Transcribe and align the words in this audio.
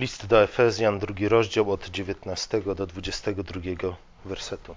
List 0.00 0.26
do 0.26 0.42
Efezjan, 0.42 0.98
drugi 0.98 1.28
rozdział 1.28 1.72
od 1.72 1.88
19 1.88 2.60
do 2.60 2.86
22 2.86 3.96
wersetu. 4.24 4.74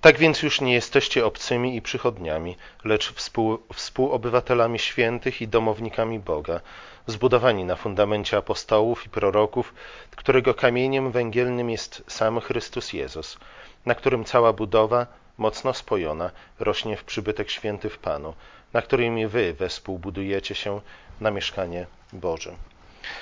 Tak 0.00 0.18
więc 0.18 0.42
już 0.42 0.60
nie 0.60 0.74
jesteście 0.74 1.26
obcymi 1.26 1.76
i 1.76 1.82
przychodniami, 1.82 2.56
lecz 2.84 3.12
współ, 3.12 3.58
współobywatelami 3.72 4.78
świętych 4.78 5.42
i 5.42 5.48
domownikami 5.48 6.18
Boga, 6.18 6.60
zbudowani 7.06 7.64
na 7.64 7.76
fundamencie 7.76 8.36
apostołów 8.36 9.06
i 9.06 9.08
proroków, 9.08 9.74
którego 10.10 10.54
kamieniem 10.54 11.10
węgielnym 11.12 11.70
jest 11.70 12.04
sam 12.06 12.40
Chrystus 12.40 12.92
Jezus, 12.92 13.38
na 13.86 13.94
którym 13.94 14.24
cała 14.24 14.52
budowa, 14.52 15.06
mocno 15.38 15.74
spojona, 15.74 16.30
rośnie 16.58 16.96
w 16.96 17.04
przybytek 17.04 17.50
święty 17.50 17.90
w 17.90 17.98
Panu, 17.98 18.34
na 18.72 18.82
którym 18.82 19.28
wy 19.28 19.54
wespół 19.54 19.98
budujecie 19.98 20.54
się 20.54 20.80
na 21.20 21.30
mieszkanie 21.30 21.86
Boże. 22.12 22.54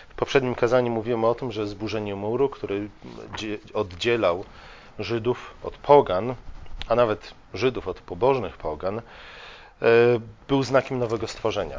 W 0.08 0.14
poprzednim 0.14 0.54
kazaniu 0.54 0.92
mówiłem 0.92 1.24
o 1.24 1.34
tym, 1.34 1.52
że 1.52 1.66
zburzenie 1.66 2.14
muru, 2.14 2.48
który 2.48 2.88
oddzielał 3.74 4.44
Żydów 4.98 5.54
od 5.62 5.74
pogan, 5.74 6.34
a 6.88 6.94
nawet 6.94 7.34
Żydów 7.54 7.88
od 7.88 8.00
pobożnych 8.00 8.56
pogan, 8.56 8.98
e, 8.98 9.02
był 10.48 10.62
znakiem 10.62 10.98
nowego 10.98 11.28
stworzenia. 11.28 11.78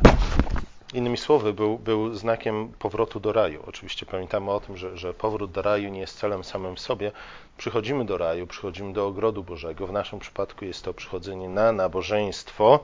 Innymi 0.93 1.17
słowy, 1.17 1.53
był, 1.53 1.77
był 1.77 2.15
znakiem 2.15 2.73
powrotu 2.79 3.19
do 3.19 3.33
raju. 3.33 3.63
Oczywiście 3.67 4.05
pamiętamy 4.05 4.51
o 4.51 4.59
tym, 4.59 4.77
że, 4.77 4.97
że 4.97 5.13
powrót 5.13 5.51
do 5.51 5.61
raju 5.61 5.89
nie 5.89 5.99
jest 5.99 6.19
celem 6.19 6.43
samym 6.43 6.75
w 6.75 6.79
sobie. 6.79 7.11
Przychodzimy 7.57 8.05
do 8.05 8.17
raju, 8.17 8.47
przychodzimy 8.47 8.93
do 8.93 9.07
ogrodu 9.07 9.43
Bożego. 9.43 9.87
W 9.87 9.91
naszym 9.91 10.19
przypadku 10.19 10.65
jest 10.65 10.83
to 10.83 10.93
przychodzenie 10.93 11.49
na 11.49 11.71
nabożeństwo, 11.71 12.79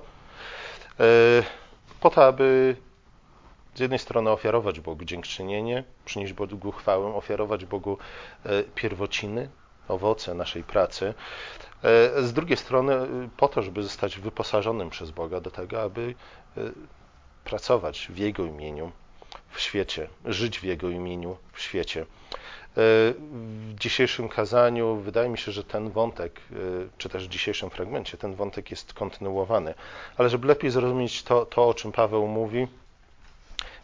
e, 1.00 1.04
po 2.00 2.10
to, 2.10 2.26
aby 2.26 2.76
z 3.76 3.80
jednej 3.80 4.00
strony 4.00 4.30
ofiarować 4.30 4.80
Bogu 4.80 5.06
dziękczynienie, 5.06 5.84
przynieść 6.06 6.34
Bogu 6.34 6.72
chwałę, 6.72 7.16
ofiarować 7.16 7.66
Bogu 7.66 7.98
e, 8.46 8.64
pierwociny, 8.64 9.50
owoce 9.88 10.34
naszej 10.34 10.64
pracy. 10.64 11.14
E, 11.84 12.24
z 12.24 12.34
drugiej 12.34 12.58
strony 12.58 12.94
po 13.38 13.48
to, 13.48 13.62
żeby 13.62 13.84
zostać 13.84 14.20
wyposażonym 14.20 14.90
przez 14.90 15.12
Boga 15.12 15.42
do 15.42 15.52
tego, 15.52 15.82
aby 15.82 16.16
pracować 17.44 18.08
w 18.08 18.18
Jego 18.18 18.46
imieniu 18.46 18.92
w 19.50 19.60
świecie, 19.60 20.10
żyć 20.26 20.60
w 20.60 20.64
Jego 20.64 20.90
imieniu 20.90 21.38
w 21.54 21.62
świecie. 21.62 22.02
E, 22.02 22.06
w 22.76 23.74
dzisiejszym 23.80 24.30
kazaniu 24.30 24.96
wydaje 24.96 25.30
mi 25.30 25.38
się, 25.38 25.52
że 25.52 25.64
ten 25.64 25.90
wątek, 25.90 26.42
e, 26.52 26.56
czy 26.98 27.10
też 27.10 27.28
w 27.28 27.30
dzisiejszym 27.30 27.70
fragmencie, 27.70 28.18
ten 28.18 28.36
wątek 28.36 28.72
jest 28.72 28.94
kontynuowany. 28.94 29.74
Ale 30.18 30.30
żeby 30.30 30.48
lepiej 30.48 30.72
zrozumieć 30.72 31.24
to, 31.24 31.46
to 31.46 31.68
o 31.68 31.74
czym 31.74 31.92
Paweł 31.92 32.28
mówi, 32.28 32.68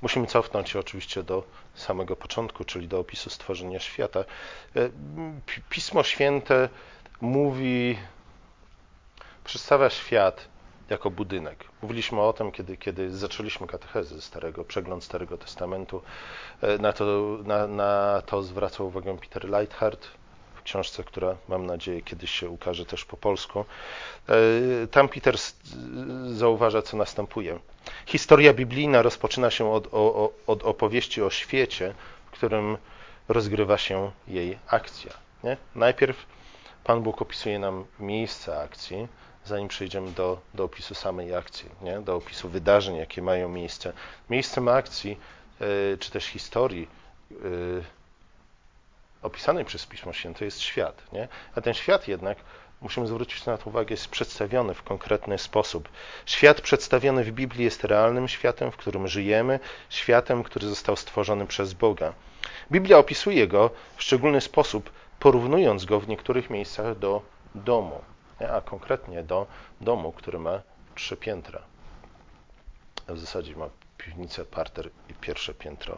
musimy 0.02 0.28
cofnąć 0.28 0.69
się 0.69 0.80
oczywiście 0.80 1.23
do 1.23 1.44
samego 1.75 2.16
początku, 2.16 2.64
czyli 2.64 2.88
do 2.88 3.00
opisu 3.00 3.30
stworzenia 3.30 3.80
świata. 3.80 4.19
E, 4.75 4.89
Pismo 5.69 6.03
Święte 6.03 6.69
mówi, 7.22 7.97
przedstawia 9.44 9.89
świat 9.89 10.47
jako 10.89 11.11
budynek. 11.11 11.66
Mówiliśmy 11.81 12.22
o 12.22 12.33
tym, 12.33 12.52
kiedy, 12.52 12.78
kiedy 12.78 13.17
zaczęliśmy 13.17 13.67
katechezy 13.67 14.22
starego, 14.22 14.64
przegląd 14.64 15.03
Starego 15.03 15.38
Testamentu. 15.38 16.02
E, 16.61 16.78
na 16.78 16.94
to, 16.94 17.38
na, 17.44 17.67
na 17.67 18.22
to 18.25 18.44
zwracał 18.44 18.88
uwagę 18.88 19.17
Peter 19.17 19.50
Leithart 19.50 20.08
w 20.59 20.63
książce, 20.63 21.03
która 21.03 21.35
mam 21.47 21.65
nadzieję 21.65 22.02
kiedyś 22.02 22.31
się 22.31 22.49
ukaże 22.49 22.85
też 22.85 23.05
po 23.05 23.17
polsku. 23.17 23.65
E, 24.29 24.88
tam 24.88 25.09
Peter 25.09 25.35
zauważa, 26.31 26.81
co 26.81 26.97
następuje. 26.97 27.59
Historia 28.05 28.53
biblijna 28.53 29.01
rozpoczyna 29.01 29.49
się 29.49 29.71
od, 29.71 29.88
od 30.47 30.63
opowieści 30.63 31.21
o 31.21 31.29
świecie, 31.29 31.93
w 32.25 32.31
którym 32.31 32.77
rozgrywa 33.27 33.77
się 33.77 34.11
jej 34.27 34.57
akcja. 34.67 35.11
Nie? 35.43 35.57
Najpierw 35.75 36.25
Pan 36.83 37.01
Bóg 37.01 37.21
opisuje 37.21 37.59
nam 37.59 37.85
miejsce 38.00 38.61
akcji, 38.61 39.07
zanim 39.45 39.67
przejdziemy 39.67 40.11
do, 40.11 40.39
do 40.53 40.63
opisu 40.63 40.95
samej 40.95 41.35
akcji, 41.35 41.69
nie? 41.81 42.00
do 42.00 42.16
opisu 42.16 42.50
wydarzeń, 42.50 42.95
jakie 42.95 43.22
mają 43.22 43.50
miejsce. 43.50 43.94
Miejscem 44.29 44.67
akcji, 44.67 45.17
yy, 45.59 45.97
czy 46.00 46.11
też 46.11 46.25
historii 46.25 46.88
opisanej 49.22 49.66
przez 49.66 49.85
Pismo 49.85 50.13
Święte 50.13 50.46
jest 50.46 50.62
świat. 50.62 51.13
Nie? 51.13 51.28
A 51.56 51.62
ten 51.62 51.74
świat 51.74 52.07
jednak, 52.07 52.38
musimy 52.81 53.07
zwrócić 53.07 53.46
na 53.46 53.57
to 53.57 53.69
uwagę, 53.69 53.94
jest 53.94 54.07
przedstawiony 54.07 54.74
w 54.74 54.84
konkretny 54.84 55.38
sposób. 55.38 55.90
Świat 56.25 56.62
przedstawiony 56.62 57.24
w 57.24 57.31
Biblii 57.31 57.63
jest 57.63 57.84
realnym 57.84 58.28
światem, 58.28 58.72
w 58.72 58.78
którym 58.78 59.08
żyjemy, 59.08 59.59
światem, 59.90 60.44
który 60.44 60.68
został 60.68 60.96
stworzony 60.96 61.47
przez 61.47 61.74
Boga. 61.74 62.13
Biblia 62.72 62.97
opisuje 62.97 63.47
go 63.47 63.69
w 63.96 64.03
szczególny 64.03 64.41
sposób, 64.41 64.91
porównując 65.19 65.85
go 65.85 66.00
w 66.00 66.08
niektórych 66.08 66.50
miejscach 66.50 67.00
do 67.00 67.22
domu 67.56 68.02
a 68.47 68.62
konkretnie 68.62 69.24
do 69.24 69.47
domu, 69.81 70.12
który 70.12 70.40
ma 70.40 70.62
trzy 70.96 71.18
piętra. 71.18 71.62
W 73.08 73.19
zasadzie 73.19 73.56
ma 73.56 73.69
piwnicę, 73.97 74.46
parter 74.46 74.90
i 75.09 75.13
pierwsze 75.13 75.53
piętro. 75.53 75.97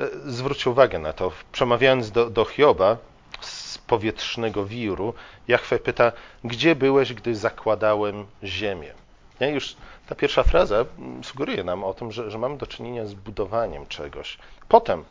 E, 0.00 0.08
zwróćcie 0.26 0.70
uwagę 0.70 0.98
na 0.98 1.12
to. 1.12 1.32
Przemawiając 1.52 2.10
do, 2.10 2.30
do 2.30 2.44
Hioba 2.44 2.96
z 3.40 3.78
powietrznego 3.78 4.64
wiru, 4.66 5.14
Jachwę 5.48 5.78
pyta, 5.78 6.12
gdzie 6.44 6.76
byłeś, 6.76 7.14
gdy 7.14 7.36
zakładałem 7.36 8.26
ziemię? 8.44 8.92
Nie? 9.40 9.50
Już 9.50 9.76
ta 10.08 10.14
pierwsza 10.14 10.42
fraza 10.42 10.84
sugeruje 11.22 11.64
nam 11.64 11.84
o 11.84 11.94
tym, 11.94 12.12
że, 12.12 12.30
że 12.30 12.38
mamy 12.38 12.56
do 12.56 12.66
czynienia 12.66 13.06
z 13.06 13.14
budowaniem 13.14 13.86
czegoś. 13.86 14.38
Potem 14.68 15.04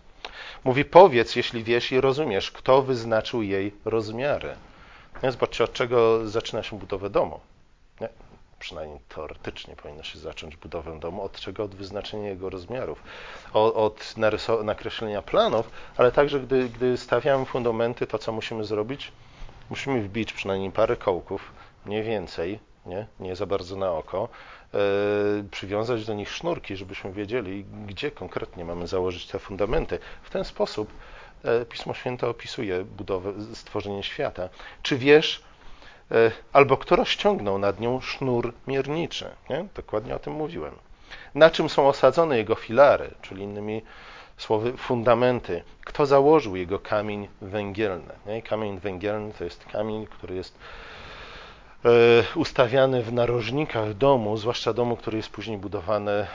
mówi, 0.64 0.86
powiedz, 0.86 1.36
jeśli 1.36 1.63
wiesz 1.63 1.92
i 1.92 2.02
rozumiesz, 2.02 2.52
kto 2.52 2.81
wyznaczył 2.81 3.42
jej 3.42 3.74
rozmiary. 3.86 4.56
Nie? 5.24 5.31
Zobaczcie, 5.31 5.63
od 5.63 5.74
czego 5.74 6.30
zaczyna 6.30 6.63
się 6.63 6.80
budowę 6.80 7.09
domu. 7.09 7.40
Nie? 8.02 8.09
Przynajmniej 8.61 8.99
teoretycznie 9.09 9.75
powinno 9.75 10.03
się 10.03 10.19
zacząć 10.19 10.57
budowę 10.57 10.99
domu. 10.99 11.23
Od 11.23 11.39
czego? 11.39 11.63
Od 11.63 11.75
wyznaczenia 11.75 12.29
jego 12.29 12.49
rozmiarów, 12.49 13.03
od, 13.53 13.75
od 13.75 14.16
nakreślenia 14.63 15.22
planów, 15.22 15.72
ale 15.97 16.11
także 16.11 16.39
gdy, 16.39 16.69
gdy 16.69 16.97
stawiamy 16.97 17.45
fundamenty, 17.45 18.07
to 18.07 18.17
co 18.17 18.31
musimy 18.31 18.63
zrobić? 18.66 19.11
Musimy 19.69 20.01
wbić 20.01 20.33
przynajmniej 20.33 20.71
parę 20.71 20.95
kołków, 20.95 21.51
mniej 21.85 22.03
więcej, 22.03 22.59
nie, 22.85 23.07
nie 23.19 23.35
za 23.35 23.45
bardzo 23.45 23.75
na 23.75 23.91
oko, 23.91 24.29
yy, 24.73 24.79
przywiązać 25.51 26.05
do 26.05 26.13
nich 26.13 26.31
sznurki, 26.31 26.75
żebyśmy 26.75 27.11
wiedzieli, 27.11 27.66
gdzie 27.88 28.11
konkretnie 28.11 28.66
mamy 28.66 28.88
założyć 28.88 29.27
te 29.27 29.39
fundamenty. 29.39 30.00
W 30.23 30.29
ten 30.29 30.44
sposób 30.44 30.94
E, 31.44 31.66
Pismo 31.66 31.94
Święte 31.94 32.27
opisuje 32.27 32.83
budowę, 32.83 33.33
stworzenie 33.53 34.03
świata. 34.03 34.50
Czy 34.83 34.97
wiesz, 34.97 35.44
albo 36.53 36.77
kto 36.77 36.95
rozciągnął 36.95 37.57
nad 37.57 37.79
nią 37.79 38.01
sznur 38.01 38.53
mierniczy? 38.67 39.29
Nie? 39.49 39.66
Dokładnie 39.75 40.16
o 40.16 40.19
tym 40.19 40.33
mówiłem. 40.33 40.75
Na 41.35 41.49
czym 41.49 41.69
są 41.69 41.88
osadzone 41.88 42.38
jego 42.38 42.55
filary, 42.55 43.11
czyli 43.22 43.44
innymi 43.44 43.81
słowy 44.38 44.77
fundamenty? 44.77 45.63
Kto 45.85 46.05
założył 46.05 46.55
jego 46.55 46.79
kamień 46.79 47.27
węgielny? 47.41 48.13
Nie? 48.25 48.41
Kamień 48.41 48.79
węgielny 48.79 49.33
to 49.33 49.44
jest 49.44 49.66
kamień, 49.66 50.07
który 50.07 50.35
jest 50.35 50.57
e, 51.85 51.89
ustawiany 52.35 53.03
w 53.03 53.13
narożnikach 53.13 53.94
domu, 53.94 54.38
zwłaszcza 54.38 54.73
domu, 54.73 54.97
który 54.97 55.17
jest 55.17 55.29
później 55.29 55.57
budowany 55.57 56.27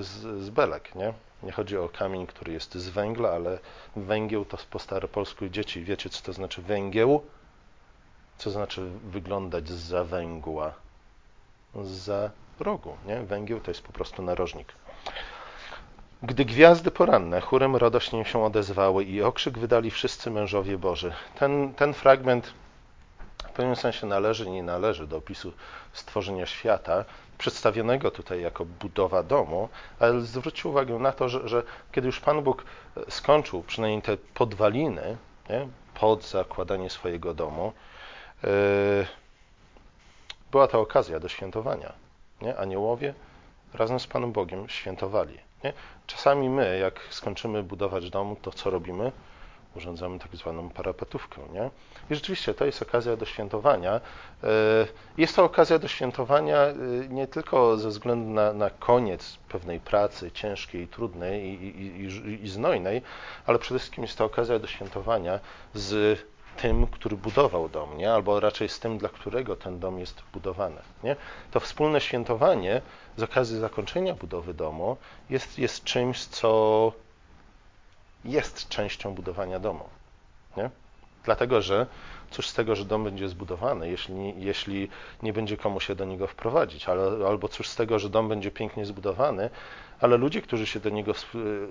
z, 0.00 0.42
z 0.42 0.50
belek. 0.50 0.94
Nie? 0.94 1.12
Nie 1.42 1.52
chodzi 1.52 1.76
o 1.76 1.88
kamień, 1.88 2.26
który 2.26 2.52
jest 2.52 2.74
z 2.74 2.88
węgla, 2.88 3.30
ale 3.30 3.58
węgieł 3.96 4.44
to 4.44 4.58
po 4.70 4.78
staropolsku 4.78 5.48
dzieci. 5.48 5.84
Wiecie, 5.84 6.10
co 6.10 6.22
to 6.22 6.32
znaczy 6.32 6.62
węgieł? 6.62 7.22
Co 8.42 8.50
znaczy 8.50 8.90
wyglądać 9.04 9.68
za 9.68 10.04
węgła? 10.04 10.72
Za 11.84 12.30
rogu, 12.60 12.96
nie? 13.06 13.22
Węgieł 13.22 13.60
to 13.60 13.70
jest 13.70 13.82
po 13.82 13.92
prostu 13.92 14.22
narożnik. 14.22 14.72
Gdy 16.22 16.44
gwiazdy 16.44 16.90
poranne 16.90 17.40
chórem 17.40 17.76
radośnie 17.76 18.24
się 18.24 18.44
odezwały 18.44 19.04
i 19.04 19.22
okrzyk 19.22 19.58
wydali 19.58 19.90
wszyscy 19.90 20.30
mężowie 20.30 20.78
Boży. 20.78 21.12
Ten, 21.38 21.74
ten 21.74 21.94
fragment 21.94 22.54
w 23.38 23.52
pewnym 23.52 23.76
sensie 23.76 24.06
należy, 24.06 24.50
nie 24.50 24.62
należy 24.62 25.06
do 25.06 25.16
opisu 25.16 25.52
stworzenia 25.92 26.46
świata, 26.46 27.04
przedstawionego 27.38 28.10
tutaj 28.10 28.40
jako 28.40 28.64
budowa 28.64 29.22
domu, 29.22 29.68
ale 30.00 30.20
zwróćcie 30.20 30.68
uwagę 30.68 30.98
na 30.98 31.12
to, 31.12 31.28
że, 31.28 31.48
że 31.48 31.62
kiedy 31.92 32.06
już 32.06 32.20
Pan 32.20 32.42
Bóg 32.42 32.64
skończył 33.08 33.62
przynajmniej 33.62 34.02
te 34.02 34.16
podwaliny 34.16 35.16
nie, 35.50 35.68
pod 35.94 36.24
zakładanie 36.24 36.90
swojego 36.90 37.34
domu, 37.34 37.72
była 40.50 40.68
to 40.68 40.80
okazja 40.80 41.20
do 41.20 41.28
świętowania. 41.28 41.92
Nie? 42.42 42.56
Aniołowie 42.56 43.14
razem 43.74 44.00
z 44.00 44.06
Panem 44.06 44.32
Bogiem 44.32 44.68
świętowali. 44.68 45.38
Nie? 45.64 45.72
Czasami 46.06 46.48
my, 46.48 46.78
jak 46.78 47.00
skończymy 47.10 47.62
budować 47.62 48.10
dom, 48.10 48.36
to 48.36 48.50
co 48.50 48.70
robimy? 48.70 49.12
urządzamy 49.76 50.18
tak 50.18 50.36
zwaną 50.36 50.68
parapetówkę. 50.68 51.40
Nie? 51.52 51.70
I 52.10 52.14
rzeczywiście 52.14 52.54
to 52.54 52.64
jest 52.64 52.82
okazja 52.82 53.16
do 53.16 53.24
świętowania. 53.24 53.92
E, 53.92 54.50
jest 55.18 55.36
to 55.36 55.44
okazja 55.44 55.78
do 55.78 55.88
świętowania 55.88 56.58
e, 56.58 56.74
nie 57.08 57.26
tylko 57.26 57.76
ze 57.76 57.88
względu 57.88 58.30
na, 58.30 58.52
na 58.52 58.70
koniec 58.70 59.38
pewnej 59.48 59.80
pracy 59.80 60.30
ciężkiej, 60.30 60.88
trudnej 60.88 61.44
i, 61.44 61.82
i, 61.82 62.04
i, 62.04 62.44
i 62.44 62.48
znojnej, 62.48 63.02
ale 63.46 63.58
przede 63.58 63.78
wszystkim 63.78 64.04
jest 64.04 64.18
to 64.18 64.24
okazja 64.24 64.58
do 64.58 64.66
świętowania 64.66 65.40
z 65.74 66.18
tym, 66.56 66.86
który 66.86 67.16
budował 67.16 67.68
dom, 67.68 67.98
nie? 67.98 68.12
albo 68.12 68.40
raczej 68.40 68.68
z 68.68 68.80
tym, 68.80 68.98
dla 68.98 69.08
którego 69.08 69.56
ten 69.56 69.80
dom 69.80 69.98
jest 69.98 70.22
budowany. 70.32 70.80
Nie? 71.04 71.16
To 71.50 71.60
wspólne 71.60 72.00
świętowanie 72.00 72.82
z 73.16 73.22
okazji 73.22 73.58
zakończenia 73.58 74.14
budowy 74.14 74.54
domu 74.54 74.96
jest, 75.30 75.58
jest 75.58 75.84
czymś, 75.84 76.24
co 76.24 76.92
jest 78.24 78.68
częścią 78.68 79.14
budowania 79.14 79.58
domu. 79.58 79.84
Nie? 80.56 80.70
Dlatego, 81.24 81.62
że 81.62 81.86
cóż 82.30 82.48
z 82.48 82.54
tego, 82.54 82.76
że 82.76 82.84
dom 82.84 83.04
będzie 83.04 83.28
zbudowany, 83.28 83.90
jeśli, 83.90 84.44
jeśli 84.44 84.88
nie 85.22 85.32
będzie 85.32 85.56
komu 85.56 85.80
się 85.80 85.94
do 85.94 86.04
niego 86.04 86.26
wprowadzić, 86.26 86.88
ale, 86.88 87.26
albo 87.28 87.48
cóż 87.48 87.68
z 87.68 87.76
tego, 87.76 87.98
że 87.98 88.10
dom 88.10 88.28
będzie 88.28 88.50
pięknie 88.50 88.86
zbudowany, 88.86 89.50
ale 90.00 90.16
ludzie, 90.16 90.42
którzy 90.42 90.66
się 90.66 90.80
do 90.80 90.90
niego 90.90 91.12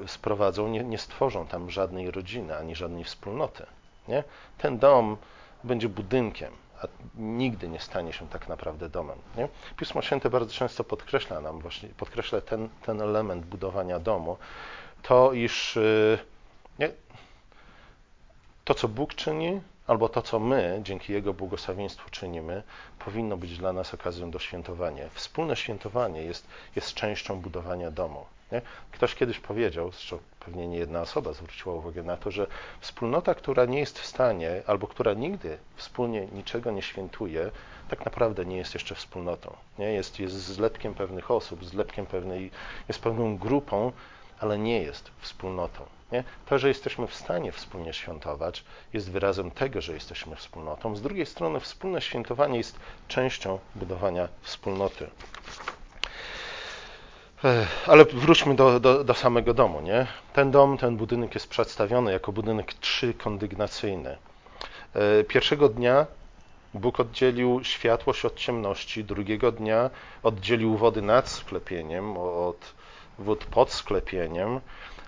sprowadzą, 0.08 0.68
nie, 0.68 0.84
nie 0.84 0.98
stworzą 0.98 1.48
tam 1.48 1.70
żadnej 1.70 2.12
rodziny 2.12 2.58
ani 2.58 2.76
żadnej 2.76 3.04
wspólnoty. 3.04 3.66
Nie? 4.12 4.24
Ten 4.58 4.80
dom 4.80 5.18
będzie 5.64 5.90
budynkiem, 5.90 6.54
a 6.84 6.88
nigdy 7.16 7.68
nie 7.68 7.80
stanie 7.80 8.14
się 8.14 8.28
tak 8.28 8.48
naprawdę 8.48 8.90
domem. 8.90 9.18
Nie? 9.38 9.48
Pismo 9.78 10.02
Święte 10.02 10.30
bardzo 10.30 10.54
często 10.54 10.84
podkreśla 10.84 11.42
nam 11.42 11.60
właśnie, 11.60 11.90
podkreśla 11.90 12.42
ten, 12.42 12.70
ten 12.86 13.02
element 13.02 13.46
budowania 13.46 14.00
domu, 14.00 14.38
to 15.02 15.34
iż 15.34 15.78
y, 15.78 16.20
nie, 16.80 16.90
to, 18.66 18.74
co 18.74 18.88
Bóg 18.88 19.16
czyni, 19.16 19.62
albo 19.88 20.10
to, 20.10 20.22
co 20.22 20.40
my 20.40 20.80
dzięki 20.84 21.14
Jego 21.14 21.34
błogosławieństwu 21.34 22.10
czynimy, 22.10 22.64
powinno 23.00 23.38
być 23.38 23.58
dla 23.58 23.74
nas 23.74 23.94
okazją 23.94 24.32
do 24.32 24.40
świętowania. 24.40 25.04
Wspólne 25.14 25.56
świętowanie 25.56 26.24
jest, 26.24 26.48
jest 26.76 26.94
częścią 26.94 27.42
budowania 27.42 27.92
domu. 27.92 28.26
Nie? 28.52 28.62
Ktoś 28.92 29.16
kiedyś 29.16 29.40
powiedział, 29.40 29.92
zresztą 29.92 30.20
pewnie 30.40 30.68
nie 30.68 30.78
jedna 30.78 31.02
osoba 31.02 31.34
zwróciła 31.34 31.76
uwagę 31.76 32.04
na 32.04 32.18
to, 32.18 32.32
że 32.32 32.48
wspólnota, 32.80 33.36
która 33.36 33.66
nie 33.66 33.80
jest 33.80 34.00
w 34.00 34.06
stanie, 34.06 34.62
albo 34.68 34.88
która 34.88 35.14
nigdy 35.14 35.58
wspólnie 35.76 36.26
niczego 36.26 36.72
nie 36.72 36.82
świętuje, 36.82 37.52
tak 37.90 38.06
naprawdę 38.06 38.46
nie 38.46 38.58
jest 38.58 38.74
jeszcze 38.74 38.96
wspólnotą. 38.96 39.56
Nie? 39.80 39.94
Jest, 39.94 40.20
jest 40.20 40.36
zlepkiem 40.36 40.94
pewnych 40.94 41.32
osób, 41.32 41.66
zlepkiem 41.66 42.06
pewnej, 42.06 42.52
jest 42.88 43.02
pewną 43.02 43.38
grupą, 43.38 43.92
ale 44.40 44.58
nie 44.60 44.82
jest 44.82 45.12
wspólnotą. 45.20 45.86
Nie? 46.12 46.24
To, 46.46 46.60
że 46.60 46.68
jesteśmy 46.68 47.08
w 47.08 47.16
stanie 47.16 47.52
wspólnie 47.52 47.94
świętować, 47.94 48.64
jest 48.94 49.12
wyrazem 49.12 49.52
tego, 49.52 49.82
że 49.82 49.94
jesteśmy 49.94 50.36
wspólnotą. 50.36 50.96
Z 50.96 51.02
drugiej 51.02 51.26
strony, 51.26 51.60
wspólne 51.60 52.02
świętowanie 52.02 52.58
jest 52.58 52.80
częścią 53.08 53.60
budowania 53.76 54.28
wspólnoty. 54.42 55.10
Ale 57.88 58.06
wróćmy 58.06 58.56
do, 58.56 58.80
do, 58.80 59.04
do, 59.04 59.14
samego 59.14 59.54
domu. 59.54 59.82
Nie? 59.82 60.08
Ten 60.34 60.52
dom, 60.52 60.78
ten 60.78 60.98
budynek 60.98 61.34
jest 61.34 61.50
przedstawiony 61.50 62.12
jako 62.12 62.32
budynek 62.32 62.74
trzykondygnacyjny. 62.74 64.18
E, 64.94 65.24
pierwszego 65.24 65.70
dnia 65.70 66.06
Bóg 66.74 67.00
oddzielił 67.00 67.64
światłość 67.64 68.26
od 68.26 68.36
ciemności, 68.36 69.04
drugiego 69.04 69.52
dnia 69.52 69.90
oddzielił 70.24 70.78
wody 70.78 71.02
nad 71.02 71.30
sklepieniem 71.30 72.18
od 72.18 72.74
wód 73.20 73.46
pod 73.46 73.72
sklepieniem, 73.72 74.60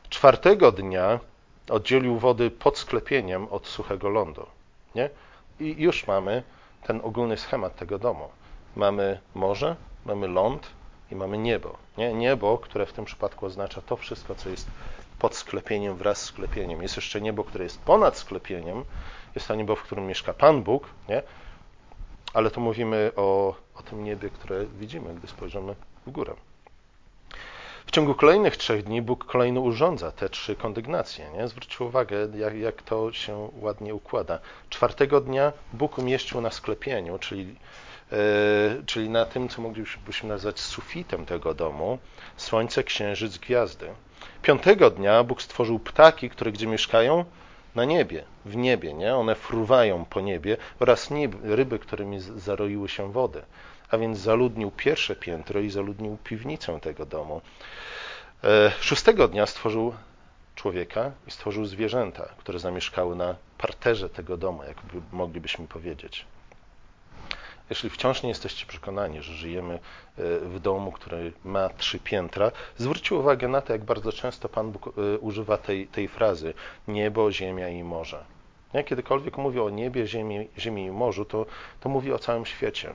czwartego 0.09 0.71
dnia 0.71 1.19
oddzielił 1.69 2.19
wody 2.19 2.51
pod 2.51 2.77
sklepieniem 2.77 3.47
od 3.47 3.68
suchego 3.68 4.09
lądu. 4.09 4.45
Nie? 4.95 5.09
I 5.59 5.75
już 5.77 6.07
mamy 6.07 6.44
ten 6.83 7.01
ogólny 7.03 7.38
schemat 7.38 7.75
tego 7.75 8.00
domu. 8.00 8.29
Mamy 8.75 9.19
morze, 9.36 9.75
mamy 10.06 10.27
ląd 10.27 10.68
i 11.13 11.15
mamy 11.15 11.38
niebo. 11.38 11.77
Nie? 11.98 12.13
Niebo, 12.13 12.57
które 12.57 12.86
w 12.86 12.94
tym 12.94 13.06
przypadku 13.06 13.45
oznacza 13.45 13.81
to 13.81 13.98
wszystko, 13.98 14.36
co 14.36 14.50
jest 14.50 14.68
pod 15.19 15.36
sklepieniem 15.36 15.95
wraz 15.95 16.18
z 16.18 16.25
sklepieniem. 16.25 16.81
Jest 16.81 16.95
jeszcze 16.95 17.21
niebo, 17.21 17.44
które 17.44 17.63
jest 17.63 17.81
ponad 17.81 18.18
sklepieniem. 18.18 18.83
Jest 19.36 19.48
to 19.48 19.56
niebo, 19.56 19.75
w 19.75 19.83
którym 19.83 20.07
mieszka 20.07 20.33
Pan 20.33 20.63
Bóg, 20.63 20.89
nie? 21.10 21.24
ale 22.33 22.51
tu 22.51 22.62
mówimy 22.62 23.12
o, 23.15 23.56
o 23.75 23.83
tym 23.83 24.04
niebie, 24.04 24.30
które 24.30 24.65
widzimy, 24.65 25.13
gdy 25.15 25.27
spojrzymy 25.27 25.75
w 26.07 26.12
górę. 26.12 26.33
W 27.86 27.92
ciągu 27.92 28.15
kolejnych 28.15 28.57
trzech 28.57 28.83
dni 28.83 29.01
Bóg 29.01 29.25
kolejno 29.25 29.62
urządza 29.62 30.12
te 30.12 30.30
trzy 30.30 30.56
kondygnacje. 30.56 31.31
Nie? 31.31 31.48
Zwróćcie 31.48 31.83
uwagę, 31.83 32.27
jak, 32.36 32.57
jak 32.57 32.81
to 32.81 33.13
się 33.13 33.50
ładnie 33.62 33.95
układa. 33.95 34.39
Czwartego 34.69 35.21
dnia 35.21 35.54
Bóg 35.74 35.98
umieścił 35.98 36.42
na 36.42 36.51
sklepieniu, 36.51 37.19
czyli, 37.19 37.56
czyli 38.86 39.10
na 39.10 39.25
tym, 39.25 39.50
co 39.50 39.62
moglibyśmy 39.62 40.30
nazwać 40.30 40.60
sufitem 40.60 41.25
tego 41.25 41.54
domu, 41.54 42.00
słońce, 42.38 42.83
księżyc, 42.83 43.38
gwiazdy. 43.38 43.88
Piątego 44.42 44.89
dnia 44.89 45.24
Bóg 45.24 45.42
stworzył 45.42 45.80
ptaki, 45.80 46.30
które 46.30 46.51
gdzie 46.51 46.68
mieszkają? 46.68 47.25
Na 47.75 47.86
niebie, 47.86 48.24
w 48.45 48.56
niebie, 48.56 48.94
nie? 48.94 49.15
One 49.15 49.36
fruwają 49.36 50.06
po 50.06 50.21
niebie 50.21 50.57
oraz 50.80 51.10
ryby, 51.44 51.80
którymi 51.80 52.19
zaroiły 52.19 52.89
się 52.89 53.12
wody 53.12 53.42
a 53.94 53.98
więc 53.98 54.18
zaludnił 54.18 54.71
pierwsze 54.71 55.15
piętro 55.15 55.60
i 55.60 55.69
zaludnił 55.69 56.18
piwnicę 56.24 56.80
tego 56.80 57.06
domu. 57.06 57.42
E, 58.44 58.71
szóstego 58.80 59.27
dnia 59.27 59.45
stworzył 59.45 59.94
człowieka 60.56 61.12
i 61.27 61.31
stworzył 61.31 61.65
zwierzęta, 61.65 62.30
które 62.38 62.60
zamieszkały 62.60 63.15
na 63.15 63.36
parterze 63.57 64.10
tego 64.10 64.38
domu, 64.38 64.63
jak 64.63 64.77
moglibyśmy 65.12 65.68
powiedzieć. 65.68 66.25
Jeśli 67.69 67.89
wciąż 67.89 68.24
nie 68.24 68.30
jesteście 68.30 68.65
przekonani, 68.65 69.21
że 69.21 69.33
żyjemy 69.33 69.74
e, 69.74 69.80
w 70.39 70.60
domu, 70.60 70.92
który 70.92 71.33
ma 71.45 71.69
trzy 71.69 72.00
piętra, 72.00 72.51
zwróćcie 72.77 73.15
uwagę 73.15 73.48
na 73.48 73.62
to, 73.62 73.74
jak 73.74 73.83
bardzo 73.83 74.12
często 74.12 74.50
Pan 74.50 74.71
Bóg 74.71 74.88
e, 74.88 75.18
używa 75.18 75.57
tej, 75.57 75.88
tej 75.88 76.07
frazy 76.07 76.54
niebo, 76.88 77.31
ziemia 77.31 77.69
i 77.69 77.83
morze. 77.83 78.25
Jak 78.74 78.86
kiedykolwiek 78.86 79.38
mówi 79.38 79.60
o 79.60 79.69
niebie, 79.69 80.07
ziemi, 80.07 80.48
ziemi 80.57 80.86
i 80.86 80.92
morzu, 80.92 81.25
to, 81.25 81.45
to 81.80 81.89
mówi 81.89 82.13
o 82.13 82.19
całym 82.19 82.45
świecie. 82.45 82.94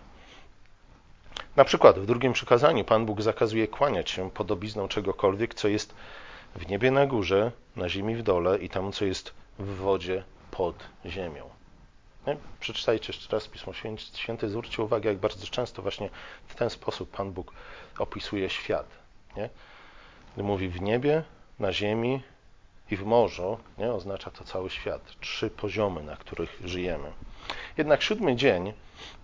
Na 1.56 1.64
przykład 1.64 1.98
w 1.98 2.06
drugim 2.06 2.32
przykazaniu 2.32 2.84
Pan 2.84 3.06
Bóg 3.06 3.22
zakazuje 3.22 3.68
kłaniać 3.68 4.10
się 4.10 4.30
podobizną 4.30 4.88
czegokolwiek, 4.88 5.54
co 5.54 5.68
jest 5.68 5.94
w 6.56 6.68
niebie 6.68 6.90
na 6.90 7.06
górze, 7.06 7.52
na 7.76 7.88
ziemi 7.88 8.16
w 8.16 8.22
dole 8.22 8.58
i 8.58 8.68
tam, 8.68 8.92
co 8.92 9.04
jest 9.04 9.34
w 9.58 9.76
wodzie 9.76 10.24
pod 10.50 10.74
ziemią. 11.06 11.57
Nie? 12.28 12.36
Przeczytajcie 12.60 13.12
jeszcze 13.12 13.36
raz 13.36 13.48
Pismo 13.48 13.72
Święte, 14.14 14.48
zwróćcie 14.48 14.82
uwagę, 14.82 15.08
jak 15.10 15.18
bardzo 15.18 15.46
często 15.46 15.82
właśnie 15.82 16.10
w 16.46 16.54
ten 16.54 16.70
sposób 16.70 17.10
Pan 17.10 17.32
Bóg 17.32 17.52
opisuje 17.98 18.50
świat. 18.50 18.86
Nie? 19.36 19.50
Gdy 20.34 20.42
mówi 20.42 20.68
w 20.68 20.80
niebie, 20.80 21.22
na 21.58 21.72
ziemi 21.72 22.22
i 22.90 22.96
w 22.96 23.04
morzu, 23.04 23.58
nie? 23.78 23.92
oznacza 23.92 24.30
to 24.30 24.44
cały 24.44 24.70
świat. 24.70 25.00
Trzy 25.20 25.50
poziomy, 25.50 26.02
na 26.02 26.16
których 26.16 26.60
żyjemy. 26.64 27.12
Jednak 27.76 28.02
siódmy 28.02 28.36
dzień 28.36 28.72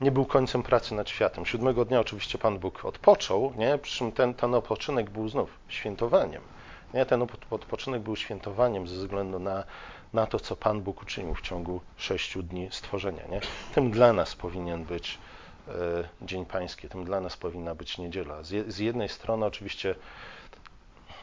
nie 0.00 0.11
był 0.11 0.25
końcem 0.25 0.62
pracy 0.62 0.94
nad 0.94 1.08
światem. 1.08 1.46
Siódmego 1.46 1.84
dnia 1.84 2.00
oczywiście 2.00 2.38
Pan 2.38 2.58
Bóg 2.58 2.84
odpoczął, 2.84 3.52
nie? 3.56 3.78
przy 3.78 3.99
czym 3.99 4.12
ten, 4.12 4.34
ten 4.34 4.54
odpoczynek 4.54 5.11
był 5.11 5.28
znów 5.28 5.50
świętowaniem. 5.68 6.42
Nie? 6.94 7.06
Ten 7.06 7.23
odpoczynek 7.50 8.02
był 8.02 8.16
świętowaniem 8.16 8.88
ze 8.88 8.96
względu 8.96 9.38
na, 9.38 9.64
na 10.14 10.26
to, 10.26 10.40
co 10.40 10.56
Pan 10.56 10.80
Bóg 10.80 11.02
uczynił 11.02 11.35
w 11.35 11.40
ciągu 11.40 11.80
sześciu 11.97 12.42
dni 12.42 12.68
stworzenia. 12.71 13.26
Nie? 13.26 13.40
Tym 13.75 13.90
dla 13.90 14.12
nas 14.12 14.35
powinien 14.35 14.85
być 14.85 15.18
e, 15.68 15.73
Dzień 16.23 16.47
Pański, 16.47 16.88
tym 16.88 17.04
dla 17.04 17.21
nas 17.21 17.37
powinna 17.37 17.75
być 17.75 17.99
niedziela. 17.99 18.42
Z, 18.42 18.75
z 18.75 18.78
jednej 18.78 19.09
strony 19.09 19.47
oczywiście 19.47 19.94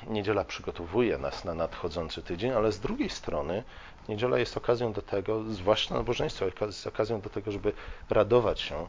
niedziela 0.07 0.45
przygotowuje 0.45 1.17
nas 1.17 1.45
na 1.45 1.53
nadchodzący 1.53 2.23
tydzień, 2.23 2.51
ale 2.51 2.71
z 2.71 2.79
drugiej 2.79 3.09
strony 3.09 3.63
Niedziela 4.09 4.39
jest 4.39 4.57
okazją 4.57 4.93
do 4.93 5.01
tego, 5.01 5.43
zwłaszcza 5.43 5.95
nabożeństwo, 5.95 6.45
jest 6.45 6.87
okazją 6.87 7.21
do 7.21 7.29
tego, 7.29 7.51
żeby 7.51 7.73
radować 8.09 8.59
się 8.59 8.75
e, 8.75 8.87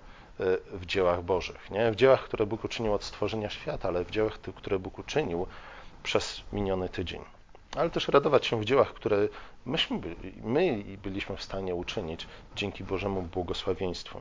w 0.72 0.86
dziełach 0.86 1.22
Bożych. 1.22 1.70
Nie? 1.70 1.92
W 1.92 1.96
dziełach, 1.96 2.24
które 2.24 2.46
Bóg 2.46 2.64
uczynił 2.64 2.94
od 2.94 3.04
stworzenia 3.04 3.50
świata, 3.50 3.88
ale 3.88 4.04
w 4.04 4.10
dziełach, 4.10 4.32
które 4.32 4.78
Bóg 4.78 4.98
uczynił 4.98 5.46
przez 6.02 6.42
miniony 6.52 6.88
tydzień. 6.88 7.20
Ale 7.76 7.90
też 7.90 8.08
radować 8.08 8.46
się 8.46 8.60
w 8.60 8.64
dziełach, 8.64 8.94
które 8.94 9.28
myśmy 9.66 9.98
byli, 9.98 10.32
my 10.42 10.84
byliśmy 11.02 11.36
w 11.36 11.42
stanie 11.42 11.74
uczynić 11.74 12.26
dzięki 12.56 12.84
Bożemu 12.84 13.22
błogosławieństwu. 13.22 14.20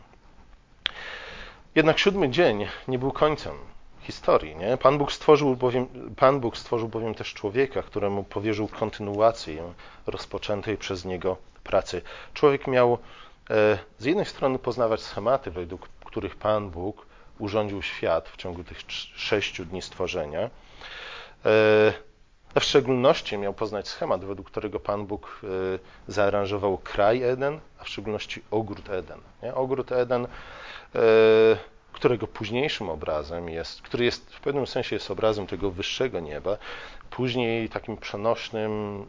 Jednak 1.76 2.00
siódmy 2.00 2.30
dzień 2.30 2.68
nie 2.88 3.00
był 3.00 3.12
końcem 3.12 3.54
historii. 4.02 4.56
Nie? 4.56 4.78
Pan, 4.78 4.98
Bóg 4.98 5.12
stworzył 5.12 5.56
bowiem, 5.56 5.88
Pan 6.16 6.40
Bóg 6.40 6.58
stworzył 6.58 6.88
bowiem 6.88 7.16
też 7.16 7.34
człowieka, 7.34 7.84
któremu 7.84 8.24
powierzył 8.24 8.68
kontynuację 8.68 9.74
rozpoczętej 10.08 10.78
przez 10.78 11.06
niego 11.06 11.38
pracy. 11.64 12.02
Człowiek 12.34 12.68
miał 12.68 12.98
e, 13.50 13.78
z 14.00 14.06
jednej 14.06 14.26
strony 14.26 14.60
poznawać 14.60 15.02
schematy, 15.02 15.52
według 15.52 15.90
których 16.06 16.36
Pan 16.36 16.70
Bóg 16.70 17.06
urządził 17.40 17.82
świat 17.82 18.30
w 18.30 18.38
ciągu 18.38 18.64
tych 18.64 18.78
sześciu 19.16 19.66
dni 19.66 19.82
stworzenia. 19.82 20.50
E, 21.46 21.94
w 22.60 22.64
szczególności 22.64 23.38
miał 23.38 23.54
poznać 23.54 23.88
schemat, 23.88 24.26
według 24.26 24.48
którego 24.48 24.80
Pan 24.80 25.06
Bóg 25.06 25.42
zaaranżował 26.08 26.78
kraj 26.78 27.24
Eden, 27.24 27.60
a 27.80 27.84
w 27.84 27.90
szczególności 27.90 28.42
ogród 28.52 28.90
Eden. 28.90 29.20
Nie? 29.44 29.56
Ogród 29.56 29.92
Eden, 29.92 30.28
którego 31.94 32.28
późniejszym 32.28 32.90
obrazem 32.90 33.50
jest, 33.50 33.82
który 33.82 34.06
jest 34.06 34.36
w 34.36 34.40
pewnym 34.40 34.68
sensie 34.68 34.96
jest 34.96 35.12
obrazem 35.12 35.48
tego 35.48 35.72
wyższego 35.72 36.20
nieba, 36.20 36.58
później 37.10 37.70
takim 37.70 37.98
przenośnym, 37.98 39.06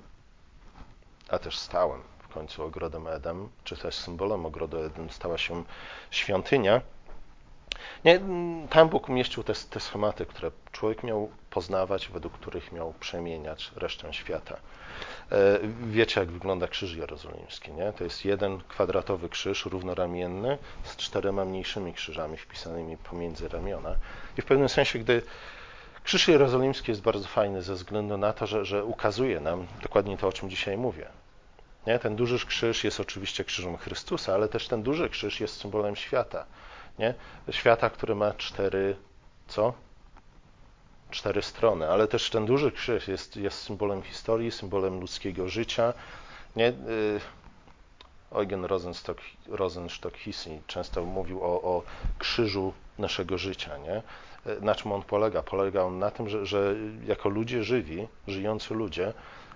a 1.29 1.39
też 1.39 1.59
stałym 1.59 2.01
w 2.19 2.29
końcu 2.29 2.65
ogrodem 2.65 3.07
Eden, 3.07 3.49
czy 3.65 3.77
też 3.77 3.95
symbolem 3.95 4.47
ogrodu 4.47 4.79
Eden 4.79 5.11
stała 5.11 5.39
się 5.39 5.65
świątynia. 6.11 6.81
Nie, 8.05 8.21
tam 8.71 8.89
Bóg 8.89 9.09
umieścił 9.09 9.43
te, 9.43 9.53
te 9.71 9.81
schematy, 9.81 10.27
które 10.27 10.51
człowiek 10.73 11.03
miał 11.03 11.31
poznawać, 11.51 12.09
według 12.09 12.35
których 12.35 12.73
miał 12.73 12.95
przemieniać 13.01 13.73
resztę 13.77 14.13
świata. 14.13 14.57
E, 15.33 15.59
wiecie, 15.87 16.21
jak 16.21 16.31
wygląda 16.31 16.69
krzyż 16.69 16.95
jerozolimski, 16.95 17.73
nie? 17.73 17.93
To 17.93 18.05
jest 18.05 18.25
jeden 18.25 18.61
kwadratowy 18.69 19.29
krzyż, 19.29 19.67
równoramienny, 19.67 20.59
z 20.85 20.97
czterema 20.97 21.45
mniejszymi 21.45 21.95
krzyżami 21.95 22.37
wpisanymi 22.37 22.97
pomiędzy 22.97 23.49
ramiona. 23.49 23.95
I 24.39 24.43
w 24.43 24.45
pewnym 24.45 24.69
sensie, 24.69 24.99
gdy 24.99 25.23
krzyż 26.05 26.29
jerozolimski 26.29 26.91
jest 26.91 27.03
bardzo 27.03 27.29
fajny 27.29 27.63
ze 27.63 27.75
względu 27.75 28.17
na 28.19 28.33
to, 28.33 28.47
że, 28.47 28.65
że 28.65 28.85
ukazuje 28.85 29.41
nam 29.41 29.67
dokładnie 29.83 30.19
to, 30.19 30.29
o 30.29 30.33
czym 30.33 30.51
dzisiaj 30.51 30.77
mówię. 30.77 31.07
Nie? 31.87 31.99
Ten 31.99 32.17
duży 32.17 32.47
krzyż 32.47 32.85
jest 32.85 33.01
oczywiście 33.01 33.45
krzyżem 33.45 33.77
Chrystusa, 33.77 34.35
ale 34.35 34.49
też 34.49 34.69
ten 34.69 34.83
duży 34.83 35.11
krzyż 35.11 35.41
jest 35.41 35.57
symbolem 35.57 35.97
świata. 35.97 36.47
Nie? 36.99 37.15
Świata, 37.51 37.91
który 37.91 38.15
ma 38.15 38.33
cztery, 38.33 38.97
co? 39.49 39.73
Cztery 41.11 41.43
strony, 41.43 41.89
ale 41.89 42.09
też 42.09 42.31
ten 42.31 42.47
duży 42.47 42.73
krzyż 42.73 43.09
jest, 43.09 43.37
jest 43.37 43.59
symbolem 43.59 44.03
historii, 44.03 44.51
symbolem 44.51 45.01
ludzkiego 45.01 45.49
życia. 45.49 45.93
Nie? 46.57 46.69
Y, 46.69 47.21
Eugen 48.33 48.65
Rosenstock, 48.65 49.21
Rosenstock 49.49 50.17
Hissy 50.17 50.61
często 50.67 51.05
mówił 51.05 51.43
o, 51.43 51.63
o 51.63 51.83
krzyżu 52.19 52.73
naszego 52.99 53.39
życia. 53.39 53.79
Nie? 53.79 54.03
Y, 54.53 54.61
na 54.61 54.75
czym 54.75 54.93
on 54.93 55.03
polega? 55.03 55.43
Polega 55.43 55.83
on 55.83 55.99
na 55.99 56.11
tym, 56.11 56.29
że, 56.29 56.47
że 56.47 56.75
jako 57.07 57.29
ludzie 57.29 57.65
żywi, 57.65 58.09
żyjący 58.27 58.75
ludzie, 58.75 59.13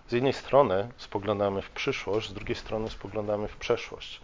z 0.09 0.13
jednej 0.13 0.33
strony 0.33 0.89
spoglądamy 0.97 1.63
w 1.63 1.71
przyszłość, 1.71 2.29
z 2.29 2.33
drugiej 2.35 2.57
strony 2.57 2.91
spoglądamy 2.91 3.49
w 3.49 3.57
przeszłość. 3.57 4.21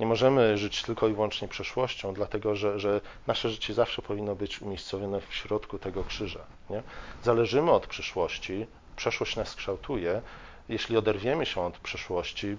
Nie 0.00 0.06
możemy 0.06 0.58
żyć 0.58 0.82
tylko 0.82 1.08
i 1.08 1.12
wyłącznie 1.14 1.48
przeszłością, 1.48 2.14
dlatego 2.14 2.56
że, 2.56 2.80
że 2.80 3.00
nasze 3.26 3.50
życie 3.50 3.74
zawsze 3.74 4.02
powinno 4.02 4.34
być 4.34 4.62
umiejscowione 4.62 5.20
w 5.20 5.34
środku 5.34 5.78
tego 5.78 6.04
krzyża. 6.04 6.40
Nie? 6.70 6.82
Zależymy 7.22 7.70
od 7.70 7.86
przyszłości, 7.86 8.66
przeszłość 8.96 9.36
nas 9.36 9.54
kształtuje. 9.54 10.22
Jeśli 10.68 10.96
oderwiemy 10.96 11.46
się 11.46 11.60
od 11.60 11.78
przeszłości, 11.78 12.56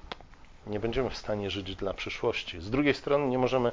nie 0.67 0.79
będziemy 0.79 1.09
w 1.09 1.17
stanie 1.17 1.49
żyć 1.49 1.75
dla 1.75 1.93
przyszłości. 1.93 2.61
Z 2.61 2.69
drugiej 2.69 2.93
strony 2.93 3.27
nie 3.27 3.37
możemy 3.37 3.71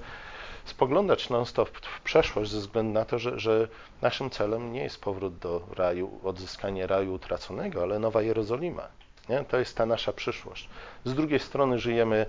spoglądać 0.65 1.31
non-stop 1.31 1.69
w 1.69 2.01
przeszłość 2.01 2.51
ze 2.51 2.59
względu 2.59 2.93
na 2.93 3.05
to, 3.05 3.19
że, 3.19 3.39
że, 3.39 3.69
naszym 4.03 4.31
celem 4.31 4.73
nie 4.73 4.83
jest 4.83 5.01
powrót 5.01 5.39
do 5.39 5.63
raju, 5.77 6.21
odzyskanie 6.25 6.87
raju 6.87 7.15
utraconego, 7.15 7.83
ale 7.83 7.99
Nowa 7.99 8.23
Jerozolima. 8.23 8.89
Nie? 9.29 9.45
To 9.45 9.59
jest 9.59 9.77
ta 9.77 9.87
nasza 9.87 10.13
przyszłość. 10.13 10.69
Z 11.05 11.15
drugiej 11.15 11.39
strony 11.39 11.79
żyjemy 11.79 12.27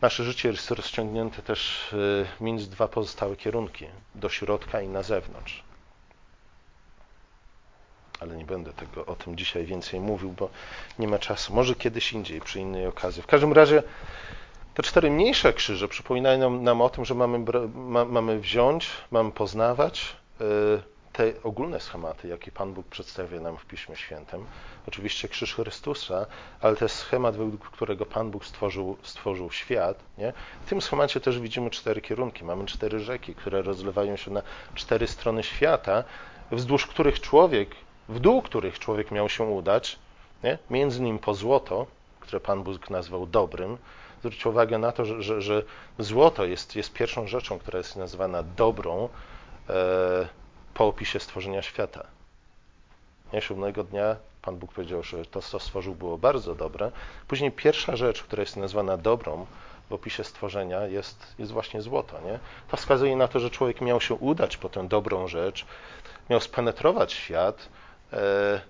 Nasze 0.00 0.24
życie 0.24 0.48
jest 0.48 0.70
rozciągnięte 0.70 1.42
też 1.42 1.92
y, 1.92 2.26
między 2.40 2.70
dwa 2.70 2.88
pozostałe 2.88 3.36
kierunki, 3.36 3.86
do 4.14 4.28
środka 4.28 4.80
i 4.80 4.88
na 4.88 5.02
zewnątrz. 5.02 5.62
Ale 8.20 8.36
nie 8.36 8.44
będę 8.44 8.72
tego 8.72 9.06
o 9.06 9.16
tym 9.16 9.36
dzisiaj 9.36 9.64
więcej 9.64 10.00
mówił, 10.00 10.30
bo 10.30 10.48
nie 10.98 11.08
ma 11.08 11.18
czasu. 11.18 11.54
Może 11.54 11.74
kiedyś 11.74 12.12
indziej, 12.12 12.40
przy 12.40 12.60
innej 12.60 12.86
okazji. 12.86 13.22
W 13.22 13.26
każdym 13.26 13.52
razie 13.52 13.82
te 14.74 14.82
cztery 14.82 15.10
mniejsze 15.10 15.52
krzyże 15.52 15.88
przypominają 15.88 16.38
nam, 16.38 16.64
nam 16.64 16.80
o 16.80 16.88
tym, 16.90 17.04
że 17.04 17.14
mamy, 17.14 17.44
ma, 17.74 18.04
mamy 18.04 18.40
wziąć, 18.40 18.90
mamy 19.10 19.32
poznawać, 19.32 20.16
y, 20.40 20.93
te 21.14 21.32
ogólne 21.42 21.80
schematy, 21.80 22.28
jakie 22.28 22.52
Pan 22.52 22.72
Bóg 22.72 22.86
przedstawia 22.86 23.40
nam 23.40 23.56
w 23.56 23.66
Piśmie 23.66 23.96
Świętym, 23.96 24.46
oczywiście 24.88 25.28
krzyż 25.28 25.54
Chrystusa, 25.54 26.26
ale 26.60 26.76
to 26.76 26.84
jest 26.84 26.96
schemat, 26.96 27.36
według 27.36 27.70
którego 27.70 28.06
Pan 28.06 28.30
Bóg 28.30 28.44
stworzył, 28.44 28.96
stworzył 29.02 29.50
świat. 29.50 29.98
Nie? 30.18 30.32
W 30.66 30.68
tym 30.68 30.80
schemacie 30.80 31.20
też 31.20 31.40
widzimy 31.40 31.70
cztery 31.70 32.00
kierunki. 32.00 32.44
Mamy 32.44 32.66
cztery 32.66 33.00
rzeki, 33.00 33.34
które 33.34 33.62
rozlewają 33.62 34.16
się 34.16 34.30
na 34.30 34.42
cztery 34.74 35.06
strony 35.06 35.42
świata, 35.42 36.04
wzdłuż 36.50 36.86
których 36.86 37.20
człowiek, 37.20 37.70
w 38.08 38.20
dół 38.20 38.42
których 38.42 38.78
człowiek 38.78 39.10
miał 39.10 39.28
się 39.28 39.44
udać, 39.44 39.98
nie? 40.44 40.58
między 40.70 41.00
nim 41.00 41.18
po 41.18 41.34
złoto, 41.34 41.86
które 42.20 42.40
Pan 42.40 42.62
Bóg 42.62 42.90
nazwał 42.90 43.26
dobrym. 43.26 43.78
Zwróćcie 44.18 44.48
uwagę 44.48 44.78
na 44.78 44.92
to, 44.92 45.04
że, 45.04 45.22
że, 45.22 45.42
że 45.42 45.62
złoto 45.98 46.44
jest, 46.44 46.76
jest 46.76 46.92
pierwszą 46.92 47.26
rzeczą, 47.26 47.58
która 47.58 47.78
jest 47.78 47.96
nazywana 47.96 48.42
dobrą. 48.42 49.08
E, 49.68 50.43
po 50.74 50.86
opisie 50.86 51.20
stworzenia 51.20 51.62
świata. 51.62 52.06
Siódmego 53.40 53.84
dnia 53.84 54.16
Pan 54.42 54.56
Bóg 54.56 54.72
powiedział, 54.72 55.02
że 55.02 55.24
to, 55.24 55.42
co 55.42 55.60
stworzył, 55.60 55.94
było 55.94 56.18
bardzo 56.18 56.54
dobre. 56.54 56.90
Później 57.28 57.52
pierwsza 57.52 57.96
rzecz, 57.96 58.22
która 58.22 58.40
jest 58.40 58.56
nazwana 58.56 58.96
dobrą 58.96 59.46
w 59.90 59.92
opisie 59.92 60.24
stworzenia, 60.24 60.86
jest, 60.86 61.34
jest 61.38 61.52
właśnie 61.52 61.82
złoto. 61.82 62.20
Nie? 62.20 62.38
To 62.68 62.76
wskazuje 62.76 63.16
na 63.16 63.28
to, 63.28 63.40
że 63.40 63.50
człowiek 63.50 63.80
miał 63.80 64.00
się 64.00 64.14
udać 64.14 64.56
po 64.56 64.68
tę 64.68 64.88
dobrą 64.88 65.28
rzecz, 65.28 65.66
miał 66.30 66.40
spenetrować 66.40 67.12
świat, 67.12 67.68
e, 68.12 68.60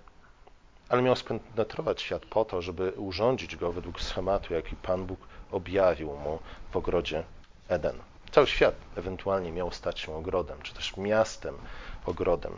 ale 0.89 1.03
miał 1.03 1.17
spenetrować 1.17 2.03
świat 2.03 2.27
po 2.27 2.45
to, 2.45 2.63
żeby 2.63 2.93
urządzić 2.97 3.57
go 3.57 3.73
według 3.73 4.01
schematu, 4.01 4.55
jaki 4.55 4.77
Pan 4.77 5.07
Bóg 5.07 5.21
objawił 5.53 6.17
mu 6.17 6.39
w 6.71 6.77
ogrodzie 6.77 7.25
Eden. 7.69 7.99
Cały 8.31 8.47
świat 8.47 8.75
ewentualnie 8.97 9.53
miał 9.53 9.71
stać 9.71 10.01
się 10.01 10.17
ogrodem, 10.17 10.63
czy 10.63 10.75
też 10.75 10.97
miastem, 10.97 11.59
ogrodem. 12.07 12.53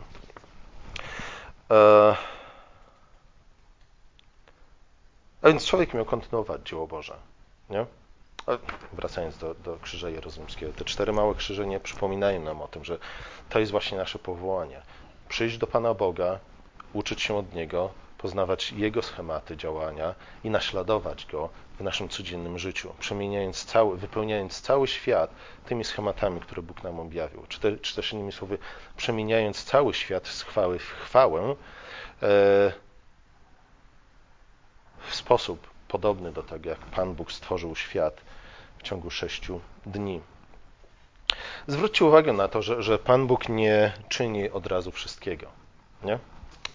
E, 1.71 2.15
a 5.41 5.47
więc 5.47 5.65
człowiek 5.65 5.93
miał 5.93 6.05
kontynuować 6.05 6.69
dzieło 6.69 6.87
Boże. 6.87 7.15
Nie? 7.69 7.85
wracając 8.93 9.37
do, 9.37 9.55
do 9.55 9.77
Krzyża 9.81 10.09
Jerozolimskiego, 10.09 10.73
te 10.73 10.85
cztery 10.85 11.13
małe 11.13 11.35
krzyże 11.35 11.67
nie 11.67 11.79
przypominają 11.79 12.43
nam 12.43 12.61
o 12.61 12.67
tym, 12.67 12.85
że 12.85 12.97
to 13.49 13.59
jest 13.59 13.71
właśnie 13.71 13.97
nasze 13.97 14.19
powołanie. 14.19 14.81
Przyjść 15.29 15.57
do 15.57 15.67
Pana 15.67 15.93
Boga, 15.93 16.39
uczyć 16.93 17.21
się 17.21 17.37
od 17.37 17.53
Niego, 17.53 17.89
poznawać 18.17 18.71
Jego 18.71 19.01
schematy 19.01 19.57
działania 19.57 20.15
i 20.43 20.49
naśladować 20.49 21.25
Go 21.25 21.49
w 21.79 21.83
naszym 21.83 22.09
codziennym 22.09 22.59
życiu, 22.59 22.93
przemieniając 22.99 23.65
cały, 23.65 23.97
wypełniając 23.97 24.61
cały 24.61 24.87
świat 24.87 25.31
tymi 25.65 25.83
schematami, 25.83 26.39
które 26.39 26.61
Bóg 26.61 26.83
nam 26.83 26.99
objawił. 26.99 27.45
Czy, 27.47 27.59
te, 27.59 27.77
czy 27.77 27.95
też 27.95 28.13
innymi 28.13 28.31
słowy, 28.31 28.57
przemieniając 28.97 29.63
cały 29.63 29.93
świat 29.93 30.27
z 30.27 30.43
chwały 30.43 30.79
w 30.79 30.89
chwałę 30.89 31.41
e, 31.51 31.55
w 35.07 35.15
sposób 35.15 35.67
podobny 35.87 36.31
do 36.31 36.43
tego, 36.43 36.69
jak 36.69 36.79
Pan 36.79 37.15
Bóg 37.15 37.31
stworzył 37.31 37.75
świat 37.75 38.21
w 38.77 38.83
ciągu 38.83 39.09
sześciu 39.09 39.61
dni. 39.85 40.21
Zwróćcie 41.67 42.05
uwagę 42.05 42.33
na 42.33 42.47
to, 42.47 42.61
że, 42.61 42.83
że 42.83 42.99
Pan 42.99 43.27
Bóg 43.27 43.49
nie 43.49 43.91
czyni 44.09 44.49
od 44.49 44.67
razu 44.67 44.91
wszystkiego. 44.91 45.47
Nie? 46.03 46.19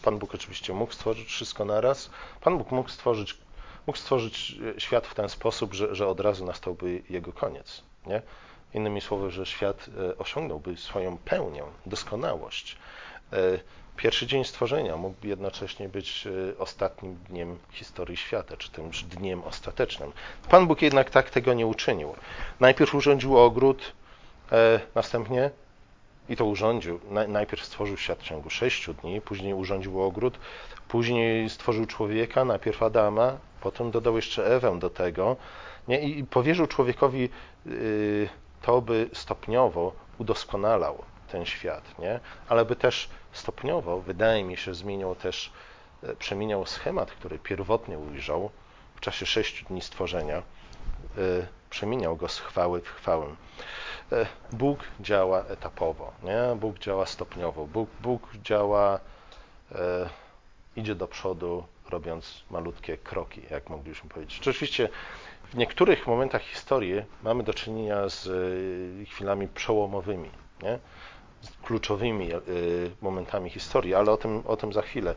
Pan 0.03 0.19
Bóg 0.19 0.35
oczywiście 0.35 0.73
mógł 0.73 0.93
stworzyć 0.93 1.29
wszystko 1.29 1.65
naraz. 1.65 2.11
Pan 2.41 2.59
Bóg 2.59 2.71
mógł 2.71 2.89
stworzyć, 2.89 3.39
mógł 3.87 3.99
stworzyć 3.99 4.57
świat 4.79 5.07
w 5.07 5.15
ten 5.15 5.29
sposób, 5.29 5.75
że, 5.75 5.95
że 5.95 6.07
od 6.07 6.21
razu 6.21 6.45
nastałby 6.45 7.03
jego 7.11 7.33
koniec. 7.33 7.83
Nie? 8.07 8.23
Innymi 8.75 9.01
słowy, 9.01 9.31
że 9.31 9.47
świat 9.47 9.87
e, 10.11 10.19
osiągnąłby 10.19 10.77
swoją 10.77 11.19
pełnię, 11.19 11.63
doskonałość. 11.87 12.77
E, 13.33 13.37
pierwszy 13.97 14.27
dzień 14.27 14.45
stworzenia 14.45 14.97
mógł 14.97 15.27
jednocześnie 15.27 15.89
być 15.89 16.27
e, 16.27 16.59
ostatnim 16.59 17.15
dniem 17.15 17.59
historii 17.71 18.17
świata, 18.17 18.57
czy 18.57 18.71
tym 18.71 18.91
dniem 18.91 19.45
ostatecznym. 19.45 20.13
Pan 20.49 20.67
Bóg 20.67 20.83
jednak 20.83 21.11
tak 21.11 21.31
tego 21.31 21.55
nie 21.55 21.67
uczynił. 21.67 22.15
Najpierw 22.61 22.95
urządził 22.95 23.39
ogród, 23.39 23.93
następnie 24.95 25.51
i 26.29 26.37
to 26.37 26.45
urządził. 26.45 27.01
Najpierw 27.29 27.65
stworzył 27.65 27.97
świat 27.97 28.19
w 28.19 28.23
ciągu 28.23 28.51
sześciu 28.51 28.95
dni, 28.95 29.21
później 29.21 29.55
urządził 29.55 30.03
ogród, 30.03 30.39
później 30.89 31.51
stworzył 31.51 31.87
człowieka, 31.87 32.45
najpierw 32.45 32.83
Adama, 32.83 33.39
potem 33.61 33.91
dodał 33.91 34.17
jeszcze 34.17 34.47
Ewę 34.47 34.79
do 34.79 34.91
tego 34.91 35.37
nie? 35.89 36.01
i 36.01 36.25
powierzył 36.25 36.67
człowiekowi 36.67 37.29
yy, 37.67 38.29
to, 38.63 38.83
by 38.83 39.11
stopniowo 39.13 39.93
udoskonalał 40.19 41.05
ten 41.33 41.45
świat, 41.45 41.99
nie? 41.99 42.21
ale 42.49 42.65
by 42.65 42.77
też 42.77 43.09
stopniowo, 43.33 44.01
wydaje 44.01 44.45
mi 44.45 44.57
się, 44.57 44.75
zmieniał 44.75 45.15
też, 45.15 45.53
e, 46.03 46.17
przemieniał 46.17 46.67
schemat, 46.67 47.11
który 47.11 47.39
pierwotnie 47.39 47.99
ujrzał 47.99 48.51
w 48.97 49.01
czasie 49.01 49.27
sześciu 49.27 49.67
dni 49.67 49.81
stworzenia, 49.81 50.43
yy, 51.17 51.47
przemieniał 51.71 52.17
go 52.17 52.29
z 52.29 52.39
chwały 52.39 52.81
w 52.81 52.89
chwałę. 52.89 53.27
E, 54.13 54.27
Bóg 54.53 54.79
działa 55.01 55.45
etapowo, 55.45 56.13
nie? 56.23 56.57
Bóg 56.57 56.79
działa 56.79 57.07
stopniowo, 57.07 57.67
Bóg, 57.67 57.91
Bóg 58.01 58.29
działa 58.43 59.01
e, 59.73 60.09
idzie 60.77 60.95
do 60.95 61.09
przodu, 61.09 61.65
robiąc 61.91 62.43
malutkie 62.51 62.99
kroki, 62.99 63.43
jak 63.51 63.71
moglibyśmy 63.71 64.11
powiedzieć. 64.11 64.41
Oczywiście 64.41 64.89
w 65.53 65.57
niektórych 65.57 66.07
momentach 66.07 66.43
historii 66.43 67.03
mamy 67.23 67.43
do 67.43 67.55
czynienia 67.55 68.09
z 68.09 68.27
y, 68.27 69.07
chwilami 69.07 69.49
przełomowymi, 69.49 70.31
nie? 70.63 70.79
z 71.41 71.51
kluczowymi 71.63 72.35
y, 72.35 72.91
momentami 73.03 73.51
historii, 73.51 73.95
ale 73.95 74.13
o 74.13 74.17
tym, 74.17 74.43
o 74.47 74.57
tym 74.57 74.73
za 74.73 74.83
chwilę. 74.83 75.15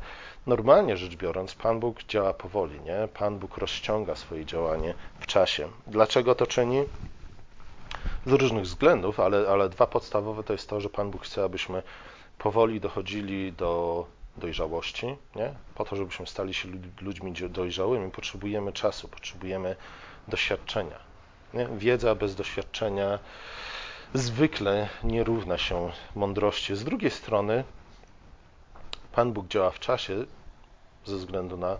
Normalnie 0.47 0.97
rzecz 0.97 1.15
biorąc, 1.15 1.55
Pan 1.55 1.79
Bóg 1.79 2.03
działa 2.03 2.33
powoli, 2.33 2.81
nie? 2.81 3.07
Pan 3.19 3.39
Bóg 3.39 3.57
rozciąga 3.57 4.15
swoje 4.15 4.45
działanie 4.45 4.93
w 5.19 5.25
czasie. 5.25 5.67
Dlaczego 5.87 6.35
to 6.35 6.47
czyni? 6.47 6.83
Z 8.25 8.31
różnych 8.31 8.63
względów, 8.63 9.19
ale, 9.19 9.47
ale 9.49 9.69
dwa 9.69 9.87
podstawowe 9.87 10.43
to 10.43 10.53
jest 10.53 10.69
to, 10.69 10.81
że 10.81 10.89
Pan 10.89 11.11
Bóg 11.11 11.23
chce, 11.23 11.43
abyśmy 11.43 11.83
powoli 12.37 12.79
dochodzili 12.79 13.53
do 13.53 14.05
dojrzałości, 14.37 15.15
nie? 15.35 15.53
Po 15.75 15.85
to, 15.85 15.95
żebyśmy 15.95 16.27
stali 16.27 16.53
się 16.53 16.69
ludźmi 17.01 17.33
dojrzałymi, 17.49 18.11
potrzebujemy 18.11 18.73
czasu, 18.73 19.07
potrzebujemy 19.07 19.75
doświadczenia. 20.27 20.99
Nie? 21.53 21.67
Wiedza 21.77 22.15
bez 22.15 22.35
doświadczenia 22.35 23.19
zwykle 24.13 24.89
nie 25.03 25.23
równa 25.23 25.57
się 25.57 25.91
mądrości. 26.15 26.75
Z 26.75 26.83
drugiej 26.83 27.11
strony, 27.11 27.63
Pan 29.11 29.33
Bóg 29.33 29.47
działa 29.47 29.71
w 29.71 29.79
czasie 29.79 30.25
ze 31.05 31.17
względu 31.17 31.57
na. 31.57 31.77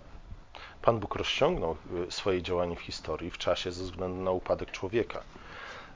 Pan 0.81 0.99
Bóg 0.99 1.15
rozciągnął 1.15 1.77
y, 2.07 2.11
swoje 2.11 2.41
działanie 2.41 2.75
w 2.75 2.81
historii, 2.81 3.31
w 3.31 3.37
czasie 3.37 3.71
ze 3.71 3.83
względu 3.83 4.23
na 4.23 4.31
upadek 4.31 4.71
człowieka. 4.71 5.21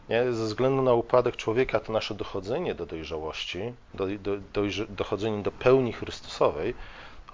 Nie? 0.10 0.34
Ze 0.34 0.46
względu 0.46 0.82
na 0.82 0.94
upadek 0.94 1.36
człowieka, 1.36 1.80
to 1.80 1.94
nasze 1.94 2.14
dochodzenie 2.14 2.76
do 2.76 2.86
dojrzałości, 2.86 3.74
do, 3.94 4.08
do, 4.08 4.38
do, 4.38 4.62
dochodzenie 4.90 5.44
do 5.44 5.52
pełni 5.52 5.94
Chrystusowej, 5.94 6.74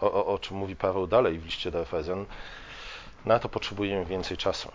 o, 0.02 0.14
o, 0.14 0.26
o 0.26 0.40
czym 0.40 0.58
mówi 0.58 0.76
Paweł 0.76 1.08
dalej 1.08 1.40
w 1.40 1.46
liście 1.46 1.72
do 1.72 1.80
Efezjan, 1.80 2.26
na 3.26 3.40
to 3.40 3.50
potrzebujemy 3.50 4.06
więcej 4.06 4.38
czasu. 4.38 4.72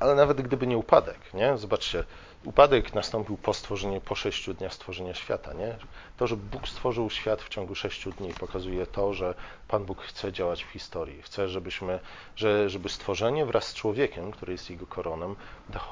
Ale 0.00 0.14
nawet 0.14 0.42
gdyby 0.42 0.66
nie 0.66 0.78
upadek, 0.78 1.34
nie? 1.34 1.58
Zobaczcie, 1.58 2.04
upadek 2.44 2.94
nastąpił 2.94 3.36
po 3.36 3.54
stworzeniu, 3.54 4.00
po 4.00 4.14
sześciu 4.14 4.54
dniach 4.54 4.74
stworzenia 4.74 5.14
świata, 5.14 5.52
nie? 5.52 5.76
To, 6.16 6.26
że 6.26 6.36
Bóg 6.36 6.68
stworzył 6.68 7.10
świat 7.10 7.42
w 7.42 7.48
ciągu 7.48 7.74
sześciu 7.74 8.12
dni 8.12 8.34
pokazuje 8.34 8.86
to, 8.86 9.14
że 9.14 9.34
Pan 9.68 9.84
Bóg 9.84 10.02
chce 10.02 10.32
działać 10.32 10.64
w 10.64 10.70
historii. 10.70 11.22
Chce, 11.22 11.48
żebyśmy, 11.48 12.00
że, 12.36 12.70
żeby 12.70 12.88
stworzenie 12.88 13.46
wraz 13.46 13.66
z 13.66 13.74
człowiekiem, 13.74 14.30
który 14.30 14.52
jest 14.52 14.70
Jego 14.70 14.86
koronem, 14.86 15.36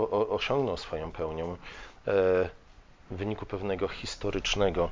osiągnął 0.09 0.77
swoją 0.77 1.13
pełnię 1.13 1.45
e, 1.45 1.57
w 3.11 3.17
wyniku 3.17 3.47
pewnego 3.47 3.89
historycznego 3.89 4.91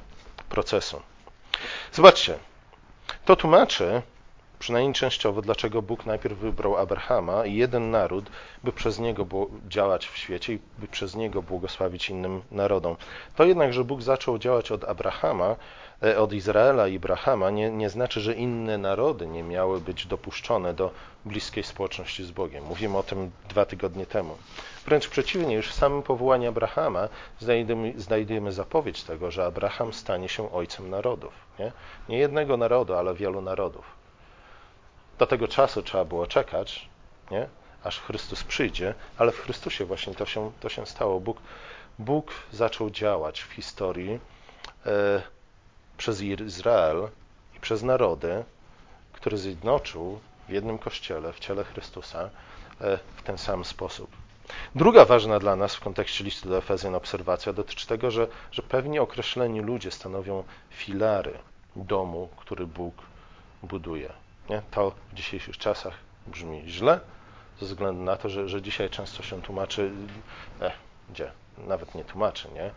procesu. 0.49 1.03
Zobaczcie, 1.93 2.39
to 3.25 3.37
tłumaczy 3.37 4.03
przynajmniej 4.65 4.95
częściowo, 4.95 5.43
dlaczego 5.43 5.83
Bóg 5.83 6.07
najpierw 6.07 6.39
wybrał 6.39 6.77
Abrahama 6.77 7.47
i 7.47 7.55
jeden 7.55 7.91
naród, 7.91 8.31
by 8.65 8.73
przez 8.73 8.99
niego 8.99 9.27
działać 9.69 10.07
w 10.07 10.17
świecie 10.17 10.53
i 10.53 10.59
by 10.79 10.89
przez 10.89 11.15
niego 11.15 11.43
błogosławić 11.43 12.11
innym 12.11 12.43
narodom. 12.51 12.97
To 13.37 13.45
jednak, 13.45 13.73
że 13.73 13.85
Bóg 13.85 14.03
zaczął 14.03 14.39
działać 14.39 14.73
od 14.73 14.85
Abrahama, 14.85 15.57
e, 16.03 16.19
od 16.19 16.33
Izraela 16.33 16.89
i 16.89 16.97
Abrahama, 16.97 17.51
nie, 17.51 17.71
nie 17.71 17.91
znaczy, 17.91 18.21
że 18.21 18.35
inne 18.35 18.79
narody 18.79 19.27
nie 19.27 19.43
miały 19.43 19.81
być 19.81 20.07
dopuszczone 20.07 20.75
do 20.75 20.91
bliskiej 21.25 21.65
społeczności 21.65 22.25
z 22.25 22.31
Bogiem. 22.31 22.65
Mówimy 22.65 22.99
o 22.99 23.03
tym 23.03 23.31
dwa 23.49 23.65
tygodnie 23.65 24.07
temu. 24.07 24.37
Wręcz 24.87 25.09
przeciwnie, 25.09 25.55
już 25.55 25.69
w 25.69 25.75
samym 25.75 26.03
powołaniu 26.03 26.49
Abrahama 26.49 27.09
znajdujemy, 27.41 27.95
znajdujemy 27.97 28.53
zapowiedź 28.53 29.03
tego, 29.03 29.31
że 29.31 29.45
Abraham 29.45 29.93
stanie 29.93 30.29
się 30.29 30.53
ojcem 30.53 30.91
narodów. 30.91 31.33
Nie? 31.59 31.73
nie 32.09 32.19
jednego 32.19 32.57
narodu, 32.57 32.95
ale 32.95 33.15
wielu 33.15 33.41
narodów. 33.41 34.04
Do 35.19 35.27
tego 35.27 35.49
czasu 35.49 35.83
trzeba 35.83 36.05
było 36.05 36.27
czekać, 36.27 36.89
nie? 37.31 37.49
aż 37.85 38.01
Chrystus 38.01 38.45
przyjdzie, 38.45 38.95
ale 39.19 39.33
w 39.33 39.39
Chrystusie 39.39 39.85
właśnie 39.85 40.15
to 40.15 40.27
się, 40.27 40.53
to 40.61 40.69
się 40.69 40.87
stało. 40.87 41.21
Bóg, 41.21 41.39
Bóg 41.99 42.33
zaczął 42.53 42.91
działać 42.91 43.41
w 43.41 43.53
historii 43.53 44.21
e, 44.87 45.23
przez 45.97 46.21
Izrael 46.21 47.09
i 47.57 47.61
przez 47.61 47.83
narody, 47.83 48.45
który 49.13 49.39
zjednoczył 49.39 50.21
w 50.49 50.53
jednym 50.53 50.79
kościele, 50.79 51.33
w 51.33 51.39
ciele 51.39 51.65
Chrystusa, 51.65 52.31
e, 52.81 52.99
w 53.17 53.23
ten 53.23 53.39
sam 53.39 53.65
sposób. 53.65 54.11
Druga 54.75 55.05
ważna 55.05 55.39
dla 55.39 55.57
nas 55.57 55.75
w 55.75 55.81
kontekście 55.81 56.25
listu 56.25 56.49
do 56.49 56.59
Efezjan 56.59 56.95
obserwacja 56.95 57.53
dotyczy 57.53 57.87
tego, 57.87 58.11
że, 58.11 58.29
że 58.53 58.63
pewni 58.63 58.99
określeni 58.99 59.61
ludzie 59.61 59.91
stanowią 59.91 60.45
filary 60.71 61.39
domu, 61.77 62.29
który 62.37 62.67
Bóg 62.67 62.95
buduje. 63.63 64.24
Nie? 64.51 64.63
To 64.71 64.91
w 65.13 65.15
dzisiejszych 65.15 65.59
czasach 65.59 65.95
brzmi 66.27 66.63
źle, 66.67 67.01
ze 67.61 67.67
względu 67.67 68.03
na 68.03 68.17
to, 68.17 68.29
że, 68.29 68.49
że 68.49 68.63
dzisiaj 68.63 68.91
często 68.91 69.23
się 69.23 69.43
tłumaczy, 69.43 69.91
e, 70.61 70.73
gdzie 71.11 71.33
nawet 71.59 71.95
nie 71.95 72.05
tłumaczy, 72.05 72.49
nie? 72.55 72.65
E, 72.65 72.73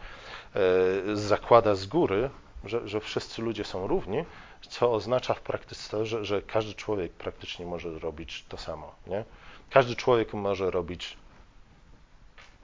zakłada 1.16 1.76
z 1.76 1.86
góry, 1.86 2.30
że, 2.64 2.88
że 2.88 3.00
wszyscy 3.00 3.42
ludzie 3.42 3.64
są 3.64 3.88
równi, 3.88 4.26
co 4.70 4.94
oznacza 4.94 5.34
w 5.34 5.42
praktyce 5.42 5.90
to, 5.90 6.06
że, 6.06 6.26
że 6.26 6.42
każdy 6.42 6.74
człowiek 6.74 7.12
praktycznie 7.12 7.66
może 7.66 8.00
robić 8.00 8.46
to 8.50 8.58
samo. 8.58 8.96
Nie? 9.08 9.24
Każdy 9.70 9.96
człowiek 9.96 10.34
może 10.34 10.72
robić, 10.72 11.18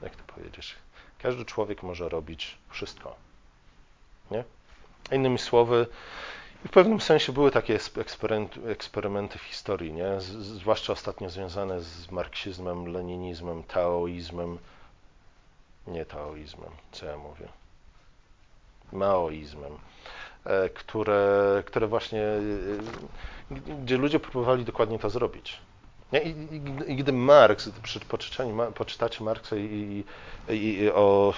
jak 0.01 0.15
to 0.15 0.33
powiedzieć, 0.33 0.75
każdy 1.19 1.45
człowiek 1.45 1.83
może 1.83 2.09
robić 2.09 2.57
wszystko. 2.69 3.15
Nie? 4.31 4.43
Innymi 5.11 5.39
słowy, 5.39 5.87
w 6.65 6.69
pewnym 6.69 7.01
sensie 7.01 7.31
były 7.31 7.51
takie 7.51 7.79
eksperymenty 8.67 9.39
w 9.39 9.41
historii, 9.41 9.93
nie? 9.93 10.21
Zwłaszcza 10.39 10.93
ostatnio 10.93 11.29
związane 11.29 11.81
z 11.81 12.11
marksizmem, 12.11 12.85
leninizmem, 12.85 13.63
taoizmem, 13.63 14.57
nie 15.87 16.05
taoizmem, 16.05 16.69
co 16.91 17.05
ja 17.05 17.17
mówię, 17.17 17.47
maoizmem, 18.91 19.71
e, 20.45 20.69
które, 20.69 21.63
które 21.65 21.87
właśnie, 21.87 22.21
e, 22.21 23.73
gdzie 23.83 23.97
ludzie 23.97 24.19
próbowali 24.19 24.65
dokładnie 24.65 24.99
to 24.99 25.09
zrobić. 25.09 25.59
I, 26.13 26.29
i, 26.55 26.91
i 26.91 26.95
gdy 26.95 27.13
Marx, 27.13 27.69
przy 27.69 27.99
poczytaniu, 27.99 28.71
poczytacie 28.71 29.23
Marksa 29.23 29.55
i, 29.55 30.03
i, 30.49 30.89
o 30.89 31.33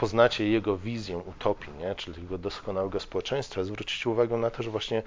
poznacie 0.00 0.48
jego 0.48 0.76
wizję 0.76 1.18
utopii, 1.18 1.72
nie? 1.72 1.94
czyli 1.94 2.22
tego 2.22 2.38
doskonałego 2.38 3.00
społeczeństwa, 3.00 3.64
zwrócicie 3.64 4.10
uwagę 4.10 4.36
na 4.36 4.50
to, 4.50 4.62
że 4.62 4.70
właśnie 4.70 5.02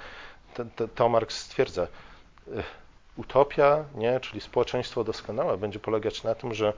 to, 0.95 1.09
Marx 1.09 1.37
stwierdza, 1.37 1.87
utopia, 3.17 3.85
nie? 3.95 4.19
czyli 4.19 4.41
społeczeństwo 4.41 5.03
doskonałe, 5.03 5.57
będzie 5.57 5.79
polegać 5.79 6.23
na 6.23 6.35
tym, 6.35 6.53
że 6.53 6.73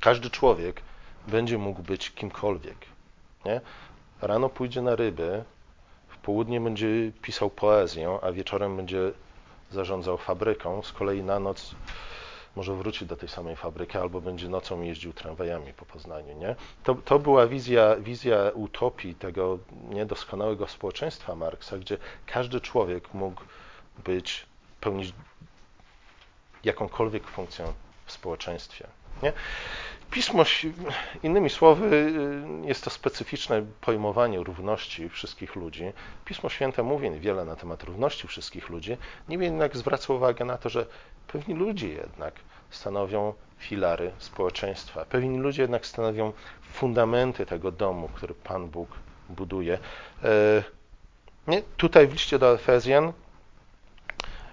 każdy 0.00 0.30
człowiek 0.30 0.80
będzie 1.28 1.58
mógł 1.58 1.82
być 1.82 2.10
kimkolwiek. 2.10 2.76
Nie? 3.44 3.60
Rano 4.22 4.48
pójdzie 4.48 4.82
na 4.82 4.96
ryby, 4.96 5.44
w 6.08 6.16
południe 6.16 6.60
będzie 6.60 6.86
pisał 7.22 7.50
poezję, 7.50 8.18
a 8.22 8.32
wieczorem 8.32 8.76
będzie 8.76 9.12
zarządzał 9.70 10.18
fabryką, 10.18 10.82
z 10.82 10.92
kolei 10.92 11.22
na 11.22 11.40
noc 11.40 11.74
może 12.56 12.74
wróci 12.74 13.06
do 13.06 13.16
tej 13.16 13.28
samej 13.28 13.56
fabryki, 13.56 13.98
albo 13.98 14.20
będzie 14.20 14.48
nocą 14.48 14.82
jeździł 14.82 15.12
tramwajami 15.12 15.72
po 15.72 15.84
Poznaniu. 15.84 16.38
Nie? 16.38 16.56
To, 16.84 16.94
to 16.94 17.18
była 17.18 17.46
wizja, 17.46 17.96
wizja 17.96 18.36
utopii 18.54 19.14
tego 19.14 19.58
niedoskonałego 19.88 20.68
społeczeństwa 20.68 21.34
Marksa, 21.34 21.78
gdzie 21.78 21.98
każdy 22.26 22.60
człowiek 22.60 23.14
mógł 23.14 23.42
być, 24.04 24.46
pełnić 24.80 25.14
jakąkolwiek 26.64 27.28
funkcję 27.28 27.72
w 28.06 28.12
społeczeństwie. 28.12 28.86
Nie? 29.22 29.32
Pismo, 30.12 30.44
innymi 31.22 31.50
słowy, 31.50 31.86
y, 32.64 32.66
jest 32.66 32.84
to 32.84 32.90
specyficzne 32.90 33.62
pojmowanie 33.80 34.38
równości 34.38 35.08
wszystkich 35.08 35.56
ludzi. 35.56 35.92
Pismo 36.24 36.48
Święte 36.48 36.82
mówi 36.82 37.10
wiele 37.10 37.44
na 37.44 37.56
temat 37.56 37.82
równości 37.82 38.28
wszystkich 38.28 38.68
ludzi, 38.68 38.96
niemniej 39.28 39.50
jednak 39.50 39.76
zwraca 39.76 40.12
uwagę 40.12 40.44
na 40.44 40.58
to, 40.58 40.68
że 40.68 40.86
pewni 41.26 41.54
ludzie 41.54 41.88
jednak 41.88 42.34
stanowią 42.70 43.34
filary 43.58 44.12
społeczeństwa. 44.18 45.04
Pewni 45.04 45.38
ludzie 45.38 45.62
jednak 45.62 45.86
stanowią 45.86 46.32
fundamenty 46.72 47.46
tego 47.46 47.72
domu, 47.72 48.08
który 48.14 48.34
Pan 48.34 48.68
Bóg 48.68 48.88
buduje. 49.28 49.78
E, 50.24 50.62
nie? 51.46 51.62
Tutaj 51.76 52.06
w 52.06 52.12
liście 52.12 52.38
do 52.38 52.54
Efezjan 52.54 53.12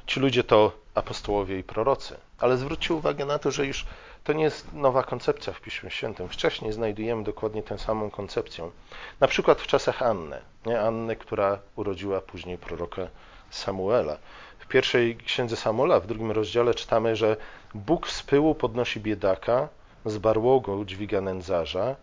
ci 0.08 0.19
ludzie 0.19 0.43
to 0.43 0.72
apostołowie 0.95 1.60
i 1.60 1.63
prorocy, 1.63 2.17
ale 2.38 2.58
zwróćcie 2.58 2.93
uwagę 2.93 3.26
na 3.26 3.39
to, 3.39 3.52
że 3.52 3.65
już 3.65 3.86
to 4.30 4.34
nie 4.34 4.44
jest 4.44 4.74
nowa 4.74 5.04
koncepcja 5.04 5.54
w 5.54 5.62
Piśmie 5.62 5.92
Świętym. 5.92 6.30
Wcześniej 6.30 6.74
znajdujemy 6.74 7.24
dokładnie 7.24 7.63
tę 7.63 7.80
samą 7.80 8.10
koncepcję. 8.10 8.72
Na 9.20 9.28
przykład 9.28 9.62
w 9.62 9.68
czasach 9.68 10.02
Anny, 10.02 10.42
nie? 10.65 10.82
Anny, 10.82 11.15
która 11.15 11.60
urodziła 11.76 12.22
później 12.22 12.58
proroka 12.58 13.08
Samuela. 13.50 14.18
W 14.60 14.68
pierwszej 14.68 15.18
księdze 15.18 15.56
Samuela, 15.56 16.00
w 16.00 16.08
drugim 16.08 16.32
rozdziale 16.32 16.74
czytamy, 16.74 17.15
że 17.15 17.38
Bóg 17.74 18.10
z 18.10 18.24
pyłu 18.24 18.56
podnosi 18.56 19.00
biedaka, 19.00 19.68
z 20.06 20.18
barłogu 20.18 20.86
dźwiga 20.86 21.22
nędzarza, 21.22 21.96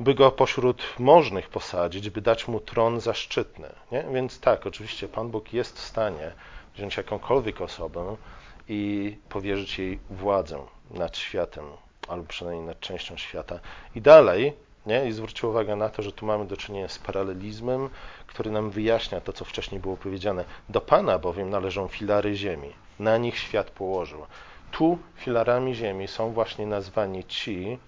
by 0.00 0.14
go 0.14 0.30
pośród 0.30 0.82
możnych 0.98 1.48
posadzić, 1.48 2.10
by 2.10 2.20
dać 2.20 2.48
mu 2.48 2.60
tron 2.60 3.00
zaszczytny. 3.00 3.68
Nie? 3.92 4.04
Więc 4.12 4.40
tak, 4.40 4.66
oczywiście 4.66 5.08
Pan 5.08 5.28
Bóg 5.28 5.52
jest 5.52 5.78
w 5.78 5.84
stanie 5.84 6.32
wziąć 6.74 6.96
jakąkolwiek 6.96 7.60
osobę 7.60 8.16
i 8.68 9.16
powierzyć 9.28 9.78
jej 9.78 9.98
władzę 10.10 10.66
nad 10.92 11.16
światem, 11.16 11.64
albo 12.08 12.26
przynajmniej 12.26 12.66
nad 12.66 12.80
częścią 12.80 13.16
świata. 13.16 13.60
I 13.94 14.00
dalej, 14.00 14.52
nie? 14.86 15.06
i 15.06 15.12
zwróćcie 15.12 15.48
uwagę 15.48 15.76
na 15.76 15.88
to, 15.88 16.02
że 16.02 16.12
tu 16.12 16.26
mamy 16.26 16.46
do 16.46 16.56
czynienia 16.56 16.88
z 16.88 16.98
paralelizmem, 16.98 17.88
który 18.26 18.50
nam 18.50 18.70
wyjaśnia 18.70 19.20
to, 19.20 19.32
co 19.32 19.44
wcześniej 19.44 19.80
było 19.80 19.96
powiedziane. 19.96 20.44
Do 20.68 20.80
Pana 20.80 21.18
bowiem 21.18 21.50
należą 21.50 21.88
filary 21.88 22.34
ziemi, 22.34 22.72
na 22.98 23.16
nich 23.16 23.38
świat 23.38 23.70
położył. 23.70 24.26
Tu 24.70 24.98
filarami 25.16 25.74
ziemi 25.74 26.08
są 26.08 26.32
właśnie 26.32 26.66
nazwani 26.66 27.24
ci, 27.24 27.78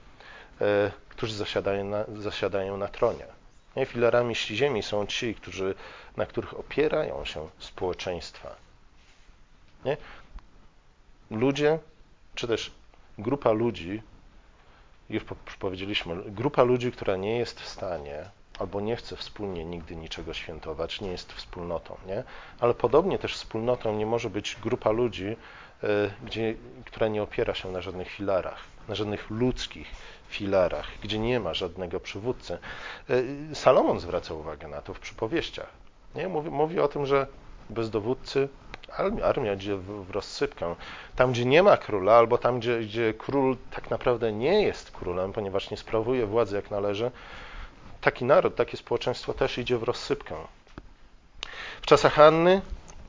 e, 0.61 0.91
którzy 1.09 1.35
zasiadają 1.35 1.85
na, 1.85 2.05
zasiadają 2.17 2.77
na 2.77 2.89
tronie. 2.89 3.27
Nie? 3.77 3.87
Filarami 3.87 4.35
ziemi 4.35 4.83
są 4.83 5.07
ci, 5.07 5.35
którzy, 5.35 5.75
na 6.17 6.27
których 6.27 6.59
opierają 6.59 7.25
się 7.25 7.49
społeczeństwa. 7.59 8.57
Nie? 9.85 9.97
Ludzie, 11.31 11.79
czy 12.35 12.49
też 12.49 12.71
grupa 13.19 13.53
ludzi, 13.53 14.03
już 15.11 15.25
powiedzieliśmy, 15.59 16.17
grupa 16.27 16.63
ludzi, 16.63 16.93
która 16.93 17.17
nie 17.17 17.39
jest 17.39 17.61
w 17.61 17.69
stanie 17.69 18.31
albo 18.59 18.81
nie 18.81 18.97
chce 18.97 19.17
wspólnie 19.17 19.65
nigdy 19.65 19.97
niczego 19.97 20.35
świętować, 20.35 21.01
nie 21.01 21.11
jest 21.11 21.33
wspólnotą, 21.33 21.97
nie? 22.07 22.25
Ale 22.61 22.75
podobnie 22.75 23.19
też 23.19 23.35
wspólnotą 23.35 23.97
nie 23.97 24.07
może 24.07 24.31
być 24.31 24.57
grupa 24.63 24.91
ludzi, 24.91 25.37
e, 25.83 25.87
gdzie, 26.25 26.55
która 26.85 27.09
nie 27.09 27.23
opiera 27.23 27.55
się 27.55 27.71
na 27.71 27.81
żadnych 27.81 28.11
filarach, 28.11 28.59
na 28.89 28.95
żadnych 28.95 29.31
ludzkich 29.31 29.91
filarach, 30.29 30.87
gdzie 31.03 31.19
nie 31.19 31.41
ma 31.41 31.55
żadnego 31.55 32.01
przywódcy. 32.01 32.59
E, 33.51 33.55
Salomon 33.55 34.01
zwraca 34.01 34.35
uwagę 34.35 34.69
na 34.69 34.83
to 34.83 34.95
w 34.95 35.01
przypowieściach. 35.01 35.71
Nie? 36.15 36.29
Mówi, 36.29 36.51
mówi 36.51 36.81
o 36.81 36.89
tym, 36.89 37.07
że 37.07 37.27
bez 37.71 37.91
dowódcy 37.91 38.49
armia, 39.23 39.53
idzie 39.55 39.77
w, 39.77 40.07
w 40.07 40.11
rozsypkę. 40.11 40.75
Tam, 41.17 41.33
gdzie 41.33 41.45
nie 41.45 41.63
ma 41.63 41.77
króla, 41.77 42.15
albo 42.15 42.39
tam, 42.39 42.61
gdzie, 42.61 42.81
gdzie 42.81 43.15
król 43.19 43.57
tak 43.71 43.91
naprawdę 43.91 44.33
nie 44.33 44.63
jest 44.63 44.91
królem, 44.91 45.33
ponieważ 45.33 45.71
nie 45.71 45.77
sprawuje 45.77 46.27
władzy 46.27 46.57
jak 46.57 46.71
należy, 46.71 47.11
taki 48.01 48.25
naród, 48.25 48.55
takie 48.55 48.77
społeczeństwo 48.77 49.35
też 49.35 49.59
idzie 49.59 49.79
w 49.79 49.83
rozsypkę. 49.83 50.35
W 51.83 51.87
czasach 51.87 52.19
Anny, 52.19 52.61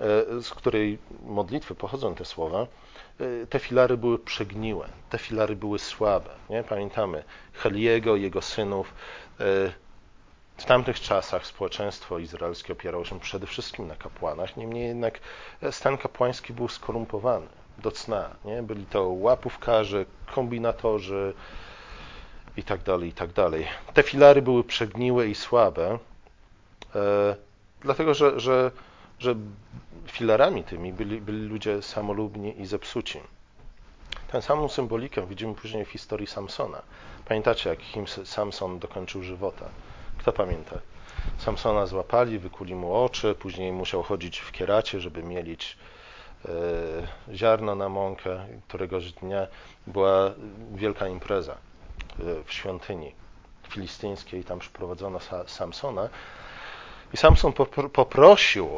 e, 0.02 0.42
z 0.42 0.50
której 0.50 0.98
modlitwy 1.26 1.76
pochodzą 1.76 2.16
te 2.16 2.26
słowa, 2.26 2.68
e, 3.20 3.48
te 3.48 3.60
filary 3.60 3.98
były 3.98 4.20
przegniłe, 4.20 4.88
te 5.10 5.18
filary 5.18 5.56
były 5.56 5.80
słabe. 5.80 6.30
Nie? 6.50 6.64
Pamiętamy 6.64 7.24
Heliego, 7.54 8.16
jego 8.16 8.42
synów. 8.42 8.94
W 10.58 10.66
tamtych 10.66 11.00
czasach 11.00 11.46
społeczeństwo 11.46 12.20
izraelskie 12.20 12.74
opierało 12.74 13.06
się 13.06 13.20
przede 13.20 13.48
wszystkim 13.48 13.88
na 13.88 13.96
kapłanach, 13.96 14.58
niemniej 14.58 14.88
jednak 14.88 15.20
stan 15.72 15.98
kapłański 15.98 16.54
był 16.54 16.68
skorumpowany 16.68 17.48
do 17.78 17.92
cna. 17.92 18.30
Nie? 18.46 18.64
Byli 18.64 18.86
to 18.86 19.10
łapówkarze, 19.10 20.06
kombinatorzy, 20.36 21.34
i 22.58 22.64
tak 22.64 22.84
dalej, 22.84 23.10
i 23.10 23.14
tak. 23.14 23.30
Te 23.94 24.04
filary 24.04 24.42
były 24.42 24.64
przegniłe 24.64 25.28
i 25.28 25.36
słabe, 25.36 26.00
e, 26.96 27.36
dlatego 27.82 28.14
że, 28.14 28.40
że, 28.40 28.72
że 29.20 29.36
filarami 30.08 30.64
tymi 30.64 30.94
byli, 30.94 31.22
byli 31.22 31.48
ludzie 31.48 31.82
samolubni 31.82 32.62
i 32.62 32.66
zepsuci. 32.66 33.20
Tę 34.32 34.42
samą 34.42 34.70
symbolikę 34.70 35.28
widzimy 35.28 35.56
później 35.56 35.86
w 35.86 35.90
historii 35.90 36.28
Samsona. 36.28 36.82
Pamiętacie, 37.26 37.70
jak 37.70 37.80
Samson 38.26 38.80
dokończył 38.80 39.24
żywota? 39.24 39.66
Kto 40.26 40.34
pamięta? 40.34 40.80
Samsona 41.38 41.86
złapali, 41.86 42.40
wykuli 42.40 42.76
mu 42.76 42.96
oczy, 42.96 43.36
później 43.36 43.72
musiał 43.72 44.04
chodzić 44.04 44.40
w 44.40 44.52
kieracie, 44.52 45.00
żeby 45.00 45.24
mielić 45.24 45.78
e, 46.46 46.50
ziarno 47.36 47.76
na 47.76 47.90
mąkę. 47.90 48.48
Któregoś 48.68 49.12
dnia 49.12 49.48
była 49.88 50.32
wielka 50.72 51.08
impreza 51.08 51.58
w 52.46 52.54
świątyni 52.54 53.12
filistyńskiej, 53.70 54.44
tam 54.44 54.60
przyprowadzono 54.60 55.20
Samsona. 55.48 56.10
I 57.14 57.18
Samson 57.18 57.54
poprosił, 57.94 58.70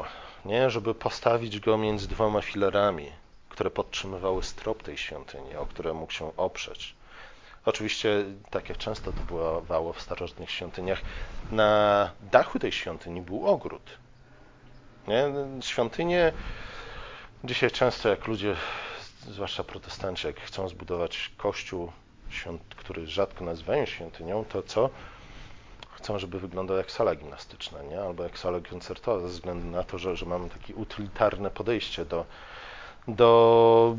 nie, 0.46 0.70
żeby 0.70 0.96
postawić 0.96 1.60
go 1.60 1.78
między 1.78 2.08
dwoma 2.08 2.42
filarami, 2.42 3.12
które 3.50 3.70
podtrzymywały 3.70 4.44
strop 4.44 4.84
tej 4.84 4.98
świątyni, 4.98 5.56
o 5.56 5.66
które 5.66 5.94
mógł 5.94 6.14
się 6.14 6.38
oprzeć. 6.38 6.97
Oczywiście, 7.68 8.26
tak 8.50 8.70
jak 8.70 8.78
często 8.78 9.12
to 9.12 9.24
bywało 9.62 9.94
w 9.94 10.02
starożytnych 10.02 10.52
świątyniach, 10.52 11.02
na 11.52 12.12
dachu 12.32 12.60
tej 12.60 12.72
świątyni 12.72 13.22
był 13.22 13.48
ogród. 13.48 13.98
Nie? 15.08 15.24
Świątynie, 15.62 16.34
dzisiaj 17.44 17.72
często 17.72 18.10
jak 18.10 18.28
ludzie, 18.28 18.56
zwłaszcza 19.30 19.64
protestanci, 19.64 20.28
jak 20.28 20.40
chcą 20.40 20.70
zbudować 20.70 21.32
kościół 21.38 21.92
świąt, 22.30 22.62
który 22.76 23.08
rzadko 23.08 23.46
nazywają 23.46 23.86
świątynią, 23.86 24.46
to 24.46 24.64
co? 24.64 24.90
Chcą, 25.92 26.20
żeby 26.20 26.40
wyglądał 26.40 26.78
jak 26.78 26.92
sala 26.92 27.16
gimnastyczna, 27.16 27.82
nie? 27.82 28.02
albo 28.02 28.24
jak 28.24 28.38
sala 28.40 28.60
koncertowa, 28.70 29.20
ze 29.20 29.28
względu 29.28 29.68
na 29.68 29.84
to, 29.84 29.98
że, 29.98 30.16
że 30.16 30.26
mamy 30.26 30.50
takie 30.50 30.76
utylitarne 30.76 31.50
podejście 31.50 32.06
do, 32.06 32.26
do 33.08 33.96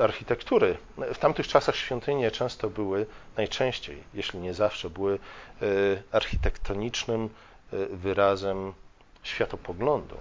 architektury. 0.00 0.76
W 1.14 1.18
tamtych 1.18 1.48
czasach 1.48 1.76
świątynie 1.76 2.30
często 2.30 2.70
były, 2.70 3.06
najczęściej, 3.36 4.02
jeśli 4.14 4.38
nie 4.38 4.54
zawsze, 4.54 4.90
były 4.90 5.18
e, 5.62 5.66
architektonicznym 6.12 7.28
e, 7.72 7.86
wyrazem 7.86 8.72
światopoglądu 9.22 10.16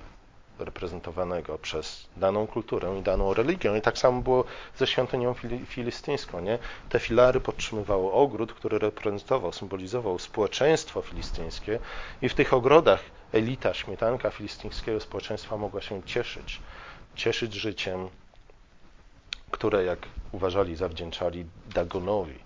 reprezentowanego 0.59 1.57
przez 1.57 2.07
daną 2.17 2.47
kulturę 2.47 2.99
i 2.99 3.01
daną 3.01 3.33
religię. 3.33 3.77
I 3.77 3.81
tak 3.81 3.97
samo 3.97 4.21
było 4.21 4.43
ze 4.77 4.87
świątynią 4.87 5.35
filistyńską. 5.65 6.39
Nie? 6.39 6.59
Te 6.89 6.99
filary 6.99 7.39
podtrzymywały 7.39 8.11
ogród, 8.11 8.53
który 8.53 8.79
reprezentował, 8.79 9.53
symbolizował 9.53 10.19
społeczeństwo 10.19 11.01
filistyńskie 11.01 11.79
i 12.21 12.29
w 12.29 12.33
tych 12.33 12.53
ogrodach 12.53 13.01
elita, 13.33 13.73
śmietanka 13.73 14.31
filistyńskiego 14.31 14.99
społeczeństwa 14.99 15.57
mogła 15.57 15.81
się 15.81 16.03
cieszyć. 16.03 16.59
Cieszyć 17.15 17.53
życiem, 17.53 18.09
które, 19.51 19.83
jak 19.83 19.99
uważali, 20.31 20.75
zawdzięczali 20.75 21.45
Dagonowi, 21.73 22.39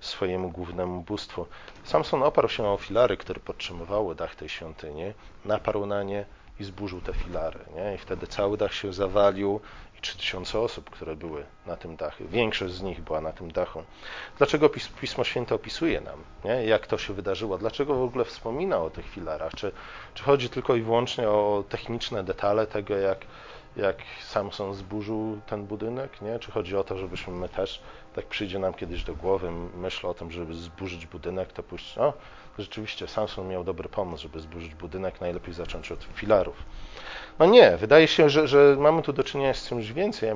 swojemu 0.00 0.50
głównemu 0.50 1.02
bóstwu. 1.02 1.46
Samson 1.84 2.22
oparł 2.22 2.48
się 2.48 2.66
o 2.66 2.76
filary, 2.76 3.16
które 3.16 3.40
podtrzymywały 3.40 4.14
dach 4.14 4.34
tej 4.34 4.48
świątyni, 4.48 5.12
naparł 5.44 5.86
na 5.86 6.02
nie, 6.02 6.24
i 6.60 6.64
zburzył 6.64 7.00
te 7.00 7.12
filary. 7.12 7.58
Nie? 7.76 7.94
I 7.94 7.98
wtedy 7.98 8.26
cały 8.26 8.56
dach 8.56 8.74
się 8.74 8.92
zawalił 8.92 9.60
i 9.98 10.00
3000 10.00 10.60
osób, 10.60 10.90
które 10.90 11.16
były 11.16 11.44
na 11.66 11.76
tym 11.76 11.96
dachu, 11.96 12.24
większość 12.28 12.74
z 12.74 12.82
nich 12.82 13.00
była 13.00 13.20
na 13.20 13.32
tym 13.32 13.52
dachu. 13.52 13.84
Dlaczego 14.38 14.68
Pismo 15.00 15.24
Święte 15.24 15.54
opisuje 15.54 16.00
nam, 16.00 16.24
nie? 16.44 16.64
jak 16.64 16.86
to 16.86 16.98
się 16.98 17.14
wydarzyło? 17.14 17.58
Dlaczego 17.58 17.94
w 17.94 18.02
ogóle 18.02 18.24
wspomina 18.24 18.78
o 18.78 18.90
tych 18.90 19.06
filarach? 19.06 19.52
Czy, 19.54 19.72
czy 20.14 20.24
chodzi 20.24 20.48
tylko 20.48 20.76
i 20.76 20.82
wyłącznie 20.82 21.28
o 21.28 21.64
techniczne 21.68 22.24
detale 22.24 22.66
tego, 22.66 22.96
jak, 22.96 23.18
jak 23.76 23.96
Samson 24.20 24.74
zburzył 24.74 25.40
ten 25.46 25.66
budynek? 25.66 26.22
Nie? 26.22 26.38
Czy 26.38 26.52
chodzi 26.52 26.76
o 26.76 26.84
to, 26.84 26.98
żebyśmy 26.98 27.32
my 27.32 27.48
też, 27.48 27.82
tak 28.14 28.26
przyjdzie 28.26 28.58
nam 28.58 28.74
kiedyś 28.74 29.04
do 29.04 29.14
głowy 29.14 29.50
myśl 29.76 30.06
o 30.06 30.14
tym, 30.14 30.30
żeby 30.30 30.54
zburzyć 30.54 31.06
budynek, 31.06 31.52
to 31.52 31.62
pójść, 31.62 31.98
o, 31.98 32.12
rzeczywiście 32.58 33.08
Samson 33.08 33.48
miał 33.48 33.64
dobry 33.64 33.88
pomysł, 33.88 34.22
żeby 34.22 34.40
zburzyć 34.40 34.74
budynek, 34.74 35.20
najlepiej 35.20 35.54
zacząć 35.54 35.92
od 35.92 36.04
filarów. 36.04 36.56
No 37.38 37.46
nie, 37.46 37.76
wydaje 37.76 38.08
się, 38.08 38.30
że, 38.30 38.48
że 38.48 38.76
mamy 38.78 39.02
tu 39.02 39.12
do 39.12 39.24
czynienia 39.24 39.54
z 39.54 39.68
czymś 39.68 39.92
więcej, 39.92 40.30
a 40.30 40.34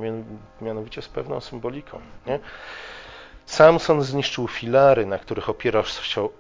mianowicie 0.61 1.03
z 1.03 1.09
pewną 1.09 1.41
symboliką. 1.41 2.01
Nie? 2.27 2.39
Samson 3.47 4.03
zniszczył 4.03 4.49
filary, 4.49 5.07
na 5.07 5.19
których 5.19 5.49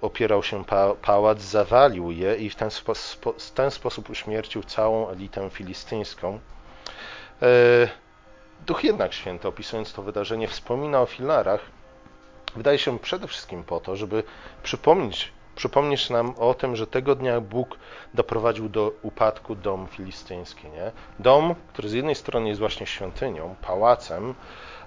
opierał 0.00 0.42
się, 0.42 0.64
pałac, 1.02 1.40
zawalił 1.40 2.10
je 2.10 2.36
i 2.36 2.50
w 2.50 2.54
ten, 2.54 2.70
spo, 2.70 2.94
w 3.38 3.50
ten 3.50 3.70
sposób 3.70 4.10
uśmiercił 4.10 4.62
całą 4.62 5.08
elitę 5.08 5.50
filistyńską. 5.50 6.38
E, 7.42 7.46
Duch 8.66 8.84
jednak 8.84 9.12
święty, 9.12 9.48
opisując 9.48 9.92
to 9.92 10.02
wydarzenie, 10.02 10.48
wspomina 10.48 11.00
o 11.00 11.06
filarach, 11.06 11.60
wydaje 12.56 12.78
się 12.78 12.98
przede 12.98 13.28
wszystkim 13.28 13.64
po 13.64 13.80
to, 13.80 13.96
żeby 13.96 14.22
przypomnieć 14.62 15.32
przypomnisz 15.56 16.10
nam 16.10 16.34
o 16.38 16.54
tym, 16.54 16.76
że 16.76 16.86
tego 16.86 17.14
dnia 17.14 17.40
Bóg 17.40 17.78
doprowadził 18.14 18.68
do 18.68 18.92
upadku 19.02 19.54
dom 19.54 19.86
filistyński. 19.86 20.68
Nie? 20.68 20.92
Dom, 21.18 21.54
który 21.72 21.88
z 21.88 21.92
jednej 21.92 22.14
strony 22.14 22.48
jest 22.48 22.60
właśnie 22.60 22.86
świątynią, 22.86 23.54
pałacem, 23.62 24.34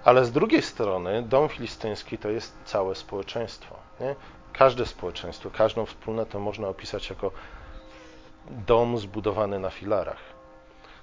ale 0.04 0.24
z 0.24 0.32
drugiej 0.32 0.62
strony 0.62 1.22
dom 1.22 1.48
filistyński 1.48 2.18
to 2.18 2.30
jest 2.30 2.56
całe 2.64 2.94
społeczeństwo. 2.94 3.76
Nie? 4.00 4.14
Każde 4.52 4.86
społeczeństwo, 4.86 5.50
każdą 5.50 5.86
wspólnotę 5.86 6.38
można 6.38 6.68
opisać 6.68 7.10
jako 7.10 7.30
dom 8.50 8.98
zbudowany 8.98 9.58
na 9.58 9.70
filarach. 9.70 10.29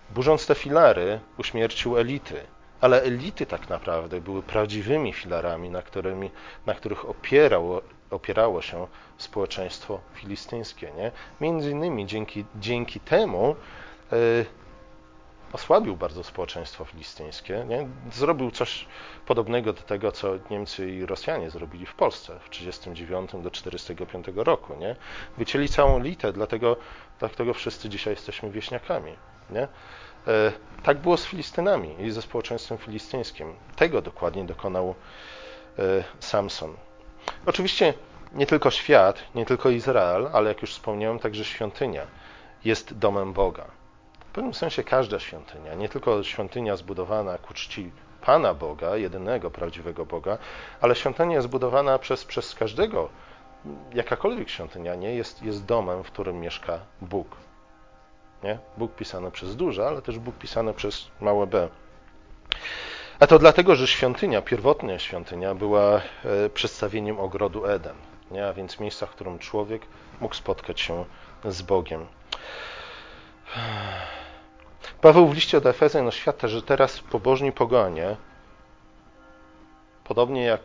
Burząc 0.10 0.48
te 0.48 0.56
filary, 0.56 1.20
uśmiercił 1.38 1.98
elity, 1.98 2.42
ale 2.82 3.02
elity 3.02 3.46
tak 3.46 3.70
naprawdę 3.70 4.22
były 4.22 4.44
prawdziwymi 4.44 5.14
filarami, 5.14 5.70
na, 5.70 5.82
którymi, 5.82 6.32
na 6.66 6.74
których 6.74 7.10
opierał 7.10 7.82
opierało 8.12 8.62
się 8.62 8.88
społeczeństwo 9.18 10.00
filistyńskie. 10.14 10.92
Nie? 10.92 11.12
Między 11.42 11.72
innymi 11.72 12.06
dzięki, 12.06 12.46
dzięki 12.56 13.00
temu 13.00 13.56
y, 14.14 14.46
osłabił 15.54 15.96
bardzo 15.96 16.24
społeczeństwo 16.24 16.86
filistyńskie. 16.86 17.66
Nie? 17.68 17.88
Zrobił 18.12 18.52
coś 18.52 18.86
podobnego 19.26 19.74
do 19.74 19.82
tego, 19.82 20.12
co 20.12 20.34
Niemcy 20.50 20.92
i 20.92 21.06
Rosjanie 21.06 21.50
zrobili 21.50 21.86
w 21.86 21.94
Polsce 21.94 22.40
w 22.40 22.50
1939 22.50 23.44
do 23.44 23.52
1945 23.52 24.46
roku. 24.46 24.76
Nie? 24.76 24.96
Wycięli 25.38 25.70
całą 25.70 26.00
litę, 26.00 26.34
dlatego, 26.34 26.78
dlatego 27.20 27.54
wszyscy 27.54 27.90
dzisiaj 27.90 28.14
jesteśmy 28.14 28.52
wieśniakami. 28.52 29.16
Nie? 29.50 29.68
E, 30.28 30.52
tak 30.84 30.98
było 30.98 31.18
z 31.18 31.26
Filistynami 31.26 31.96
i 32.00 32.12
ze 32.12 32.22
społeczeństwem 32.22 32.78
filistyńskim. 32.78 33.54
Tego 33.76 34.02
dokładnie 34.02 34.46
dokonał 34.46 34.96
e, 35.80 35.84
Samson. 36.20 36.74
Oczywiście 37.46 37.94
nie 38.34 38.46
tylko 38.46 38.72
świat, 38.72 39.24
nie 39.36 39.46
tylko 39.46 39.70
Izrael, 39.70 40.30
ale 40.34 40.50
jak 40.50 40.62
już 40.62 40.72
wspomniałem, 40.72 41.20
także 41.20 41.46
świątynia 41.46 42.08
jest 42.66 42.98
domem 42.98 43.34
Boga. 43.34 43.66
W 44.20 44.32
pewnym 44.32 44.54
sensie 44.54 44.84
każda 44.84 45.20
świątynia, 45.20 45.74
nie 45.74 45.90
tylko 45.90 46.24
świątynia 46.24 46.76
zbudowana 46.76 47.38
ku 47.38 47.54
czci 47.54 47.92
Pana 48.22 48.54
Boga, 48.54 48.98
jedynego 48.98 49.52
prawdziwego 49.52 50.06
Boga, 50.06 50.38
ale 50.82 50.96
świątynia 50.96 51.42
zbudowana 51.42 52.00
przez, 52.00 52.26
przez 52.26 52.56
każdego, 52.56 53.10
jakakolwiek 53.94 54.50
świątynia, 54.50 54.96
nie, 54.96 55.16
jest, 55.16 55.44
jest 55.44 55.66
domem, 55.66 56.04
w 56.04 56.12
którym 56.12 56.40
mieszka 56.40 56.80
Bóg. 57.02 57.28
Nie? 58.44 58.60
Bóg 58.78 58.96
pisany 58.96 59.32
przez 59.32 59.56
duże, 59.56 59.88
ale 59.88 60.02
też 60.02 60.20
Bóg 60.20 60.36
pisany 60.36 60.74
przez 60.74 61.08
małe 61.22 61.48
b. 61.48 61.70
A 63.20 63.28
to 63.28 63.40
dlatego, 63.40 63.76
że 63.76 63.88
świątynia, 63.88 64.42
pierwotna 64.42 65.00
świątynia 65.00 65.56
była 65.56 66.02
e, 66.26 66.50
przedstawieniem 66.50 67.20
ogrodu 67.20 67.66
Eden, 67.66 67.96
nie? 68.32 68.48
a 68.48 68.54
więc 68.54 68.80
miejsca, 68.80 69.06
w 69.06 69.10
którym 69.10 69.40
człowiek 69.40 69.82
mógł 70.22 70.36
spotkać 70.36 70.82
się 70.82 71.06
z 71.46 71.62
Bogiem. 71.62 72.06
Paweł 75.02 75.28
w 75.28 75.36
liście 75.36 75.62
do 75.62 75.70
Efezjan 75.70 76.08
oświadcza, 76.08 76.48
że 76.48 76.62
teraz 76.62 77.00
pobożni 77.00 77.52
poganie, 77.52 78.16
podobnie 80.04 80.44
jak 80.44 80.62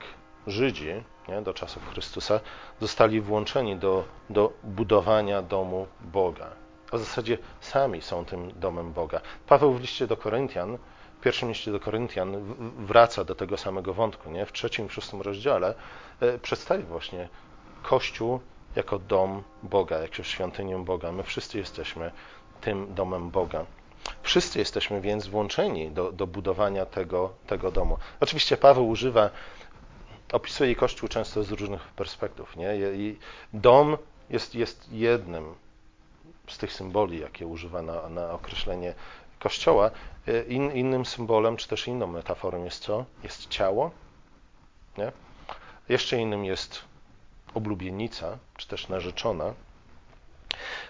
Żydzi 0.46 1.02
nie, 1.28 1.42
do 1.42 1.54
czasów 1.54 1.90
Chrystusa, 1.92 2.40
zostali 2.80 3.20
włączeni 3.20 3.76
do, 3.76 4.04
do 4.30 4.52
budowania 4.62 5.42
domu 5.42 5.86
Boga. 6.00 6.61
A 6.92 6.96
w 6.96 7.00
zasadzie 7.00 7.38
sami 7.60 8.02
są 8.02 8.24
tym 8.24 8.52
domem 8.60 8.92
Boga. 8.92 9.20
Paweł 9.46 9.72
w 9.72 9.80
liście 9.80 10.06
do 10.06 10.16
Koryntian, 10.16 10.78
w 11.18 11.20
pierwszym 11.22 11.48
liście 11.48 11.72
do 11.72 11.80
Koryntian 11.80 12.54
wraca 12.86 13.24
do 13.24 13.34
tego 13.34 13.56
samego 13.56 13.94
wątku. 13.94 14.30
Nie? 14.30 14.46
W 14.46 14.52
trzecim 14.52 14.86
i 14.86 14.88
szóstym 14.88 15.22
rozdziale 15.22 15.74
e, 16.20 16.38
przedstawi 16.38 16.84
właśnie 16.84 17.28
Kościół 17.82 18.40
jako 18.76 18.98
dom 18.98 19.42
Boga, 19.62 19.98
jako 19.98 20.22
świątynię 20.22 20.78
Boga. 20.78 21.12
My 21.12 21.22
wszyscy 21.22 21.58
jesteśmy 21.58 22.12
tym 22.60 22.94
domem 22.94 23.30
Boga. 23.30 23.64
Wszyscy 24.22 24.58
jesteśmy 24.58 25.00
więc 25.00 25.26
włączeni 25.26 25.90
do, 25.90 26.12
do 26.12 26.26
budowania 26.26 26.86
tego, 26.86 27.32
tego 27.46 27.70
domu. 27.70 27.98
Oczywiście 28.20 28.56
Paweł 28.56 28.88
używa, 28.88 29.30
opisuje 30.32 30.76
Kościół 30.76 31.08
często 31.08 31.42
z 31.42 31.50
różnych 31.50 31.82
perspektyw. 31.82 32.56
Nie? 32.56 32.74
I 32.76 33.18
dom 33.52 33.98
jest, 34.30 34.54
jest 34.54 34.92
jednym 34.92 35.54
z 36.48 36.58
tych 36.58 36.72
symboli, 36.72 37.20
jakie 37.20 37.46
używa 37.46 37.82
na, 37.82 38.08
na 38.08 38.30
określenie 38.30 38.94
Kościoła. 39.38 39.90
In, 40.48 40.72
innym 40.72 41.06
symbolem, 41.06 41.56
czy 41.56 41.68
też 41.68 41.88
inną 41.88 42.06
metaforą 42.06 42.64
jest 42.64 42.82
co? 42.82 43.04
Jest 43.22 43.48
ciało. 43.48 43.90
Nie? 44.98 45.12
Jeszcze 45.88 46.18
innym 46.18 46.44
jest 46.44 46.82
oblubienica, 47.54 48.38
czy 48.56 48.68
też 48.68 48.88
narzeczona. 48.88 49.54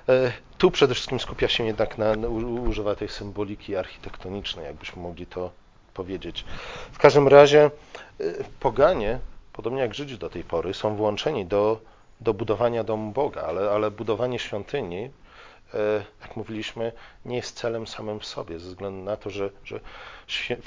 E, 0.09 0.33
tu 0.59 0.71
przede 0.71 0.95
wszystkim 0.95 1.21
skupia 1.21 1.49
się 1.49 1.65
jednak 1.65 1.99
na, 1.99 2.13
używa 2.67 2.95
tej 2.95 3.09
symboliki 3.09 3.77
architektonicznej, 3.77 4.65
jakbyśmy 4.65 5.03
mogli 5.03 5.27
to 5.27 5.51
powiedzieć. 5.95 6.45
W 6.93 6.99
każdym 6.99 7.29
razie 7.29 7.65
e, 7.65 7.71
poganie, 8.61 9.19
podobnie 9.53 9.81
jak 9.81 9.95
Żydzi 9.95 10.19
do 10.19 10.31
tej 10.31 10.45
pory, 10.45 10.75
są 10.75 10.97
włączeni 10.97 11.47
do, 11.47 11.81
do 12.21 12.35
budowania 12.35 12.85
domu 12.85 13.13
Boga, 13.13 13.43
ale, 13.43 13.71
ale 13.71 13.91
budowanie 13.91 14.39
świątyni, 14.39 15.11
jak 16.23 16.37
mówiliśmy, 16.37 16.93
nie 17.25 17.37
jest 17.37 17.57
celem 17.57 17.87
samym 17.87 18.21
w 18.21 18.27
sobie, 18.27 18.59
ze 18.59 18.69
względu 18.69 19.05
na 19.05 19.17
to, 19.17 19.31
że, 19.31 19.51
że 19.65 19.81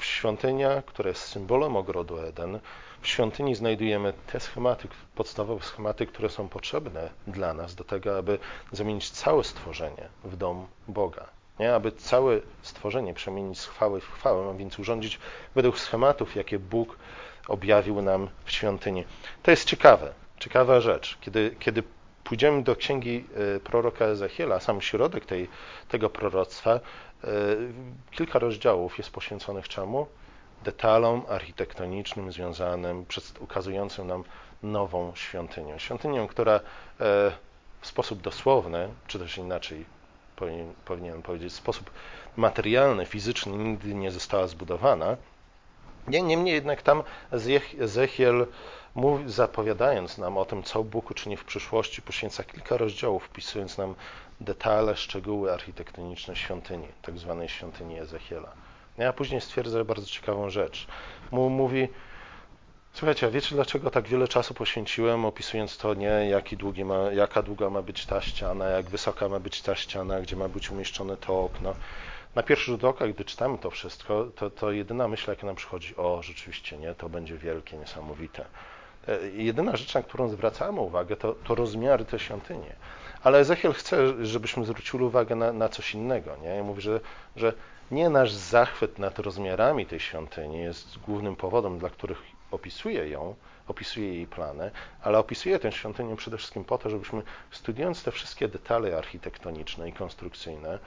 świątynia, 0.00 0.82
która 0.86 1.08
jest 1.08 1.22
symbolem 1.22 1.76
ogrodu 1.76 2.18
Eden, 2.18 2.60
w 3.00 3.08
świątyni 3.08 3.54
znajdujemy 3.54 4.12
te 4.26 4.40
schematy, 4.40 4.88
podstawowe 5.14 5.64
schematy, 5.64 6.06
które 6.06 6.28
są 6.28 6.48
potrzebne 6.48 7.10
dla 7.26 7.54
nas 7.54 7.74
do 7.74 7.84
tego, 7.84 8.18
aby 8.18 8.38
zamienić 8.72 9.10
całe 9.10 9.44
stworzenie 9.44 10.08
w 10.24 10.36
dom 10.36 10.66
Boga. 10.88 11.26
Nie? 11.58 11.74
Aby 11.74 11.92
całe 11.92 12.40
stworzenie 12.62 13.14
przemienić 13.14 13.60
z 13.60 13.66
chwały 13.66 14.00
w 14.00 14.12
chwałę, 14.12 14.50
a 14.50 14.54
więc 14.54 14.78
urządzić 14.78 15.18
według 15.54 15.78
schematów, 15.78 16.36
jakie 16.36 16.58
Bóg 16.58 16.98
objawił 17.48 18.02
nam 18.02 18.28
w 18.44 18.50
świątyni. 18.50 19.04
To 19.42 19.50
jest 19.50 19.64
ciekawe, 19.64 20.12
ciekawa 20.38 20.80
rzecz. 20.80 21.18
Kiedy, 21.20 21.56
kiedy 21.58 21.82
pójdziemy 22.26 22.62
do 22.62 22.76
księgi 22.76 23.24
e, 23.56 23.60
proroka 23.60 24.04
Ezechiela, 24.04 24.60
sam 24.60 24.80
środek 24.80 25.26
tej, 25.26 25.48
tego 25.88 26.10
proroctwa, 26.10 26.70
e, 26.74 26.80
kilka 28.10 28.38
rozdziałów 28.38 28.98
jest 28.98 29.10
poświęconych 29.10 29.68
czemu? 29.68 30.06
detalom 30.64 31.22
architektonicznym 31.28 32.32
związanym, 32.32 33.04
ukazującym 33.40 34.06
nam 34.06 34.24
nową 34.62 35.12
świątynię. 35.14 35.78
Świątynię, 35.78 36.26
która 36.30 36.54
e, 36.54 36.60
w 37.80 37.86
sposób 37.86 38.20
dosłowny, 38.20 38.88
czy 39.06 39.18
też 39.18 39.38
inaczej 39.38 39.84
powinien, 40.36 40.74
powinienem 40.84 41.22
powiedzieć, 41.22 41.52
w 41.52 41.56
sposób 41.56 41.90
materialny, 42.36 43.06
fizyczny 43.06 43.56
nigdy 43.56 43.94
nie 43.94 44.10
została 44.10 44.46
zbudowana. 44.46 45.16
Niemniej 46.08 46.54
jednak 46.54 46.82
tam 46.82 47.02
Ezechiel 47.80 48.46
zapowiadając 49.26 50.18
nam 50.18 50.38
o 50.38 50.44
tym, 50.44 50.62
co 50.62 50.84
Bóg 50.84 51.10
uczyni 51.10 51.36
w 51.36 51.44
przyszłości, 51.44 52.02
poświęca 52.02 52.44
kilka 52.44 52.76
rozdziałów, 52.76 53.24
wpisując 53.24 53.78
nam 53.78 53.94
detale, 54.40 54.96
szczegóły 54.96 55.52
architektoniczne 55.52 56.36
świątyni, 56.36 56.88
tak 57.02 57.18
zwanej 57.18 57.48
świątyni 57.48 57.98
Ezechiela. 57.98 58.52
Ja 58.98 59.12
później 59.12 59.40
stwierdzę 59.40 59.84
bardzo 59.84 60.06
ciekawą 60.06 60.50
rzecz. 60.50 60.86
Mówi, 61.32 61.88
słuchajcie, 62.92 63.26
a 63.26 63.30
wiecie 63.30 63.54
dlaczego 63.54 63.90
tak 63.90 64.08
wiele 64.08 64.28
czasu 64.28 64.54
poświęciłem 64.54 65.24
opisując 65.24 65.78
to, 65.78 65.94
nie, 65.94 66.06
jaki 66.06 66.56
długi 66.56 66.84
ma, 66.84 66.98
jaka 67.12 67.42
długa 67.42 67.70
ma 67.70 67.82
być 67.82 68.06
ta 68.06 68.20
ściana, 68.20 68.64
jak 68.64 68.86
wysoka 68.86 69.28
ma 69.28 69.40
być 69.40 69.62
ta 69.62 69.74
ściana, 69.74 70.20
gdzie 70.20 70.36
ma 70.36 70.48
być 70.48 70.70
umieszczone 70.70 71.16
to 71.16 71.40
okno. 71.40 71.74
Na 72.34 72.42
pierwszy 72.42 72.64
rzut 72.66 72.84
oka, 72.84 73.08
gdy 73.08 73.24
czytamy 73.24 73.58
to 73.58 73.70
wszystko, 73.70 74.26
to, 74.36 74.50
to 74.50 74.72
jedyna 74.72 75.08
myśl, 75.08 75.30
jaka 75.30 75.46
nam 75.46 75.56
przychodzi, 75.56 75.96
o, 75.96 76.22
rzeczywiście, 76.22 76.78
nie, 76.78 76.94
to 76.94 77.08
będzie 77.08 77.38
wielkie, 77.38 77.76
niesamowite. 77.76 78.44
E, 79.08 79.28
jedyna 79.28 79.76
rzecz, 79.76 79.94
na 79.94 80.02
którą 80.02 80.28
zwracamy 80.28 80.80
uwagę, 80.80 81.16
to, 81.16 81.32
to 81.32 81.54
rozmiary 81.54 82.04
tej 82.04 82.18
świątyni. 82.18 82.66
Ale 83.22 83.38
Ezechiel 83.38 83.72
chce, 83.72 84.26
żebyśmy 84.26 84.64
zwrócili 84.64 85.04
uwagę 85.04 85.36
na, 85.36 85.52
na 85.52 85.68
coś 85.68 85.94
innego. 85.94 86.36
Nie? 86.36 86.62
Mówi, 86.62 86.82
że, 86.82 87.00
że 87.36 87.52
nie 87.90 88.10
nasz 88.10 88.32
zachwyt 88.32 88.98
nad 88.98 89.18
rozmiarami 89.18 89.86
tej 89.86 90.00
świątyni 90.00 90.58
jest 90.58 90.98
głównym 90.98 91.36
powodem, 91.36 91.78
dla 91.78 91.90
których 91.90 92.22
opisuje 92.50 93.08
ją, 93.08 93.34
opisuje 93.68 94.14
jej 94.14 94.26
plany, 94.26 94.70
ale 95.02 95.18
opisuje 95.18 95.58
tę 95.58 95.72
świątynię 95.72 96.16
przede 96.16 96.38
wszystkim 96.38 96.64
po 96.64 96.78
to, 96.78 96.90
żebyśmy 96.90 97.22
studiując 97.50 98.02
te 98.02 98.10
wszystkie 98.10 98.48
detale 98.48 98.98
architektoniczne 98.98 99.88
i 99.88 99.92
konstrukcyjne, 99.92 100.78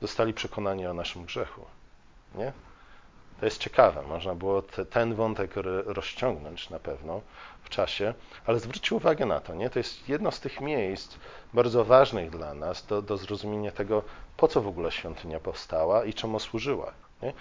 zostali 0.00 0.34
przekonani 0.34 0.86
o 0.86 0.94
naszym 0.94 1.24
grzechu. 1.24 1.64
Nie? 2.34 2.52
To 3.42 3.46
jest 3.46 3.58
ciekawe, 3.58 4.02
można 4.02 4.34
było 4.34 4.62
te, 4.62 4.86
ten 4.86 5.14
wątek 5.14 5.50
rozciągnąć 5.84 6.70
na 6.70 6.78
pewno 6.78 7.20
w 7.62 7.68
czasie, 7.68 8.14
ale 8.46 8.60
zwróćcie 8.60 8.94
uwagę 8.94 9.26
na 9.26 9.40
to, 9.40 9.54
nie? 9.54 9.70
To 9.70 9.78
jest 9.78 10.08
jedno 10.08 10.30
z 10.30 10.40
tych 10.40 10.60
miejsc 10.60 11.16
bardzo 11.54 11.84
ważnych 11.84 12.30
dla 12.30 12.54
nas 12.54 12.86
do, 12.86 13.02
do 13.02 13.16
zrozumienia 13.16 13.72
tego, 13.72 14.02
po 14.36 14.48
co 14.48 14.62
w 14.62 14.68
ogóle 14.68 14.92
świątynia 14.92 15.40
powstała 15.40 16.04
i 16.04 16.14
czemu 16.14 16.40
służyła. 16.40 16.92
Nie? 17.22 17.32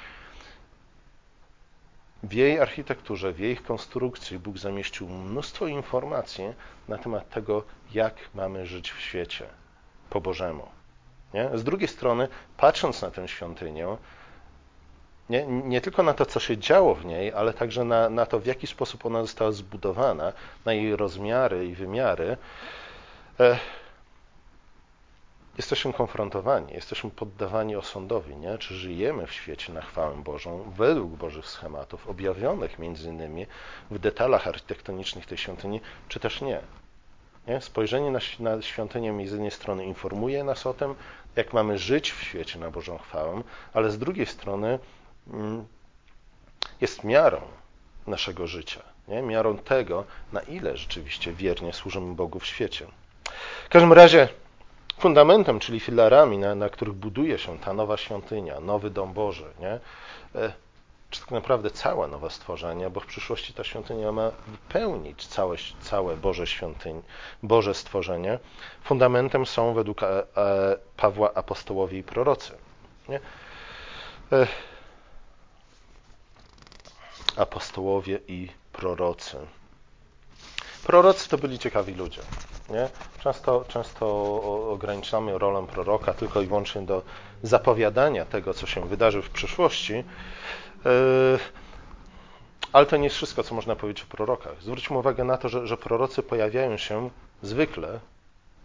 W 2.24 2.34
jej 2.34 2.60
architekturze, 2.60 3.34
w 3.34 3.40
jej 3.40 3.58
konstrukcji 3.58 4.40
Bóg 4.40 4.58
zamieścił 4.58 5.10
mnóstwo 5.10 5.68
informacji 5.68 6.54
na 6.88 6.98
temat 6.98 7.30
tego, 7.30 7.64
jak 7.94 8.16
mamy 8.36 8.66
żyć 8.66 8.92
w 8.92 9.02
świecie 9.02 9.48
po 10.10 10.22
Bożemu. 10.22 10.68
Nie? 11.34 11.50
Z 11.54 11.64
drugiej 11.64 11.88
strony, 11.88 12.28
patrząc 12.58 13.02
na 13.02 13.12
tę 13.12 13.28
świątynię, 13.28 13.98
nie, 15.30 15.46
nie 15.46 15.82
tylko 15.82 16.04
na 16.04 16.14
to, 16.14 16.26
co 16.26 16.40
się 16.40 16.58
działo 16.58 16.96
w 16.96 17.06
niej, 17.06 17.34
ale 17.34 17.54
także 17.54 17.84
na, 17.84 18.10
na 18.10 18.26
to, 18.26 18.40
w 18.40 18.46
jaki 18.46 18.68
sposób 18.68 19.06
ona 19.06 19.22
została 19.22 19.52
zbudowana, 19.52 20.34
na 20.66 20.74
jej 20.74 20.96
rozmiary 20.96 21.66
i 21.66 21.76
wymiary, 21.76 22.38
e, 23.40 23.58
jesteśmy 25.58 25.94
konfrontowani, 25.94 26.74
jesteśmy 26.74 27.10
poddawani 27.10 27.76
osądowi, 27.76 28.36
nie? 28.36 28.58
czy 28.58 28.76
żyjemy 28.76 29.28
w 29.28 29.34
świecie 29.34 29.74
na 29.74 29.82
chwałę 29.82 30.16
Bożą, 30.24 30.72
według 30.78 31.12
Bożych 31.12 31.48
schematów, 31.48 32.08
objawionych 32.08 32.80
między 32.80 33.10
innymi 33.10 33.46
w 33.92 34.00
detalach 34.00 34.48
architektonicznych 34.48 35.26
tej 35.26 35.38
świątyni, 35.38 35.82
czy 36.08 36.20
też 36.20 36.42
nie. 36.42 36.60
Nie? 37.48 37.62
Spojrzenie 37.62 38.12
na, 38.12 38.20
na 38.40 38.62
świątynię 38.62 39.28
z 39.28 39.32
jednej 39.32 39.52
strony 39.52 39.86
informuje 39.86 40.44
nas 40.44 40.66
o 40.66 40.74
tym, 40.74 40.96
jak 41.36 41.54
mamy 41.54 41.78
żyć 41.78 42.12
w 42.12 42.24
świecie 42.24 42.60
na 42.60 42.72
Bożą 42.72 42.98
chwałę, 42.98 43.42
ale 43.74 43.92
z 43.92 43.98
drugiej 43.98 44.26
strony 44.26 44.80
jest 46.82 47.04
miarą 47.04 47.42
naszego 48.08 48.48
życia, 48.48 48.82
nie? 49.08 49.22
miarą 49.22 49.58
tego, 49.58 50.04
na 50.34 50.42
ile 50.42 50.78
rzeczywiście 50.78 51.34
wiernie 51.34 51.74
służymy 51.74 52.16
Bogu 52.16 52.40
w 52.40 52.46
świecie. 52.46 52.88
W 53.66 53.70
każdym 53.70 53.94
razie 53.94 54.28
fundamentem, 55.00 55.60
czyli 55.60 55.80
filarami, 55.80 56.38
na, 56.38 56.56
na 56.56 56.70
których 56.70 56.94
buduje 56.94 57.40
się 57.40 57.60
ta 57.60 57.74
nowa 57.74 57.98
świątynia, 57.98 58.60
nowy 58.60 58.90
dom 58.90 59.14
Boży, 59.14 59.46
nie? 59.60 59.80
E, 60.42 60.54
czy 61.10 61.20
tak 61.20 61.32
naprawdę 61.32 61.72
całe 61.72 62.08
nowe 62.08 62.30
stworzenie, 62.30 62.90
bo 62.90 63.00
w 63.00 63.06
przyszłości 63.06 63.54
ta 63.54 63.64
świątynia 63.64 64.12
ma 64.12 64.32
wypełnić 64.48 65.28
całe, 65.28 65.56
całe 65.82 66.18
Boże 66.18 66.48
Boże 67.44 67.74
stworzenie. 67.74 68.40
Fundamentem 68.84 69.46
są 69.46 69.74
według 69.74 70.04
e, 70.04 70.08
e, 70.38 70.78
Pawła 70.98 71.34
apostołowie 71.34 71.98
i 72.00 72.04
prorocy. 72.04 72.52
Nie? 73.10 73.20
Apostołowie 77.36 78.20
i 78.28 78.50
prorocy. 78.74 79.38
Prorocy 80.84 81.30
to 81.30 81.38
byli 81.38 81.60
ciekawi 81.60 81.94
ludzie. 81.94 82.22
Nie? 82.70 82.90
Często, 83.24 83.66
często 83.68 84.06
ograniczamy 84.72 85.38
rolę 85.38 85.68
proroka 85.68 86.14
tylko 86.14 86.42
i 86.42 86.46
wyłącznie 86.46 86.82
do 86.82 87.02
zapowiadania 87.44 88.26
tego, 88.26 88.54
co 88.54 88.68
się 88.68 88.88
wydarzy 88.88 89.22
w 89.22 89.30
przyszłości, 89.30 89.94
e, 89.94 90.04
ale 92.74 92.86
to 92.86 92.98
nie 92.98 93.04
jest 93.04 93.16
wszystko, 93.16 93.44
co 93.44 93.56
można 93.56 93.76
powiedzieć 93.76 94.04
o 94.04 94.16
prorokach. 94.16 94.62
Zwróćmy 94.62 94.98
uwagę 94.98 95.24
na 95.24 95.38
to, 95.38 95.50
że, 95.50 95.68
że 95.68 95.78
prorocy 95.78 96.24
pojawiają 96.24 96.78
się 96.78 97.10
zwykle 97.42 98.00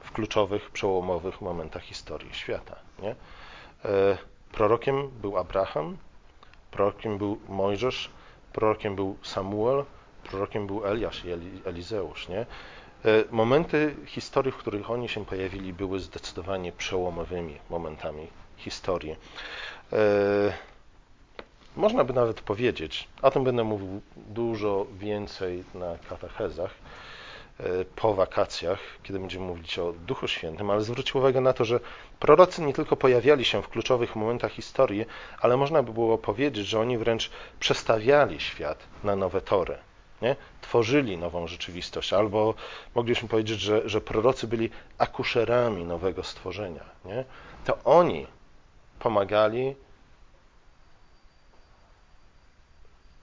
w 0.01 0.13
kluczowych, 0.13 0.71
przełomowych 0.71 1.41
momentach 1.41 1.83
historii 1.83 2.35
świata. 2.35 2.77
Nie? 3.03 3.11
E, 3.85 4.19
prorokiem 4.53 5.09
był 5.09 5.39
Abraham, 5.39 5.97
prorokiem 6.71 7.19
był 7.19 7.41
Mojżesz, 7.49 8.11
prorokiem 8.57 8.97
był 8.97 9.17
Samuel, 9.23 9.85
prorokiem 10.25 10.67
był 10.67 10.87
Eliasz 10.87 11.25
i 11.25 11.29
Elizeusz. 11.69 12.29
Nie? 12.29 12.41
E, 12.41 12.47
momenty 13.31 13.97
historii, 14.07 14.53
w 14.53 14.57
których 14.57 14.91
oni 14.91 15.09
się 15.09 15.25
pojawili, 15.25 15.73
były 15.73 16.01
zdecydowanie 16.01 16.73
przełomowymi 16.73 17.59
momentami 17.71 18.27
historii. 18.57 19.17
E, 19.93 19.97
można 21.77 22.05
by 22.05 22.13
nawet 22.13 22.41
powiedzieć, 22.41 23.09
o 23.23 23.31
tym 23.31 23.45
będę 23.45 23.65
mówił 23.65 24.01
dużo 24.17 24.87
więcej 24.99 25.65
na 25.75 25.99
katechezach 26.09 26.75
po 27.97 28.15
wakacjach, 28.15 28.79
kiedy 29.03 29.19
będziemy 29.19 29.47
mówić 29.47 29.79
o 29.79 29.93
Duchu 29.93 30.29
Świętym, 30.29 30.71
ale 30.71 30.81
zwróćcie 30.81 31.19
uwagę 31.19 31.41
na 31.41 31.53
to, 31.53 31.65
że 31.65 31.81
prorocy 32.21 32.63
nie 32.63 32.73
tylko 32.73 32.97
pojawiali 32.97 33.45
się 33.45 33.63
w 33.63 33.69
kluczowych 33.69 34.17
momentach 34.17 34.53
historii, 34.53 35.07
ale 35.41 35.57
można 35.57 35.83
by 35.83 35.93
było 35.93 36.19
powiedzieć, 36.19 36.67
że 36.67 36.81
oni 36.81 36.99
wręcz 36.99 37.31
przestawiali 37.61 38.41
świat 38.41 38.79
na 39.05 39.17
nowe 39.17 39.41
tory 39.41 39.79
nie? 40.23 40.37
tworzyli 40.61 41.19
nową 41.19 41.47
rzeczywistość, 41.47 42.13
albo 42.13 42.55
moglibyśmy 42.95 43.29
powiedzieć, 43.29 43.61
że, 43.61 43.89
że 43.89 44.01
prorocy 44.01 44.47
byli 44.47 44.71
akuszerami 44.99 45.85
nowego 45.85 46.25
stworzenia. 46.25 46.85
Nie? 47.05 47.25
To 47.65 47.79
oni 47.85 48.27
pomagali 48.99 49.77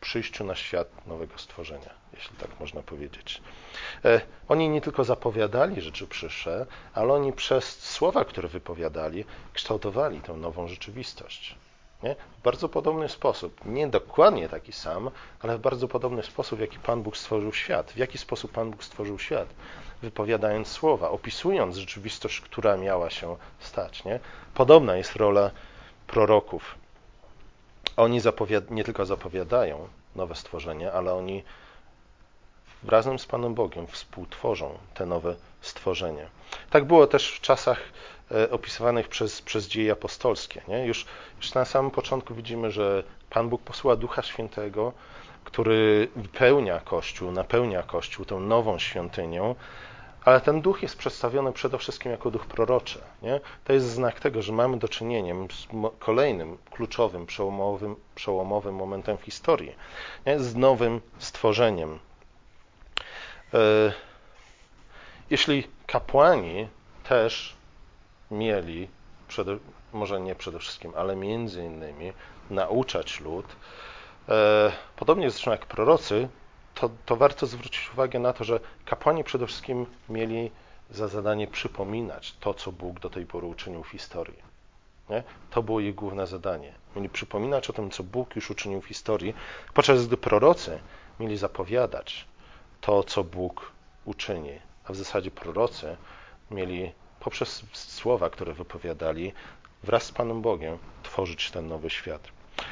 przyjściu 0.03 0.43
na 0.43 0.55
świat 0.55 1.07
nowego 1.07 1.37
stworzenia, 1.37 1.89
jeśli 2.13 2.37
tak 2.37 2.59
można 2.59 2.81
powiedzieć. 2.81 3.41
E, 4.05 4.21
oni 4.47 4.69
nie 4.69 4.81
tylko 4.81 5.03
zapowiadali 5.03 5.81
rzeczy 5.81 6.07
przyszłe, 6.07 6.65
ale 6.93 7.13
oni 7.13 7.33
przez 7.33 7.79
słowa, 7.79 8.25
które 8.25 8.47
wypowiadali, 8.47 9.25
kształtowali 9.53 10.21
tę 10.21 10.33
nową 10.33 10.67
rzeczywistość. 10.67 11.55
Nie? 12.03 12.15
W 12.39 12.41
bardzo 12.43 12.69
podobny 12.69 13.09
sposób, 13.09 13.65
nie 13.65 13.87
dokładnie 13.87 14.49
taki 14.49 14.71
sam, 14.71 15.09
ale 15.39 15.57
w 15.57 15.61
bardzo 15.61 15.87
podobny 15.87 16.23
sposób, 16.23 16.59
w 16.59 16.61
jaki 16.61 16.79
Pan 16.79 17.03
Bóg 17.03 17.17
stworzył 17.17 17.53
świat. 17.53 17.91
W 17.91 17.97
jaki 17.97 18.17
sposób 18.17 18.51
Pan 18.51 18.71
Bóg 18.71 18.83
stworzył 18.83 19.19
świat? 19.19 19.47
Wypowiadając 20.01 20.67
słowa, 20.67 21.09
opisując 21.09 21.77
rzeczywistość, 21.77 22.41
która 22.41 22.77
miała 22.77 23.09
się 23.09 23.37
stać. 23.59 24.03
Nie? 24.05 24.19
Podobna 24.53 24.95
jest 24.95 25.15
rola 25.15 25.51
proroków. 26.07 26.82
Oni 27.97 28.21
nie 28.69 28.83
tylko 28.83 29.05
zapowiadają 29.05 29.87
nowe 30.15 30.35
stworzenie, 30.35 30.91
ale 30.91 31.13
oni 31.13 31.43
razem 32.87 33.19
z 33.19 33.25
Panem 33.25 33.53
Bogiem 33.53 33.87
współtworzą 33.87 34.77
te 34.93 35.05
nowe 35.05 35.35
stworzenie. 35.61 36.27
Tak 36.69 36.85
było 36.85 37.07
też 37.07 37.31
w 37.31 37.41
czasach 37.41 37.79
E, 38.33 38.51
opisywanych 38.51 39.07
przez, 39.07 39.41
przez 39.41 39.67
dzieje 39.67 39.91
apostolskie. 39.91 40.61
Nie? 40.67 40.85
Już, 40.85 41.05
już 41.37 41.53
na 41.53 41.65
samym 41.65 41.91
początku 41.91 42.35
widzimy, 42.35 42.71
że 42.71 43.03
Pan 43.29 43.49
Bóg 43.49 43.61
posyła 43.61 43.95
Ducha 43.95 44.21
Świętego, 44.21 44.93
który 45.43 46.07
wypełnia 46.15 46.79
Kościół, 46.79 47.31
napełnia 47.31 47.83
Kościół 47.83 48.25
tą 48.25 48.39
nową 48.39 48.79
świątynią, 48.79 49.55
ale 50.25 50.41
ten 50.41 50.61
duch 50.61 50.81
jest 50.83 50.97
przedstawiony 50.97 51.53
przede 51.53 51.77
wszystkim 51.77 52.11
jako 52.11 52.31
duch 52.31 52.45
proroczy. 52.45 53.01
Nie? 53.21 53.39
To 53.63 53.73
jest 53.73 53.85
znak 53.85 54.19
tego, 54.19 54.41
że 54.41 54.53
mamy 54.53 54.77
do 54.77 54.87
czynienia 54.87 55.35
z 55.35 55.67
kolejnym 55.99 56.57
kluczowym, 56.71 57.25
przełomowym, 57.25 57.95
przełomowym 58.15 58.75
momentem 58.75 59.17
w 59.17 59.21
historii, 59.21 59.75
nie? 60.25 60.39
z 60.39 60.55
nowym 60.55 61.01
stworzeniem. 61.17 61.99
E, 63.53 63.93
jeśli 65.29 65.67
kapłani 65.87 66.67
też 67.03 67.55
mieli, 68.31 68.87
przede, 69.27 69.57
może 69.93 70.21
nie 70.21 70.35
przede 70.35 70.59
wszystkim, 70.59 70.93
ale 70.95 71.15
między 71.15 71.63
innymi 71.65 72.13
nauczać 72.49 73.19
lud, 73.19 73.45
e, 74.29 74.71
podobnie 74.95 75.31
zresztą 75.31 75.51
jak 75.51 75.65
prorocy, 75.65 76.29
to, 76.75 76.89
to 77.05 77.15
warto 77.15 77.45
zwrócić 77.45 77.89
uwagę 77.93 78.19
na 78.19 78.33
to, 78.33 78.43
że 78.43 78.59
kapłani 78.85 79.23
przede 79.23 79.47
wszystkim 79.47 79.85
mieli 80.09 80.51
za 80.89 81.07
zadanie 81.07 81.47
przypominać 81.47 82.35
to, 82.39 82.53
co 82.53 82.71
Bóg 82.71 82.99
do 82.99 83.09
tej 83.09 83.25
pory 83.25 83.47
uczynił 83.47 83.83
w 83.83 83.89
historii. 83.89 84.53
Nie? 85.09 85.23
To 85.49 85.63
było 85.63 85.79
ich 85.79 85.95
główne 85.95 86.27
zadanie. 86.27 86.73
Mieli 86.95 87.09
przypominać 87.09 87.69
o 87.69 87.73
tym, 87.73 87.91
co 87.91 88.03
Bóg 88.03 88.35
już 88.35 88.51
uczynił 88.51 88.81
w 88.81 88.85
historii, 88.85 89.33
podczas 89.73 90.07
gdy 90.07 90.17
prorocy 90.17 90.79
mieli 91.19 91.37
zapowiadać 91.37 92.25
to, 92.81 93.03
co 93.03 93.23
Bóg 93.23 93.71
uczyni. 94.05 94.59
A 94.85 94.93
w 94.93 94.95
zasadzie 94.95 95.31
prorocy 95.31 95.97
mieli 96.51 96.91
poprzez 97.19 97.63
słowa, 97.73 98.29
które 98.29 98.53
wypowiadali, 98.53 99.33
wraz 99.83 100.03
z 100.03 100.11
Panem 100.11 100.41
Bogiem 100.41 100.77
tworzyć 101.03 101.51
ten 101.51 101.67
nowy 101.67 101.89
świat. 101.89 102.27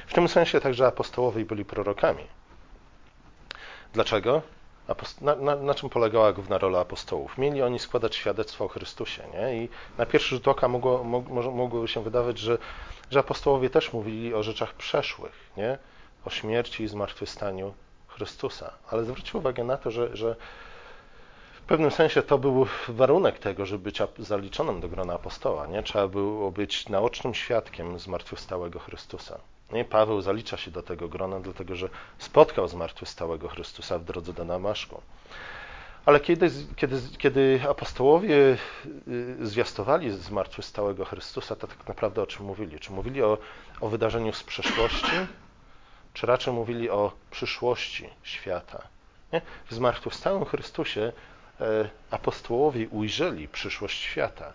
W 0.07 0.13
tym 0.13 0.27
sensie 0.27 0.61
także 0.61 0.87
apostołowie 0.87 1.45
byli 1.45 1.65
prorokami. 1.65 2.23
Dlaczego? 3.93 4.41
Na, 5.21 5.35
na, 5.35 5.55
na, 5.55 5.73
czym 5.73 5.89
polegała 5.89 6.33
główna 6.33 6.57
rola 6.57 6.79
apostołów? 6.79 7.37
Mieli 7.37 7.61
oni 7.61 7.79
składać 7.79 8.15
świadectwo 8.15 8.65
o 8.65 8.67
Chrystusie. 8.67 9.23
Nie? 9.33 9.63
I 9.63 9.69
na 9.97 10.05
pierwszy 10.05 10.35
rzut 10.35 10.47
oka 10.47 10.67
mogło, 10.67 11.03
mogło 11.51 11.87
się 11.87 12.03
wydawać, 12.03 12.39
że, 12.39 12.57
że 13.11 13.19
apostołowie 13.19 13.69
też 13.69 13.93
mówili 13.93 14.33
o 14.33 14.43
rzeczach 14.43 14.73
przeszłych, 14.73 15.51
nie? 15.57 15.77
o 16.25 16.29
śmierci 16.29 16.83
i 16.83 16.87
zmartwychwstaniu 16.87 17.73
Chrystusa. 18.07 18.73
Ale 18.89 19.03
zwróćcie 19.03 19.37
uwagę 19.37 19.63
na 19.63 19.77
to, 19.77 19.91
że, 19.91 20.17
że 20.17 20.35
w 21.53 21.61
pewnym 21.61 21.91
sensie 21.91 22.21
to 22.21 22.37
był 22.37 22.67
warunek 22.89 23.39
tego, 23.39 23.65
żeby 23.65 23.83
być 23.83 23.99
zaliczonym 24.19 24.79
do 24.79 24.89
grona 24.89 25.13
apostoła. 25.13 25.67
Nie? 25.67 25.83
Trzeba 25.83 26.07
było 26.07 26.51
być 26.51 26.89
naocznym 26.89 27.33
świadkiem 27.33 27.99
zmartwychwstałego 27.99 28.79
Chrystusa. 28.79 29.39
Nie? 29.73 29.85
Paweł 29.85 30.21
zalicza 30.21 30.57
się 30.57 30.71
do 30.71 30.83
tego 30.83 31.07
grona, 31.07 31.39
dlatego 31.39 31.75
że 31.75 31.89
spotkał 32.17 32.67
zmartwychwstałego 32.67 33.47
Chrystusa 33.47 33.99
w 33.99 34.03
drodze 34.03 34.33
do 34.33 34.43
Damaszku. 34.43 35.01
Ale 36.05 36.19
kiedy, 36.19 36.51
kiedy, 36.75 37.01
kiedy 37.17 37.61
apostołowie 37.69 38.57
y, 39.07 39.47
zwiastowali 39.47 40.11
zmartwychwstałego 40.11 41.05
Chrystusa, 41.05 41.55
to 41.55 41.67
tak 41.67 41.87
naprawdę 41.87 42.21
o 42.21 42.27
czym 42.27 42.45
mówili? 42.45 42.79
Czy 42.79 42.91
mówili 42.91 43.23
o, 43.23 43.37
o 43.81 43.89
wydarzeniu 43.89 44.33
z 44.33 44.43
przeszłości, 44.43 45.11
czy 46.13 46.27
raczej 46.27 46.53
mówili 46.53 46.89
o 46.89 47.11
przyszłości 47.31 48.09
świata? 48.23 48.87
Nie? 49.33 49.41
W 49.69 49.73
zmartwychwstałym 49.73 50.45
Chrystusie 50.45 51.11
E, 51.61 51.89
apostołowie 52.11 52.89
ujrzeli 52.89 53.47
przyszłość 53.47 54.01
świata. 54.01 54.53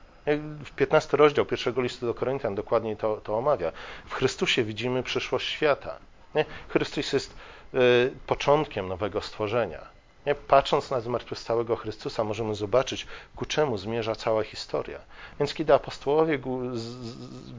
W 0.65 0.71
15 0.71 1.17
rozdział 1.17 1.45
pierwszego 1.45 1.83
listu 1.83 2.07
do 2.07 2.15
Koryntian 2.15 2.55
dokładnie 2.55 2.97
to, 2.97 3.17
to 3.17 3.39
omawia. 3.39 3.73
W 4.07 4.15
Chrystusie 4.15 4.65
widzimy 4.65 5.03
przyszłość 5.03 5.49
świata. 5.49 5.99
Nie? 6.35 6.45
Chrystus 6.69 7.13
jest 7.13 7.35
y, 7.75 8.13
początkiem 8.27 8.89
nowego 8.89 9.21
stworzenia. 9.21 9.87
Nie? 10.27 10.35
Patrząc 10.35 10.91
na 10.91 11.01
zmartwychwstałego 11.01 11.77
Chrystusa, 11.77 12.25
możemy 12.25 12.55
zobaczyć, 12.55 13.07
ku 13.37 13.45
czemu 13.45 13.79
zmierza 13.79 14.15
cała 14.15 14.43
historia. 14.43 14.99
Więc 15.39 15.55
kiedy 15.55 15.75
apostołowie 15.75 16.39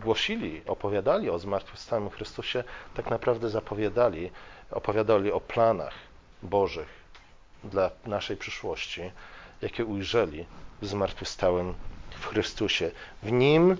głosili, 0.01 0.61
opowiadali 0.65 1.29
o 1.29 1.39
zmartwychwstałym 1.39 2.09
Chrystusie, 2.09 2.63
tak 2.93 3.09
naprawdę 3.09 3.49
zapowiadali, 3.49 4.31
opowiadali 4.71 5.31
o 5.31 5.39
planach 5.39 5.93
Bożych 6.43 6.89
dla 7.63 7.91
naszej 8.05 8.37
przyszłości 8.37 9.11
jakie 9.61 9.85
ujrzeli 9.85 10.45
w 10.81 10.87
zmartwychwstałym 10.87 11.73
w 12.09 12.25
Chrystusie. 12.25 12.91
W 13.23 13.31
Nim, 13.31 13.77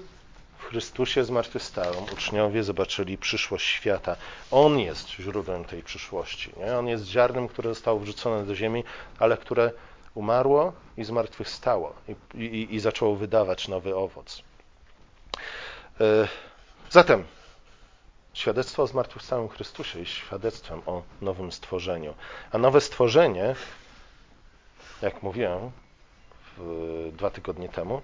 w 0.57 0.63
Chrystusie 0.63 1.23
zmartwychwstałym, 1.23 2.03
uczniowie 2.13 2.63
zobaczyli 2.63 3.17
przyszłość 3.17 3.65
świata. 3.65 4.15
On 4.51 4.79
jest 4.79 5.09
źródłem 5.09 5.65
tej 5.65 5.83
przyszłości. 5.83 6.51
Nie? 6.57 6.77
On 6.77 6.87
jest 6.87 7.05
ziarnem, 7.05 7.47
które 7.47 7.69
zostało 7.69 7.99
wrzucone 7.99 8.45
do 8.45 8.55
ziemi, 8.55 8.83
ale 9.19 9.37
które 9.37 9.71
umarło 10.15 10.73
i 10.97 11.03
zmartwychwstało 11.03 11.93
i, 12.33 12.39
i, 12.43 12.75
i 12.75 12.79
zaczęło 12.79 13.15
wydawać 13.15 13.67
nowy 13.67 13.95
owoc. 13.95 14.41
E, 16.01 16.27
zatem 16.89 17.23
świadectwo 18.33 18.83
o 18.83 18.87
zmartwychwstałym 18.87 19.49
Chrystusie 19.49 19.99
jest 19.99 20.11
świadectwem 20.11 20.81
o 20.85 21.01
nowym 21.21 21.51
stworzeniu. 21.51 22.13
A 22.51 22.57
nowe 22.57 22.81
stworzenie, 22.81 23.55
jak 25.01 25.23
mówiłem 25.23 25.71
dwa 27.11 27.29
tygodnie 27.29 27.69
temu, 27.69 28.01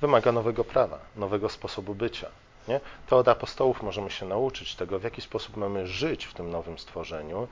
wymaga 0.00 0.32
nowego 0.32 0.64
prawa, 0.64 0.98
nowego 1.16 1.48
sposobu 1.48 1.94
bycia. 1.94 2.28
Nie? 2.68 2.80
To 3.06 3.18
od 3.18 3.28
apostołów 3.28 3.82
możemy 3.82 4.10
się 4.10 4.26
nauczyć 4.26 4.74
tego, 4.74 4.98
w 4.98 5.04
jaki 5.04 5.22
sposób 5.22 5.56
mamy 5.56 5.86
żyć 5.86 6.24
w 6.24 6.34
tym 6.34 6.50
nowym 6.50 6.78
stworzeniu, 6.78 7.48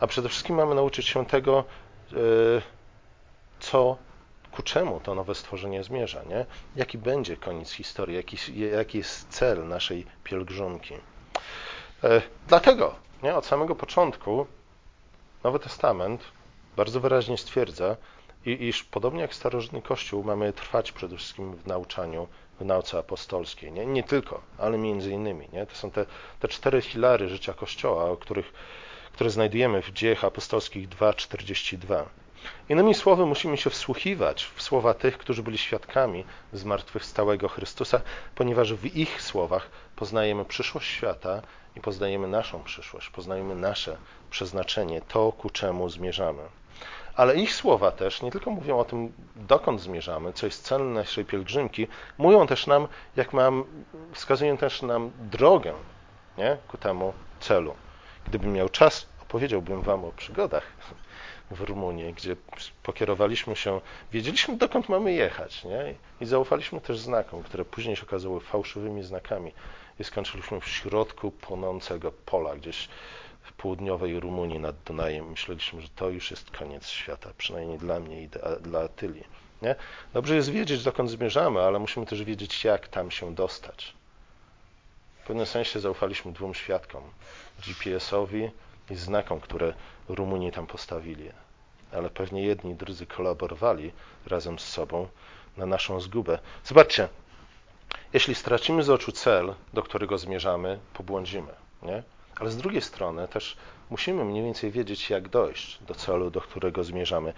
a 0.00 0.06
przede 0.06 0.28
wszystkim 0.28 0.56
mamy 0.56 0.74
nauczyć 0.74 1.06
się 1.06 1.26
tego, 1.26 1.64
e, 2.12 2.16
co, 3.60 3.96
ku 4.52 4.62
czemu 4.62 5.00
to 5.00 5.14
nowe 5.14 5.34
stworzenie 5.34 5.84
zmierza, 5.84 6.22
nie? 6.22 6.46
Jaki 6.76 6.98
będzie 6.98 7.36
koniec 7.36 7.70
historii, 7.70 8.16
jaki, 8.16 8.36
jaki 8.58 8.98
jest 8.98 9.28
cel 9.28 9.68
naszej 9.68 10.06
pielgrzymki. 10.24 10.94
E, 12.04 12.22
dlatego, 12.48 12.94
nie, 13.22 13.34
od 13.34 13.46
samego 13.46 13.74
początku 13.74 14.46
Nowy 15.44 15.58
Testament 15.58 16.24
bardzo 16.76 17.00
wyraźnie 17.00 17.38
stwierdza, 17.38 17.96
iż 18.52 18.84
podobnie 18.84 19.20
jak 19.20 19.34
starożytny 19.34 19.82
Kościół 19.82 20.24
mamy 20.24 20.52
trwać 20.52 20.92
przede 20.92 21.16
wszystkim 21.16 21.56
w 21.56 21.66
nauczaniu, 21.66 22.28
w 22.60 22.64
nauce 22.64 22.98
apostolskiej. 22.98 23.72
Nie, 23.72 23.86
nie 23.86 24.02
tylko, 24.02 24.40
ale 24.58 24.78
między 24.78 25.10
innymi. 25.10 25.48
Nie? 25.52 25.66
To 25.66 25.74
są 25.74 25.90
te, 25.90 26.06
te 26.40 26.48
cztery 26.48 26.82
filary 26.82 27.28
życia 27.28 27.54
Kościoła, 27.54 28.04
o 28.04 28.16
których, 28.16 28.52
które 29.12 29.30
znajdujemy 29.30 29.82
w 29.82 29.92
dziejach 29.92 30.24
apostolskich 30.24 30.88
2.42. 30.88 32.04
Innymi 32.68 32.94
słowy, 32.94 33.26
musimy 33.26 33.56
się 33.56 33.70
wsłuchiwać 33.70 34.44
w 34.54 34.62
słowa 34.62 34.94
tych, 34.94 35.18
którzy 35.18 35.42
byli 35.42 35.58
świadkami 35.58 36.24
zmartwychwstałego 36.52 37.48
Chrystusa, 37.48 38.00
ponieważ 38.34 38.74
w 38.74 38.96
ich 38.96 39.22
słowach 39.22 39.70
poznajemy 39.96 40.44
przyszłość 40.44 40.90
świata 40.90 41.42
i 41.76 41.80
poznajemy 41.80 42.28
naszą 42.28 42.62
przyszłość, 42.62 43.10
poznajemy 43.10 43.54
nasze 43.54 43.96
przeznaczenie, 44.30 45.00
to 45.00 45.32
ku 45.32 45.50
czemu 45.50 45.88
zmierzamy. 45.88 46.42
Ale 47.18 47.36
ich 47.36 47.54
słowa 47.54 47.90
też 47.90 48.22
nie 48.22 48.30
tylko 48.30 48.50
mówią 48.50 48.78
o 48.78 48.84
tym, 48.84 49.12
dokąd 49.36 49.80
zmierzamy, 49.80 50.32
co 50.32 50.46
jest 50.46 50.64
celem 50.64 50.92
naszej 50.92 51.24
pielgrzymki, 51.24 51.86
mówią 52.18 52.46
też 52.46 52.66
nam, 52.66 52.88
jak 53.16 53.32
mam, 53.32 53.64
wskazują 54.12 54.56
też 54.56 54.82
nam 54.82 55.10
drogę 55.18 55.74
nie, 56.38 56.56
ku 56.68 56.78
temu 56.78 57.12
celu. 57.40 57.74
Gdybym 58.26 58.52
miał 58.52 58.68
czas, 58.68 59.06
opowiedziałbym 59.22 59.82
Wam 59.82 60.04
o 60.04 60.12
przygodach 60.12 60.72
w 61.50 61.60
Rumunii, 61.60 62.14
gdzie 62.14 62.36
pokierowaliśmy 62.82 63.56
się, 63.56 63.80
wiedzieliśmy 64.12 64.56
dokąd 64.56 64.88
mamy 64.88 65.12
jechać 65.12 65.64
nie? 65.64 65.94
i 66.20 66.26
zaufaliśmy 66.26 66.80
też 66.80 66.98
znakom, 66.98 67.42
które 67.42 67.64
później 67.64 67.96
się 67.96 68.02
okazały 68.02 68.40
fałszywymi 68.40 69.02
znakami 69.02 69.52
i 70.00 70.04
skończyliśmy 70.04 70.60
w 70.60 70.68
środku 70.68 71.30
płonącego 71.30 72.12
pola, 72.12 72.56
gdzieś 72.56 72.88
południowej 73.58 74.20
Rumunii 74.20 74.58
nad 74.58 74.76
Dunajem. 74.86 75.30
Myśleliśmy, 75.30 75.80
że 75.80 75.88
to 75.88 76.08
już 76.10 76.30
jest 76.30 76.50
koniec 76.50 76.88
świata, 76.88 77.30
przynajmniej 77.38 77.78
dla 77.78 78.00
mnie 78.00 78.22
i 78.22 78.28
dla 78.60 78.80
Atylii. 78.80 79.24
Nie? 79.62 79.74
Dobrze 80.14 80.36
jest 80.36 80.50
wiedzieć, 80.50 80.82
dokąd 80.82 81.10
zmierzamy, 81.10 81.60
ale 81.60 81.78
musimy 81.78 82.06
też 82.06 82.24
wiedzieć, 82.24 82.64
jak 82.64 82.88
tam 82.88 83.10
się 83.10 83.34
dostać. 83.34 83.94
W 85.22 85.26
pewnym 85.26 85.46
sensie 85.46 85.80
zaufaliśmy 85.80 86.32
dwóm 86.32 86.54
świadkom, 86.54 87.02
GPS-owi 87.66 88.50
i 88.90 88.94
znakom, 88.94 89.40
które 89.40 89.74
Rumuni 90.08 90.52
tam 90.52 90.66
postawili. 90.66 91.30
Ale 91.92 92.10
pewnie 92.10 92.42
jedni 92.42 92.70
i 92.70 92.74
drudzy 92.74 93.06
kolaborowali 93.06 93.92
razem 94.26 94.58
z 94.58 94.64
sobą 94.64 95.08
na 95.56 95.66
naszą 95.66 96.00
zgubę. 96.00 96.38
Zobaczcie, 96.64 97.08
jeśli 98.12 98.34
stracimy 98.34 98.82
z 98.82 98.90
oczu 98.90 99.12
cel, 99.12 99.54
do 99.72 99.82
którego 99.82 100.18
zmierzamy, 100.18 100.78
pobłądzimy. 100.94 101.52
Nie? 101.82 102.02
Ale 102.40 102.50
z 102.50 102.56
drugiej 102.56 102.82
strony 102.82 103.28
też 103.28 103.56
musimy 103.90 104.24
mniej 104.24 104.44
więcej 104.44 104.70
wiedzieć, 104.70 105.10
jak 105.10 105.28
dojść 105.28 105.78
do 105.82 105.94
celu, 105.94 106.30
do 106.30 106.40
którego 106.40 106.84
zmierzamy. 106.84 107.32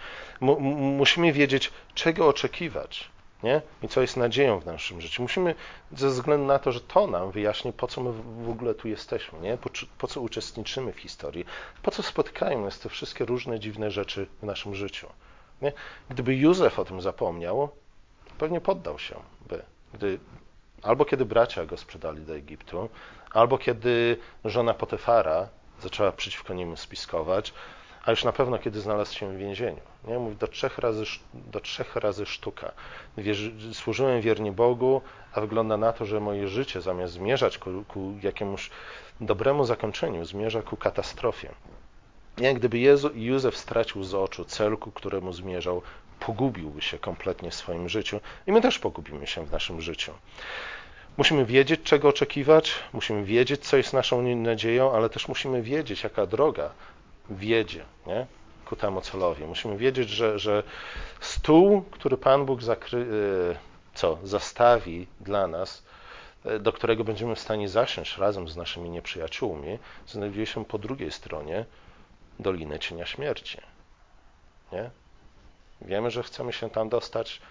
Musimy 0.97 1.33
wiedzieć, 1.33 1.71
czego 1.93 2.27
oczekiwać 2.27 3.09
nie? 3.43 3.61
i 3.83 3.87
co 3.87 4.01
jest 4.01 4.17
nadzieją 4.17 4.59
w 4.59 4.65
naszym 4.65 5.01
życiu. 5.01 5.21
Musimy, 5.21 5.55
ze 5.91 6.09
względu 6.09 6.45
na 6.45 6.59
to, 6.59 6.71
że 6.71 6.81
to 6.81 7.07
nam 7.07 7.31
wyjaśni, 7.31 7.73
po 7.73 7.87
co 7.87 8.01
my 8.01 8.11
w 8.45 8.49
ogóle 8.49 8.73
tu 8.73 8.87
jesteśmy, 8.87 9.39
nie? 9.39 9.57
Po, 9.57 9.69
po 9.97 10.07
co 10.07 10.21
uczestniczymy 10.21 10.93
w 10.93 10.99
historii, 10.99 11.45
po 11.81 11.91
co 11.91 12.03
spotykają 12.03 12.61
nas 12.61 12.79
te 12.79 12.89
wszystkie 12.89 13.25
różne 13.25 13.59
dziwne 13.59 13.91
rzeczy 13.91 14.27
w 14.41 14.45
naszym 14.45 14.75
życiu. 14.75 15.07
Nie? 15.61 15.73
Gdyby 16.09 16.35
Józef 16.35 16.79
o 16.79 16.85
tym 16.85 17.01
zapomniał, 17.01 17.69
pewnie 18.37 18.61
poddał 18.61 18.99
się 18.99 19.15
by. 19.49 19.63
Gdy, 19.93 20.19
albo 20.81 21.05
kiedy 21.05 21.25
bracia 21.25 21.65
go 21.65 21.77
sprzedali 21.77 22.21
do 22.21 22.35
Egiptu, 22.35 22.89
albo 23.33 23.57
kiedy 23.57 24.17
żona 24.45 24.73
Potefara 24.73 25.47
zaczęła 25.81 26.11
przeciwko 26.11 26.53
niemu 26.53 26.77
spiskować, 26.77 27.53
a 28.05 28.11
już 28.11 28.23
na 28.23 28.31
pewno 28.31 28.57
kiedy 28.57 28.81
znalazł 28.81 29.13
się 29.15 29.33
w 29.33 29.37
więzieniu. 29.37 29.81
Nie? 30.07 30.19
Mówi, 30.19 30.35
do 30.35 30.47
trzech 30.47 30.77
razy, 30.77 31.03
do 31.33 31.59
trzech 31.59 31.95
razy 31.95 32.25
sztuka. 32.25 32.71
Wierzy, 33.17 33.73
służyłem 33.73 34.21
wiernie 34.21 34.51
Bogu, 34.51 35.01
a 35.33 35.41
wygląda 35.41 35.77
na 35.77 35.93
to, 35.93 36.05
że 36.05 36.19
moje 36.19 36.47
życie 36.47 36.81
zamiast 36.81 37.13
zmierzać 37.13 37.57
ku, 37.57 37.83
ku 37.87 38.13
jakiemuś 38.21 38.69
dobremu 39.21 39.65
zakończeniu, 39.65 40.25
zmierza 40.25 40.61
ku 40.61 40.77
katastrofie. 40.77 41.49
Nie? 42.37 42.53
Gdyby 42.53 42.79
Jezu, 42.79 43.09
Józef 43.13 43.57
stracił 43.57 44.03
z 44.03 44.13
oczu 44.13 44.45
cel, 44.45 44.77
ku 44.77 44.91
któremu 44.91 45.33
zmierzał, 45.33 45.81
pogubiłby 46.19 46.81
się 46.81 46.99
kompletnie 46.99 47.51
w 47.51 47.55
swoim 47.55 47.89
życiu 47.89 48.19
i 48.47 48.51
my 48.51 48.61
też 48.61 48.79
pogubimy 48.79 49.27
się 49.27 49.45
w 49.45 49.51
naszym 49.51 49.81
życiu. 49.81 50.13
Musimy 51.17 51.45
wiedzieć, 51.45 51.81
czego 51.83 52.07
oczekiwać, 52.07 52.73
musimy 52.93 53.23
wiedzieć, 53.23 53.65
co 53.65 53.77
jest 53.77 53.93
naszą 53.93 54.21
nadzieją, 54.21 54.93
ale 54.93 55.09
też 55.09 55.27
musimy 55.27 55.61
wiedzieć, 55.61 56.03
jaka 56.03 56.25
droga 56.25 56.71
wiedzie 57.29 57.85
nie? 58.07 58.25
ku 58.65 58.75
temu 58.75 59.01
celowi. 59.01 59.45
Musimy 59.45 59.77
wiedzieć, 59.77 60.09
że, 60.09 60.39
że 60.39 60.63
stół, 61.19 61.81
który 61.81 62.17
Pan 62.17 62.45
Bóg 62.45 62.63
zakry, 62.63 62.99
e, 62.99 63.55
co, 63.93 64.17
zastawi 64.23 65.07
dla 65.21 65.47
nas, 65.47 65.83
e, 66.45 66.59
do 66.59 66.73
którego 66.73 67.03
będziemy 67.03 67.35
w 67.35 67.39
stanie 67.39 67.69
zasiąść 67.69 68.17
razem 68.17 68.47
z 68.47 68.57
naszymi 68.57 68.89
nieprzyjaciółmi, 68.89 69.79
znajduje 70.07 70.45
się 70.45 70.65
po 70.65 70.77
drugiej 70.77 71.11
stronie 71.11 71.65
Doliny 72.39 72.79
Cienia 72.79 73.05
Śmierci. 73.05 73.57
Nie? 74.71 74.89
Wiemy, 75.81 76.11
że 76.11 76.23
chcemy 76.23 76.53
się 76.53 76.69
tam 76.69 76.89
dostać, 76.89 77.41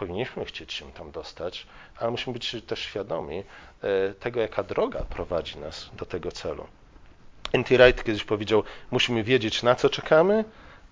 powinniśmy 0.00 0.44
chcieć 0.44 0.72
się 0.72 0.92
tam 0.92 1.10
dostać, 1.10 1.66
ale 1.98 2.10
musimy 2.10 2.34
być 2.34 2.56
też 2.66 2.80
świadomi 2.80 3.44
e, 3.82 4.14
tego, 4.14 4.40
jaka 4.40 4.62
droga 4.62 5.04
prowadzi 5.04 5.58
nas 5.58 5.90
do 5.92 6.06
tego 6.06 6.32
celu. 6.32 6.66
N.T. 7.52 7.76
Wright 7.76 8.04
kiedyś 8.04 8.24
powiedział, 8.24 8.62
musimy 8.90 9.22
wiedzieć, 9.24 9.62
na 9.62 9.74
co 9.74 9.90
czekamy, 9.90 10.44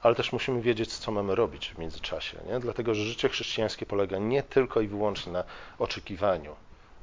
ale 0.02 0.14
też 0.14 0.32
musimy 0.32 0.62
wiedzieć, 0.62 0.96
co 0.96 1.12
mamy 1.12 1.34
robić 1.34 1.68
w 1.68 1.78
międzyczasie. 1.78 2.38
Nie? 2.46 2.60
Dlatego, 2.60 2.94
że 2.94 3.04
życie 3.04 3.28
chrześcijańskie 3.28 3.86
polega 3.86 4.18
nie 4.18 4.42
tylko 4.42 4.80
i 4.80 4.88
wyłącznie 4.88 5.32
na 5.32 5.44
oczekiwaniu. 5.78 6.56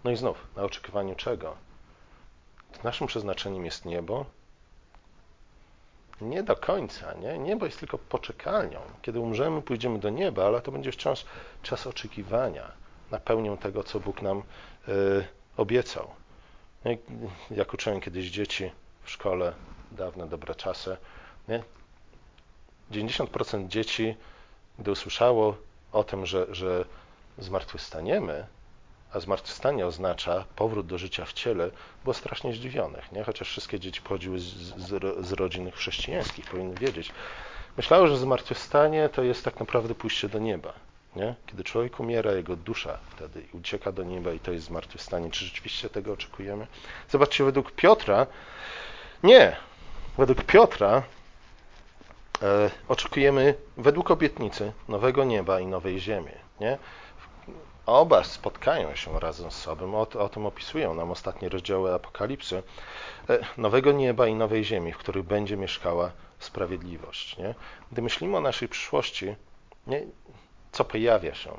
No 0.04 0.12
i 0.12 0.16
znów, 0.16 0.48
na 0.56 0.64
oczekiwaniu 0.64 1.16
czego? 1.16 1.56
Naszym 2.84 3.08
przeznaczeniem 3.08 3.66
jest 3.66 3.86
niebo, 3.86 4.26
nie 6.22 6.44
do 6.44 6.56
końca, 6.56 7.14
nie? 7.14 7.38
Niebo 7.38 7.66
jest 7.66 7.80
tylko 7.80 7.98
poczekalnią. 7.98 8.80
Kiedy 9.02 9.20
umrzemy, 9.20 9.62
pójdziemy 9.62 10.00
do 10.00 10.10
nieba, 10.10 10.46
ale 10.46 10.62
to 10.62 10.72
będzie 10.72 10.92
wciąż 10.92 11.26
czas 11.64 11.88
oczekiwania 11.88 12.72
na 13.12 13.20
pełnię 13.20 13.58
tego, 13.58 13.84
co 13.84 14.00
Bóg 14.00 14.22
nam 14.22 14.44
y, 14.88 15.26
obiecał. 15.58 16.08
Jak, 16.86 17.00
jak 17.52 17.74
uczyłem 17.74 18.02
kiedyś 18.02 18.26
dzieci 18.26 18.72
w 19.04 19.12
szkole, 19.12 19.54
dawne 19.92 20.28
dobre 20.28 20.56
czasy, 20.56 20.98
nie? 21.48 21.64
90% 22.92 23.68
dzieci, 23.68 24.16
gdy 24.80 24.92
usłyszało 24.92 25.58
o 25.92 26.04
tym, 26.04 26.26
że, 26.26 26.56
że 26.56 26.86
zmartwychwstaniemy, 27.38 28.48
a 29.14 29.20
zmartwychwstanie 29.20 29.86
oznacza 29.86 30.46
powrót 30.56 30.88
do 30.88 30.98
życia 30.98 31.26
w 31.26 31.34
ciele, 31.34 31.72
było 32.04 32.14
strasznie 32.14 32.54
zdziwionych, 32.54 33.12
nie? 33.12 33.24
chociaż 33.24 33.50
wszystkie 33.50 33.80
dzieci 33.80 34.02
pochodziły 34.02 34.40
z, 34.40 34.46
z, 34.78 35.26
z 35.28 35.32
rodzin 35.32 35.72
chrześcijańskich, 35.72 36.46
powinny 36.46 36.76
wiedzieć. 36.76 37.12
Myślały, 37.78 38.08
że 38.08 38.18
zmartwychwstanie 38.18 39.10
to 39.10 39.24
jest 39.24 39.46
tak 39.46 39.60
naprawdę 39.60 39.96
pójście 39.96 40.30
do 40.30 40.40
nieba. 40.40 40.74
Nie? 41.16 41.36
Kiedy 41.46 41.64
człowiek 41.64 42.00
umiera, 42.00 42.32
jego 42.32 42.56
dusza 42.56 42.98
wtedy 43.10 43.42
ucieka 43.54 43.92
do 43.92 44.04
nieba 44.04 44.34
i 44.34 44.40
to 44.40 44.52
jest 44.52 44.66
zmartwychwstanie. 44.66 45.32
Czy 45.32 45.46
rzeczywiście 45.46 45.90
tego 45.90 46.14
oczekujemy? 46.14 46.68
Zobaczcie, 47.10 47.44
według 47.44 47.72
Piotra, 47.72 48.28
nie. 49.24 49.56
Według 50.18 50.44
Piotra 50.44 51.04
E, 52.42 52.70
oczekujemy 52.88 53.56
według 53.78 54.12
obietnicy 54.12 54.72
nowego 54.88 55.24
nieba 55.24 55.60
i 55.60 55.66
nowej 55.66 56.00
ziemi. 56.00 56.32
Nie? 56.60 56.78
Oba 57.86 58.24
spotkają 58.24 58.96
się 58.96 59.20
razem 59.20 59.52
z 59.52 59.56
sobą. 59.56 59.96
O, 59.96 60.08
o 60.20 60.30
tym 60.30 60.46
opisują 60.46 60.94
nam 60.94 61.12
ostatnie 61.12 61.50
rozdziały 61.50 61.94
Apokalipsy. 61.94 62.64
E, 63.30 63.40
nowego 63.58 63.92
nieba 63.92 64.28
i 64.28 64.36
nowej 64.36 64.66
ziemi, 64.66 64.94
w 64.94 64.98
których 64.98 65.24
będzie 65.24 65.58
mieszkała 65.58 66.12
sprawiedliwość. 66.40 67.38
Nie? 67.38 67.56
Gdy 67.92 68.02
myślimy 68.02 68.38
o 68.38 68.42
naszej 68.42 68.68
przyszłości, 68.68 69.36
nie? 69.88 70.04
co 70.72 70.86
pojawia 70.86 71.36
się 71.36 71.58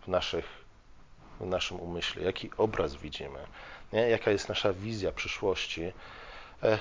w, 0.00 0.08
naszych, 0.08 0.64
w 1.40 1.46
naszym 1.46 1.80
umyśle, 1.80 2.22
jaki 2.22 2.50
obraz 2.56 2.94
widzimy, 2.94 3.38
nie? 3.92 4.08
jaka 4.08 4.30
jest 4.30 4.48
nasza 4.48 4.72
wizja 4.72 5.12
przyszłości, 5.12 5.92
e, 6.62 6.78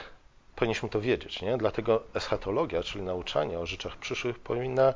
powinniśmy 0.55 0.89
to 0.89 1.01
wiedzieć. 1.01 1.41
Nie? 1.41 1.57
Dlatego 1.57 2.03
eschatologia, 2.13 2.83
czyli 2.83 3.03
nauczanie 3.03 3.59
o 3.59 3.65
rzeczach 3.65 3.97
przyszłych, 3.97 4.39
powinna 4.39 4.93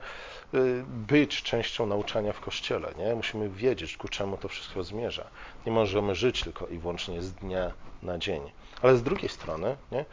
y, 0.53 0.83
być 0.87 1.43
częścią 1.43 1.85
nauczania 1.85 2.33
w 2.33 2.39
Kościele. 2.39 2.93
Nie? 2.97 3.15
Musimy 3.15 3.49
wiedzieć, 3.49 3.97
ku 3.97 4.07
czemu 4.07 4.37
to 4.37 4.47
wszystko 4.47 4.83
zmierza. 4.83 5.27
Nie 5.65 5.71
możemy 5.71 6.15
żyć 6.15 6.43
tylko 6.43 6.67
i 6.67 6.77
wyłącznie 6.77 7.21
z 7.21 7.31
dnia 7.31 7.71
na 8.03 8.17
dzień. 8.17 8.51
Ale 8.81 8.97
z 8.97 9.03
drugiej 9.03 9.29
strony, 9.29 9.77
nie? 9.91 10.05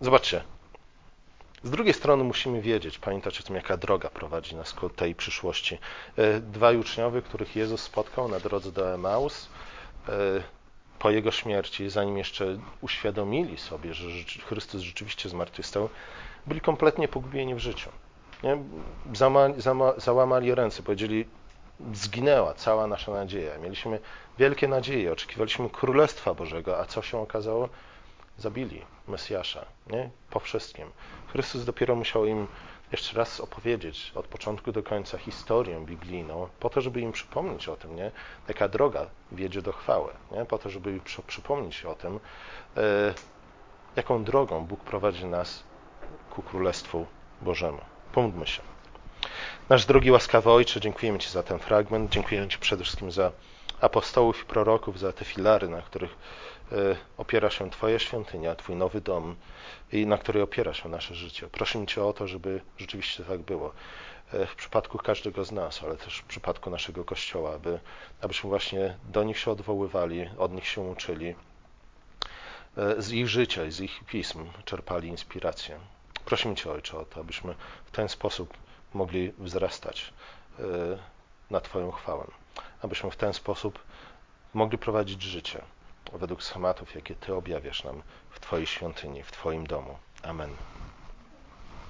zobaczcie, 0.00 0.42
z 1.62 1.70
drugiej 1.70 1.94
strony 1.94 2.24
musimy 2.24 2.62
wiedzieć, 2.62 2.98
pamiętać 2.98 3.40
o 3.40 3.42
tym, 3.42 3.56
jaka 3.56 3.76
droga 3.76 4.08
prowadzi 4.08 4.56
nas 4.56 4.72
ku 4.72 4.90
tej 4.90 5.14
przyszłości. 5.14 5.78
Y, 6.18 6.40
dwaj 6.40 6.76
uczniowie, 6.76 7.22
których 7.22 7.56
Jezus 7.56 7.82
spotkał 7.82 8.28
na 8.28 8.40
drodze 8.40 8.72
do 8.72 8.94
Emaus, 8.94 9.48
y, 10.08 10.12
po 10.98 11.10
Jego 11.10 11.30
śmierci, 11.30 11.90
zanim 11.90 12.18
jeszcze 12.18 12.58
uświadomili 12.80 13.58
sobie, 13.58 13.94
że 13.94 14.08
Chrystus 14.46 14.82
rzeczywiście 14.82 15.28
zmartwychwstał, 15.28 15.88
byli 16.46 16.60
kompletnie 16.60 17.08
pogubieni 17.08 17.54
w 17.54 17.58
życiu. 17.58 17.90
Nie? 18.42 18.58
Zama, 19.14 19.48
zama, 19.58 19.92
załamali 19.96 20.54
ręce, 20.54 20.82
powiedzieli, 20.82 21.24
zginęła 21.92 22.54
cała 22.54 22.86
nasza 22.86 23.12
nadzieja. 23.12 23.58
Mieliśmy 23.58 24.00
wielkie 24.38 24.68
nadzieje, 24.68 25.12
oczekiwaliśmy 25.12 25.70
Królestwa 25.70 26.34
Bożego, 26.34 26.80
a 26.80 26.84
co 26.84 27.02
się 27.02 27.18
okazało? 27.18 27.68
Zabili 28.38 28.82
Mesjasza, 29.08 29.64
nie? 29.86 30.10
Po 30.30 30.40
wszystkim. 30.40 30.86
Chrystus 31.28 31.64
dopiero 31.64 31.94
musiał 31.94 32.26
im 32.26 32.46
jeszcze 32.92 33.18
raz 33.18 33.40
opowiedzieć 33.40 34.12
od 34.14 34.26
początku 34.26 34.72
do 34.72 34.82
końca 34.82 35.18
historię 35.18 35.80
biblijną, 35.80 36.48
po 36.60 36.70
to, 36.70 36.80
żeby 36.80 37.00
im 37.00 37.12
przypomnieć 37.12 37.68
o 37.68 37.76
tym, 37.76 37.96
nie? 37.96 38.10
jaka 38.48 38.68
droga 38.68 39.06
wiedzie 39.32 39.62
do 39.62 39.72
chwały, 39.72 40.12
nie? 40.32 40.44
po 40.44 40.58
to, 40.58 40.70
żeby 40.70 40.90
im 40.90 41.00
przypomnieć 41.26 41.84
o 41.84 41.94
tym, 41.94 42.20
e, 42.76 43.14
jaką 43.96 44.24
drogą 44.24 44.66
Bóg 44.66 44.80
prowadzi 44.80 45.24
nas 45.24 45.62
ku 46.30 46.42
Królestwu 46.42 47.06
Bożemu. 47.42 47.80
Pomódlmy 48.12 48.46
się. 48.46 48.62
Nasz 49.68 49.86
drogi 49.86 50.10
łaskawy 50.10 50.50
Ojcze, 50.50 50.80
dziękujemy 50.80 51.18
Ci 51.18 51.30
za 51.30 51.42
ten 51.42 51.58
fragment, 51.58 52.10
dziękujemy 52.10 52.48
Ci 52.48 52.58
przede 52.58 52.84
wszystkim 52.84 53.12
za 53.12 53.32
apostołów 53.80 54.42
i 54.42 54.44
proroków, 54.44 54.98
za 54.98 55.12
te 55.12 55.24
filary, 55.24 55.68
na 55.68 55.82
których 55.82 56.16
opiera 57.18 57.50
się 57.50 57.70
Twoja 57.70 57.98
świątynia, 57.98 58.54
Twój 58.54 58.76
nowy 58.76 59.00
dom 59.00 59.36
i 59.92 60.06
na 60.06 60.18
której 60.18 60.42
opiera 60.42 60.74
się 60.74 60.88
nasze 60.88 61.14
życie. 61.14 61.48
Prosimy 61.48 61.86
Cię 61.86 62.04
o 62.04 62.12
to, 62.12 62.28
żeby 62.28 62.60
rzeczywiście 62.78 63.24
tak 63.24 63.40
było 63.40 63.72
e, 64.32 64.46
w 64.46 64.54
przypadku 64.54 64.98
każdego 64.98 65.44
z 65.44 65.52
nas, 65.52 65.82
ale 65.82 65.96
też 65.96 66.18
w 66.18 66.24
przypadku 66.24 66.70
naszego 66.70 67.04
Kościoła, 67.04 67.54
aby, 67.54 67.80
abyśmy 68.20 68.50
właśnie 68.50 68.96
do 69.04 69.24
nich 69.24 69.38
się 69.38 69.50
odwoływali, 69.50 70.30
od 70.38 70.52
nich 70.52 70.66
się 70.66 70.80
uczyli, 70.80 71.34
e, 72.76 73.02
z 73.02 73.12
ich 73.12 73.28
życia 73.28 73.64
i 73.64 73.70
z 73.70 73.80
ich 73.80 74.00
pism 74.06 74.46
czerpali 74.64 75.08
inspirację. 75.08 75.78
Prosimy 76.24 76.54
Cię, 76.54 76.70
Ojcze, 76.70 76.98
o 76.98 77.04
to, 77.04 77.20
abyśmy 77.20 77.54
w 77.84 77.90
ten 77.90 78.08
sposób 78.08 78.54
mogli 78.94 79.32
wzrastać 79.38 80.12
na 81.50 81.60
Twoją 81.60 81.90
chwałę 81.90 82.26
abyśmy 82.82 83.10
w 83.10 83.16
ten 83.16 83.32
sposób 83.32 83.78
mogli 84.54 84.78
prowadzić 84.78 85.22
życie 85.22 85.62
według 86.12 86.42
schematów, 86.42 86.94
jakie 86.94 87.14
Ty 87.14 87.34
objawiasz 87.34 87.84
nam 87.84 88.02
w 88.30 88.40
Twojej 88.40 88.66
świątyni, 88.66 89.22
w 89.22 89.32
Twoim 89.32 89.66
domu. 89.66 89.98
Amen. 90.22 90.56